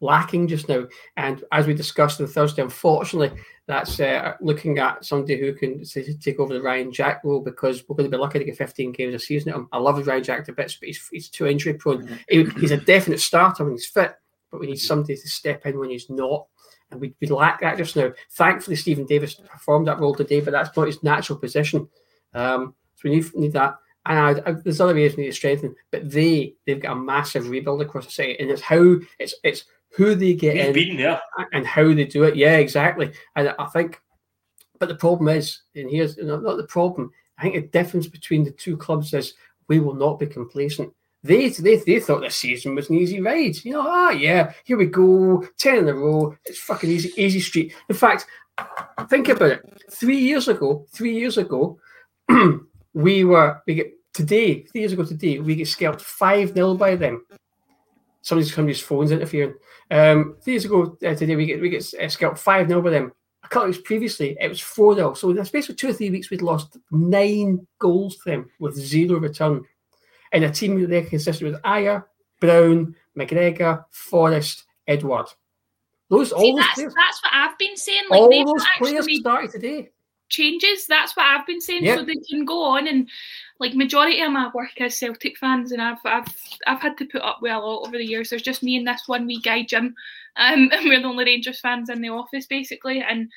[0.00, 0.86] lacking just now.
[1.16, 5.82] And as we discussed on Thursday, unfortunately, that's uh, looking at somebody who can
[6.20, 8.92] take over the Ryan Jack role because we're going to be lucky to get 15
[8.92, 9.66] games a season.
[9.72, 12.06] I love Ryan Jack to bits, but he's, he's too injury prone.
[12.06, 12.14] Mm-hmm.
[12.28, 14.16] He, he's a definite starter when he's fit
[14.50, 16.46] but we need somebody to step in when he's not.
[16.90, 18.12] And we, we lack that just now.
[18.32, 21.88] Thankfully, Steven Davis performed that role today, but that's not his natural position.
[22.32, 23.76] Um, so we need, need that.
[24.06, 27.00] And I, I, there's other areas we need to strengthen, but they they've got a
[27.00, 29.64] massive rebuild across the city, and it's how it's it's
[29.96, 31.20] who they get He's in been, yeah.
[31.52, 32.36] and how they do it.
[32.36, 33.12] Yeah, exactly.
[33.34, 34.00] And I think,
[34.78, 37.10] but the problem is, and here's not the problem.
[37.38, 39.34] I think the difference between the two clubs is
[39.68, 40.92] we will not be complacent.
[41.22, 43.56] They, they, they thought this season was an easy ride.
[43.64, 46.36] You know, ah, yeah, here we go, 10 in a row.
[46.44, 47.74] It's fucking easy, easy street.
[47.88, 48.26] In fact,
[49.08, 49.82] think about it.
[49.90, 51.78] Three years ago, three years ago,
[52.96, 56.96] we were, we get, today, three years ago today, we get scalped 5 0 by
[56.96, 57.26] them.
[58.22, 59.54] Somebody's, somebody's phone's interfering.
[59.90, 62.88] Um, three years ago uh, today, we get, we get uh, scalped 5 0 by
[62.88, 63.12] them.
[63.44, 65.12] A couple of weeks previously, it was 4 0.
[65.12, 68.50] So in the space of two or three weeks, we'd lost nine goals to them
[68.58, 69.62] with zero return
[70.32, 72.02] in a team that they consisted with Ajer,
[72.40, 75.26] Brown, McGregor, Forrest, Edward.
[76.08, 78.04] Those See, all that's, players, that's what I've been saying.
[78.08, 79.90] Like all those players started today.
[80.28, 80.86] Changes.
[80.86, 81.84] That's what I've been saying.
[81.84, 81.98] Yep.
[81.98, 83.08] So they can go on and
[83.58, 86.34] like majority of my work as Celtic fans, and I've I've
[86.66, 88.30] I've had to put up with a lot over the years.
[88.30, 89.94] There's just me and this one wee guy Jim,
[90.36, 93.30] um, and we're the only Rangers fans in the office basically, and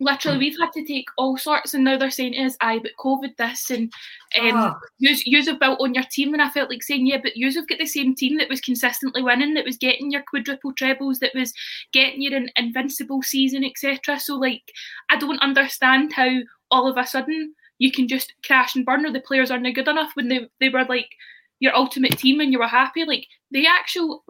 [0.00, 3.36] literally we've had to take all sorts and now they're saying is I but COVID
[3.36, 3.92] this and
[4.40, 4.78] um ah.
[4.98, 7.68] you have built on your team and I felt like saying yeah but you have
[7.68, 11.34] got the same team that was consistently winning that was getting your quadruple trebles that
[11.34, 11.52] was
[11.92, 14.62] getting your in- invincible season etc so like
[15.10, 16.30] I don't understand how
[16.70, 19.88] all of a sudden you can just crash and burn or the players aren't good
[19.88, 21.10] enough when they, they were like
[21.60, 24.24] your ultimate team and you were happy like the actual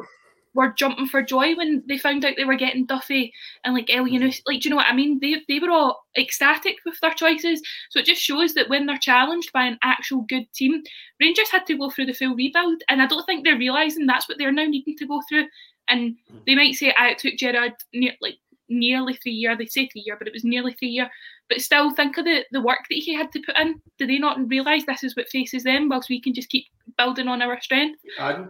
[0.54, 3.32] were jumping for joy when they found out they were getting Duffy
[3.64, 5.20] and like El you know, like do you know what I mean?
[5.20, 7.62] They they were all ecstatic with their choices.
[7.90, 10.82] So it just shows that when they're challenged by an actual good team,
[11.20, 14.28] Rangers had to go through the full rebuild, and I don't think they're realizing that's
[14.28, 15.46] what they're now needing to go through.
[15.88, 16.38] And hmm.
[16.46, 18.38] they might say, "I took Gerard near, like
[18.70, 19.56] nearly three year.
[19.56, 21.10] They say three year, but it was nearly three year.
[21.48, 23.80] But still, think of the, the work that he had to put in.
[23.98, 26.66] Do they not realise this is what faces them, whilst we can just keep
[26.96, 28.00] building on our strength?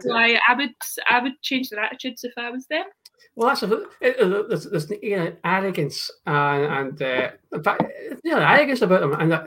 [0.03, 0.69] So I, I would
[1.09, 2.85] I would change their attitudes if I was them.
[3.35, 7.83] Well, that's a, there's, there's you know, arrogance and, and uh, in fact,
[8.23, 9.13] you know, arrogance about them.
[9.13, 9.45] And uh,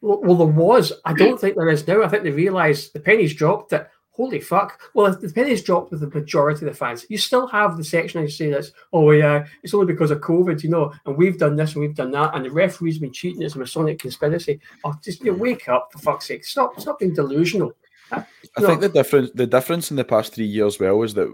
[0.00, 0.92] well, there was.
[1.04, 2.02] I don't think there is now.
[2.02, 4.80] I think they realise the pennies dropped that holy fuck.
[4.94, 7.84] Well, if the pennies dropped with the majority of the fans, you still have the
[7.84, 11.38] section I say that's, oh yeah, it's only because of COVID, you know, and we've
[11.38, 14.60] done this and we've done that, and the referee's been cheating, it's a Masonic conspiracy.
[14.84, 16.44] Oh, just you know, wake up for fuck's sake.
[16.44, 17.72] Stop stop being delusional.
[18.10, 18.24] I
[18.60, 21.32] think the difference the difference in the past three years well is that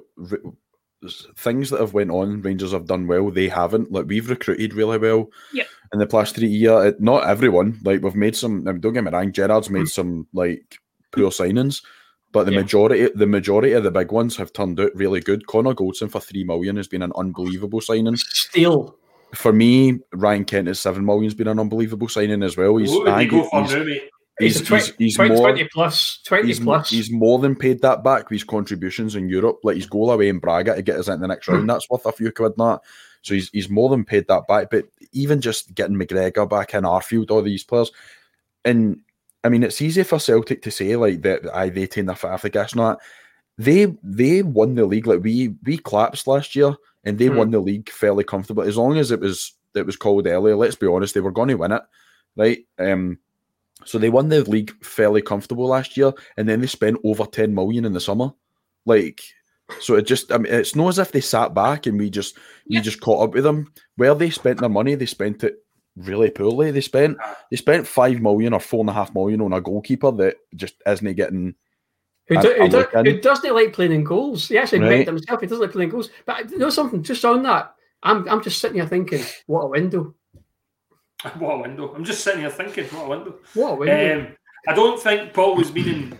[1.37, 3.31] things that have went on, Rangers have done well.
[3.31, 3.93] They haven't.
[3.93, 5.29] Like we've recruited really well.
[5.53, 5.67] Yep.
[5.93, 7.79] In the past three years, not everyone.
[7.85, 8.65] Like we've made some.
[8.65, 9.33] Don't get me wrong.
[9.33, 9.91] Gerrard's made mm.
[9.91, 10.79] some like
[11.11, 11.83] poor signings,
[12.33, 12.61] But the Yeah.
[12.61, 15.47] majority, the majority of the big ones have turned out really good.
[15.47, 18.17] Connor Goldson for three million has been an unbelievable signing.
[18.17, 18.97] Still,
[19.35, 22.77] For me, Ryan Kent at seven million has been an unbelievable signing as well.
[22.77, 23.85] He's, What would I you think for he's, now,
[24.41, 25.69] he's, a 20, he's, he's 20, more 20
[26.25, 26.91] 20 he's, plus.
[26.91, 29.59] he's more than paid that back with his contributions in Europe.
[29.65, 31.67] Like his goal away in Braga to get us into the next round, hmm.
[31.67, 32.53] that's worth a few quid.
[32.59, 32.81] and That
[33.23, 34.69] so he's he's more than paid that back.
[34.71, 37.91] But even just getting McGregor back in Arfield, all these players,
[38.65, 39.01] and
[39.45, 41.43] I mean it's easy for Celtic to say like that.
[41.55, 42.75] I they their foot off the gas.
[42.75, 43.01] Not
[43.57, 46.75] they they won the league like we we collapsed last year
[47.05, 47.37] and they Hmm.
[47.37, 48.63] won the league fairly comfortable.
[48.63, 51.49] As long as it was it was called earlier, let's be honest, they were going
[51.49, 51.83] to win it,
[52.37, 52.59] right?
[52.79, 53.19] Um,
[53.85, 57.55] so they won the league fairly comfortable last year, and then they spent over ten
[57.55, 58.31] million in the summer.
[58.87, 59.23] Like,
[59.81, 62.37] so it just I mean, it's not as if they sat back and we just
[62.69, 63.73] we just caught up with them.
[63.97, 65.57] Where they spent their money, they spent it
[65.99, 66.71] really poorly.
[66.71, 67.19] They spent
[67.51, 70.75] they spent five million or four and a half million on a goalkeeper that just
[70.87, 71.55] isn't getting.
[72.29, 74.49] Who, do, I who, do, who doesn't like playing in goals?
[74.49, 74.93] He actually Right.
[74.93, 76.11] admitted himself he doesn't like playing goals.
[76.27, 79.69] But you know something, just on that, I'm I'm just sitting here thinking, what a
[79.69, 80.15] window.
[81.39, 81.93] What a window.
[81.97, 83.35] I'm just sitting here thinking, what a window.
[83.55, 84.21] What a window.
[84.21, 84.37] Um,
[84.69, 86.17] I don't think Paul was meaning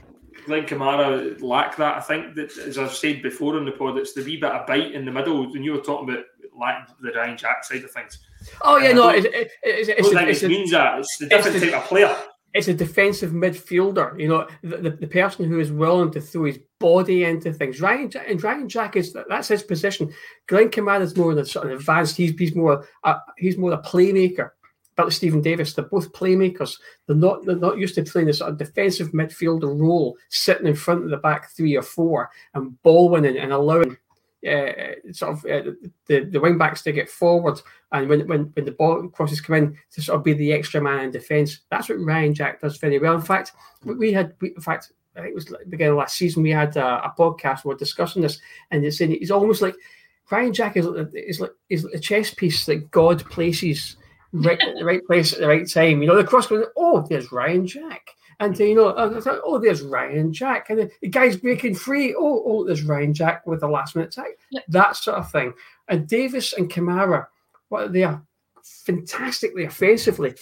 [0.47, 1.99] Glenn Kamara lack that.
[1.99, 4.67] I think that, as I've said before on the pod, it's the wee bit of
[4.67, 5.53] bite in the middle.
[5.53, 6.25] When you were talking about
[6.59, 8.19] lack the Ryan Jack side of things,
[8.63, 10.49] oh, yeah, no, uh, don't- it's, it's, it's, I it's, don't a, it's, it a,
[10.49, 10.99] means that.
[10.99, 12.17] It's the different the- type of player.
[12.55, 14.19] it's a defensive midfielder.
[14.19, 17.81] You know, the, the, the person who is willing to throw his body into things.
[17.81, 20.13] Ryan and Ryan Jack is that's his position.
[20.47, 22.17] Glenn Kamara is more the sort of advanced.
[22.17, 24.51] He's he's more a, he's more a playmaker.
[24.97, 26.75] But Steven Davis, they're both playmakers.
[27.07, 30.75] They're not they're not used to playing this sort of defensive midfielder role, sitting in
[30.75, 33.97] front of the back three or four and ball winning and allowing
[34.47, 35.71] uh, sort of uh,
[36.07, 37.61] the the wing backs to get forward
[37.93, 40.81] and when, when when the ball crosses come in to sort of be the extra
[40.81, 41.61] man in defence.
[41.71, 43.15] That's what Ryan Jack does very well.
[43.15, 43.53] In fact,
[43.85, 46.51] we- had we, in fact I think it was the beginning of last season we
[46.51, 48.41] had a, a podcast we we're discussing this
[48.71, 49.75] and it's saying it's almost like
[50.31, 53.97] Ryan Jack is is like is a chess piece that God places
[54.33, 56.03] right at the right place at the right time.
[56.03, 58.09] You know, the cross goes, oh, there's Ryan Jack.
[58.41, 62.15] And you know, it's like, oh, there's Ryan Jack, and the, the guy's breaking free.
[62.15, 64.39] Oh, oh, there's Ryan Jack with a last minute attack.
[64.51, 64.65] Yep.
[64.69, 65.53] That sort of thing.
[65.89, 67.27] And Davis and Kamara,
[67.69, 68.23] what they are
[68.63, 70.35] fantastically offensively.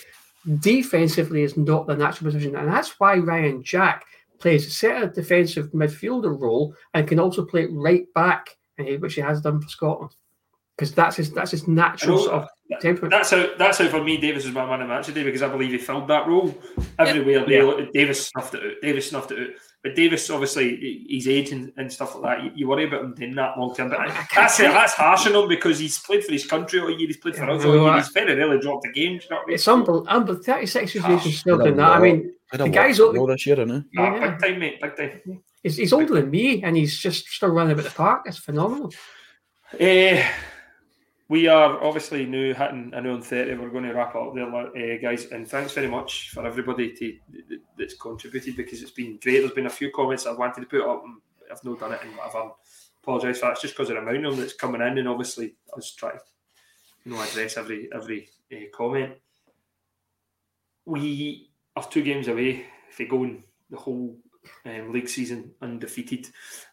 [0.61, 4.05] Defensively is not the natural position, and that's why Ryan Jack
[4.39, 9.15] plays a set of defensive midfielder role and can also play right back, eh, which
[9.15, 10.15] he has done for Scotland,
[10.77, 12.49] because that's his that's his natural sort of
[12.81, 13.13] temperament.
[13.13, 15.43] That's how that's how for me Davis was my man of the match today because
[15.43, 16.55] I believe he filled that role
[16.99, 17.45] everywhere.
[17.47, 17.87] They Yeah.
[17.95, 18.73] Davis snuffed it out.
[18.83, 19.55] Davis snuffed it out.
[19.83, 22.45] But Davis, obviously, his age and, and stuff like that.
[22.45, 23.89] You, you worry about him doing that long term.
[23.91, 26.81] But I- I can't- that's that's harsh on him because he's played for his country
[26.81, 27.07] all year.
[27.07, 27.85] He's played for Yeah, us all year.
[27.85, 27.99] that.
[27.99, 29.19] He's very rarely dropped a game.
[29.19, 29.55] do you know what I mean?
[29.55, 30.07] It's unbelievable.
[30.11, 31.89] Unbel- 36 years of age and Gosh, still doing that.
[31.91, 33.99] I mean, did a the lot guy's of only- football this year, didn't he?
[33.99, 34.81] Ah, yeah, big time, mate.
[34.83, 35.43] Big time.
[35.63, 38.23] he's, he's older than me and he's just still running about the park.
[38.27, 38.93] It's phenomenal.
[39.81, 40.23] Uh,
[41.29, 43.57] we are obviously now hitting an hour and 30.
[43.57, 45.27] We're going to wrap up there, uh, guys.
[45.27, 47.17] And thanks very much for everybody to,
[47.77, 49.41] that's contributed because it's been great.
[49.41, 51.17] There's been a few comments I wanted to put up and
[51.51, 52.53] I've not done it and whatever.
[53.03, 53.53] Apologise for that.
[53.53, 55.91] It's just because of the amount of them that's coming in and obviously I was
[55.93, 56.25] trying to
[57.05, 59.15] you know, address every every uh, comment.
[60.85, 64.17] We are two games away if they go in the whole
[64.65, 66.29] um, league season undefeated,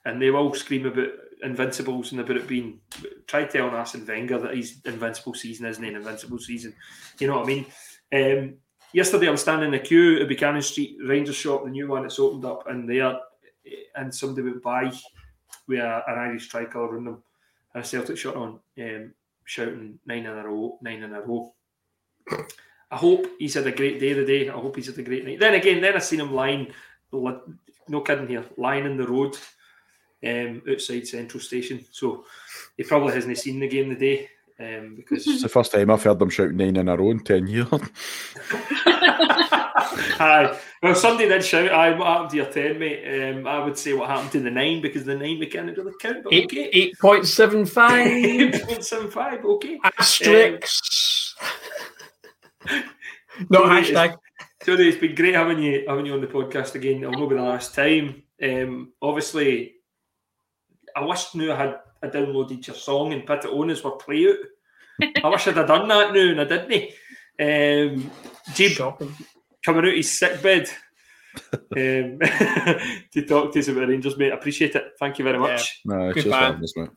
[0.06, 1.10] and they will scream about
[1.44, 2.80] invincibles and about it being.
[3.28, 6.74] Try telling Arsene Wenger that his invincible season isn't an invincible season.
[7.20, 7.66] You know what I mean?
[8.14, 8.54] Um,
[8.94, 12.04] yesterday, I was standing in the queue at Buchanan Street Rangers shop, the new one
[12.04, 13.18] that's opened up, and there,
[13.96, 14.92] and somebody went by
[15.68, 17.24] with a, an Irish tricolour around them,
[17.74, 19.14] and a Celtic shirt on, um,
[19.46, 21.54] shouting nine in a row, nine in a row.
[22.92, 24.50] I hope he's had a great day today.
[24.50, 25.40] I hope he's had a great night.
[25.40, 26.72] Then again, then I seen him lying,
[27.12, 29.36] no kidding here, lying in the road
[30.26, 31.86] um, outside Central Station.
[31.92, 32.26] So
[32.78, 34.30] he probably hasn't seen the game today
[34.60, 37.20] um, because It's the first time I've heard them shout nine in a row in
[37.20, 37.68] ten years.
[40.20, 40.58] Aye.
[40.82, 43.36] Well, somebody did shout, aye, what happened to your 10, mate?
[43.36, 45.94] Um, I would say what happened to the 9 because the 9 we can't really
[46.00, 46.92] count, but Eight, okay.
[47.02, 49.80] 8.75 8.75, okay.
[49.84, 51.36] asterisks.
[53.50, 54.18] no hashtag.
[54.62, 57.04] Tony, it's been great having you having you on the podcast again.
[57.04, 58.24] It'll not be the last time.
[58.42, 59.74] Um, obviously,
[60.96, 63.92] I wish now I had I downloaded your song and put it on as we're
[63.92, 65.14] play out.
[65.24, 66.92] I wish I'd have done that now and I didn't.
[67.40, 68.12] Um,
[68.54, 69.16] Jeep Shocking.
[69.66, 70.70] coming out his sick bed
[71.52, 72.20] um,
[73.12, 74.32] to talk to us about Rangers, mate.
[74.32, 74.84] I appreciate it.
[75.00, 75.82] Thank you very much.
[75.86, 76.44] No, Good cheers for man.
[76.44, 76.90] having us, mate.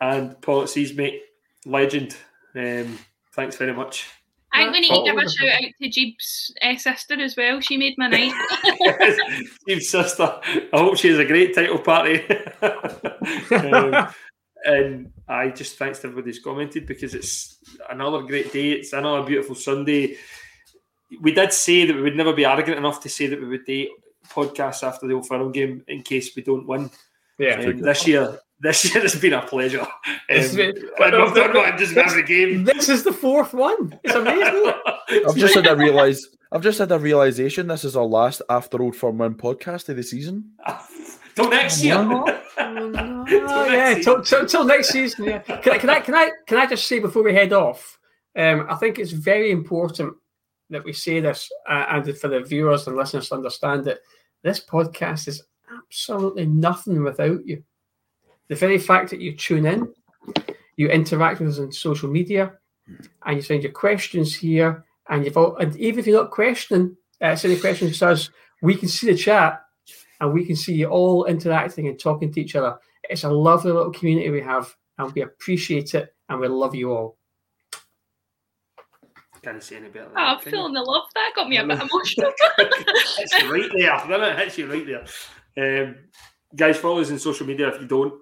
[0.00, 1.22] And Paul, it sees, mate,
[1.66, 2.16] legend.
[2.54, 2.98] Um,
[3.34, 4.06] thanks very much.
[4.52, 7.60] I think we need to give a shout out to Jeeb's uh, sister as well.
[7.60, 8.32] She made my night.
[9.60, 10.40] Steve's sister.
[10.72, 12.22] I hope she has a great title party.
[13.50, 14.08] Um,
[14.66, 17.58] and I just thanks to everybody who's commented because it's
[17.90, 18.72] another great day.
[18.72, 20.16] It's another beautiful Sunday.
[21.20, 23.66] We did say that we would never be arrogant enough to say that we would
[23.66, 23.88] do
[24.30, 26.90] podcasts after the Old Firm game in case we don't win.
[27.38, 27.60] Yeah.
[27.60, 29.82] Um, this year, this year has been a pleasure.
[29.82, 29.88] Um,
[30.30, 32.64] It's been- we've done one just every game.
[32.64, 33.98] This is the fourth one.
[34.02, 34.72] It's amazing.
[35.28, 36.26] I've just had a realize.
[36.50, 37.66] I've just had a realization.
[37.66, 40.52] This is our last after Old Firm Win podcast of the season.
[41.34, 41.96] Till next year.
[41.98, 42.26] Oh,
[43.70, 45.24] yeah, till, till, till next season.
[45.24, 45.38] Yeah.
[45.40, 47.98] Can, I, can I can I can I just say before we head off?
[48.36, 50.14] Um, I think it's very important
[50.70, 53.98] that we say this, uh, and for the viewers and listeners to understand that
[54.42, 55.42] this podcast is
[55.72, 57.62] absolutely nothing without you.
[58.48, 59.92] The very fact that you tune in,
[60.76, 62.52] you interact with us on social media,
[63.24, 66.96] and you send your questions here, and you've all, and even if you're not questioning,
[67.20, 68.30] uh, sending questions to us,
[68.62, 69.63] we can see the chat
[70.20, 72.76] and we can see you all interacting and talking to each other.
[73.10, 76.92] It's a lovely little community we have, and we appreciate it, and we love you
[76.92, 77.16] all.
[79.42, 80.06] Can't say any better.
[80.06, 80.50] than Oh, I'm that, you?
[80.52, 81.02] feeling the love.
[81.14, 82.32] That got me a bit emotional.
[82.58, 84.38] it's right there, doesn't it?
[84.38, 84.86] Hits you right
[85.56, 85.84] there.
[85.86, 85.96] Um,
[86.56, 88.14] guys, follow us on social media if you don't.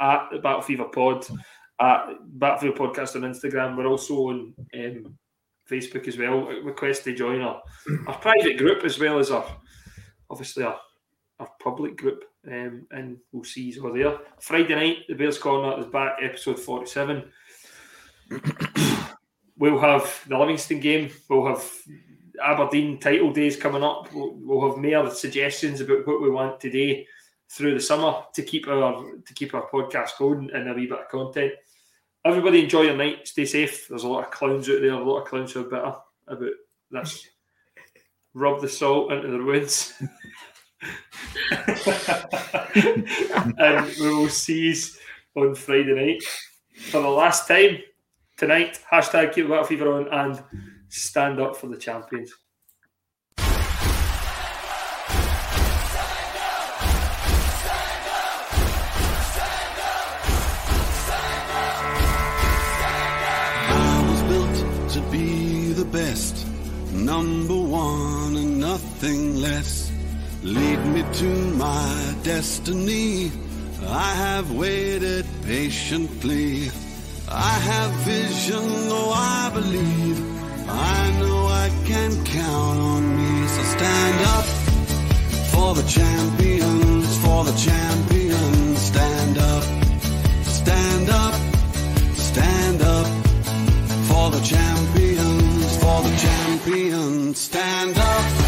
[0.00, 1.26] At the Battle Fever Pod,
[1.80, 2.06] at
[2.38, 3.76] Battle Fever Podcast on Instagram.
[3.76, 5.18] We're also on um,
[5.70, 6.42] Facebook as well.
[6.62, 7.62] Request to join our,
[8.06, 9.46] our private group as well as our
[10.30, 10.78] obviously our,
[11.40, 12.24] our public group.
[12.46, 14.18] Um, and we'll see you all there.
[14.38, 17.24] Friday night, the Bears Corner is back, episode 47.
[19.58, 21.10] we'll have the Livingston game.
[21.28, 21.64] We'll have
[22.42, 24.12] Aberdeen title days coming up.
[24.12, 27.06] We'll, we'll have more suggestions about what we want today
[27.50, 31.00] through the summer to keep our to keep our podcast going and a wee bit
[31.00, 31.52] of content.
[32.24, 33.26] Everybody enjoy your night.
[33.26, 33.88] Stay safe.
[33.88, 34.92] There's a lot of clowns out there.
[34.92, 35.94] A lot of clowns who are bitter
[36.26, 36.50] about
[36.90, 37.26] this.
[38.34, 39.94] Rub the salt into the wounds.
[43.58, 44.74] and we will see you
[45.36, 46.22] on Friday night
[46.90, 47.78] for the last time
[48.36, 48.80] tonight.
[48.90, 50.42] Hashtag keep battle fever on and
[50.88, 52.32] stand up for the champions.
[66.92, 69.79] Number one and nothing less.
[70.42, 73.30] Lead me to my destiny.
[73.86, 76.70] I have waited patiently.
[77.28, 80.18] I have vision, though I believe.
[80.66, 83.48] I know I can count on me.
[83.48, 84.44] So stand up
[85.52, 88.78] for the champions, for the champions.
[88.80, 89.64] Stand up,
[90.44, 91.34] stand up,
[92.16, 93.06] stand up
[94.08, 97.38] for the champions, for the champions.
[97.38, 98.39] Stand up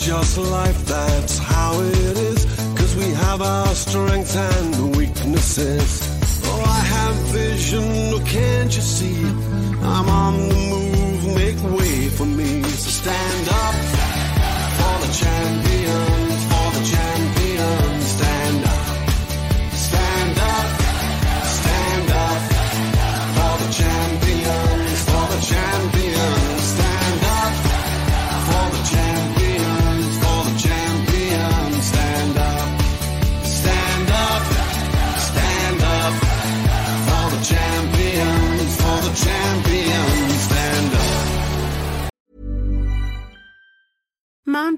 [0.00, 2.44] just life, that's how it is.
[2.78, 5.88] Cause we have our strengths and weaknesses.
[6.44, 9.22] Oh, I have vision, oh, can't you see?
[9.82, 12.62] I'm on the move, make way for me.
[12.62, 13.74] So stand up
[14.78, 15.69] for the champions,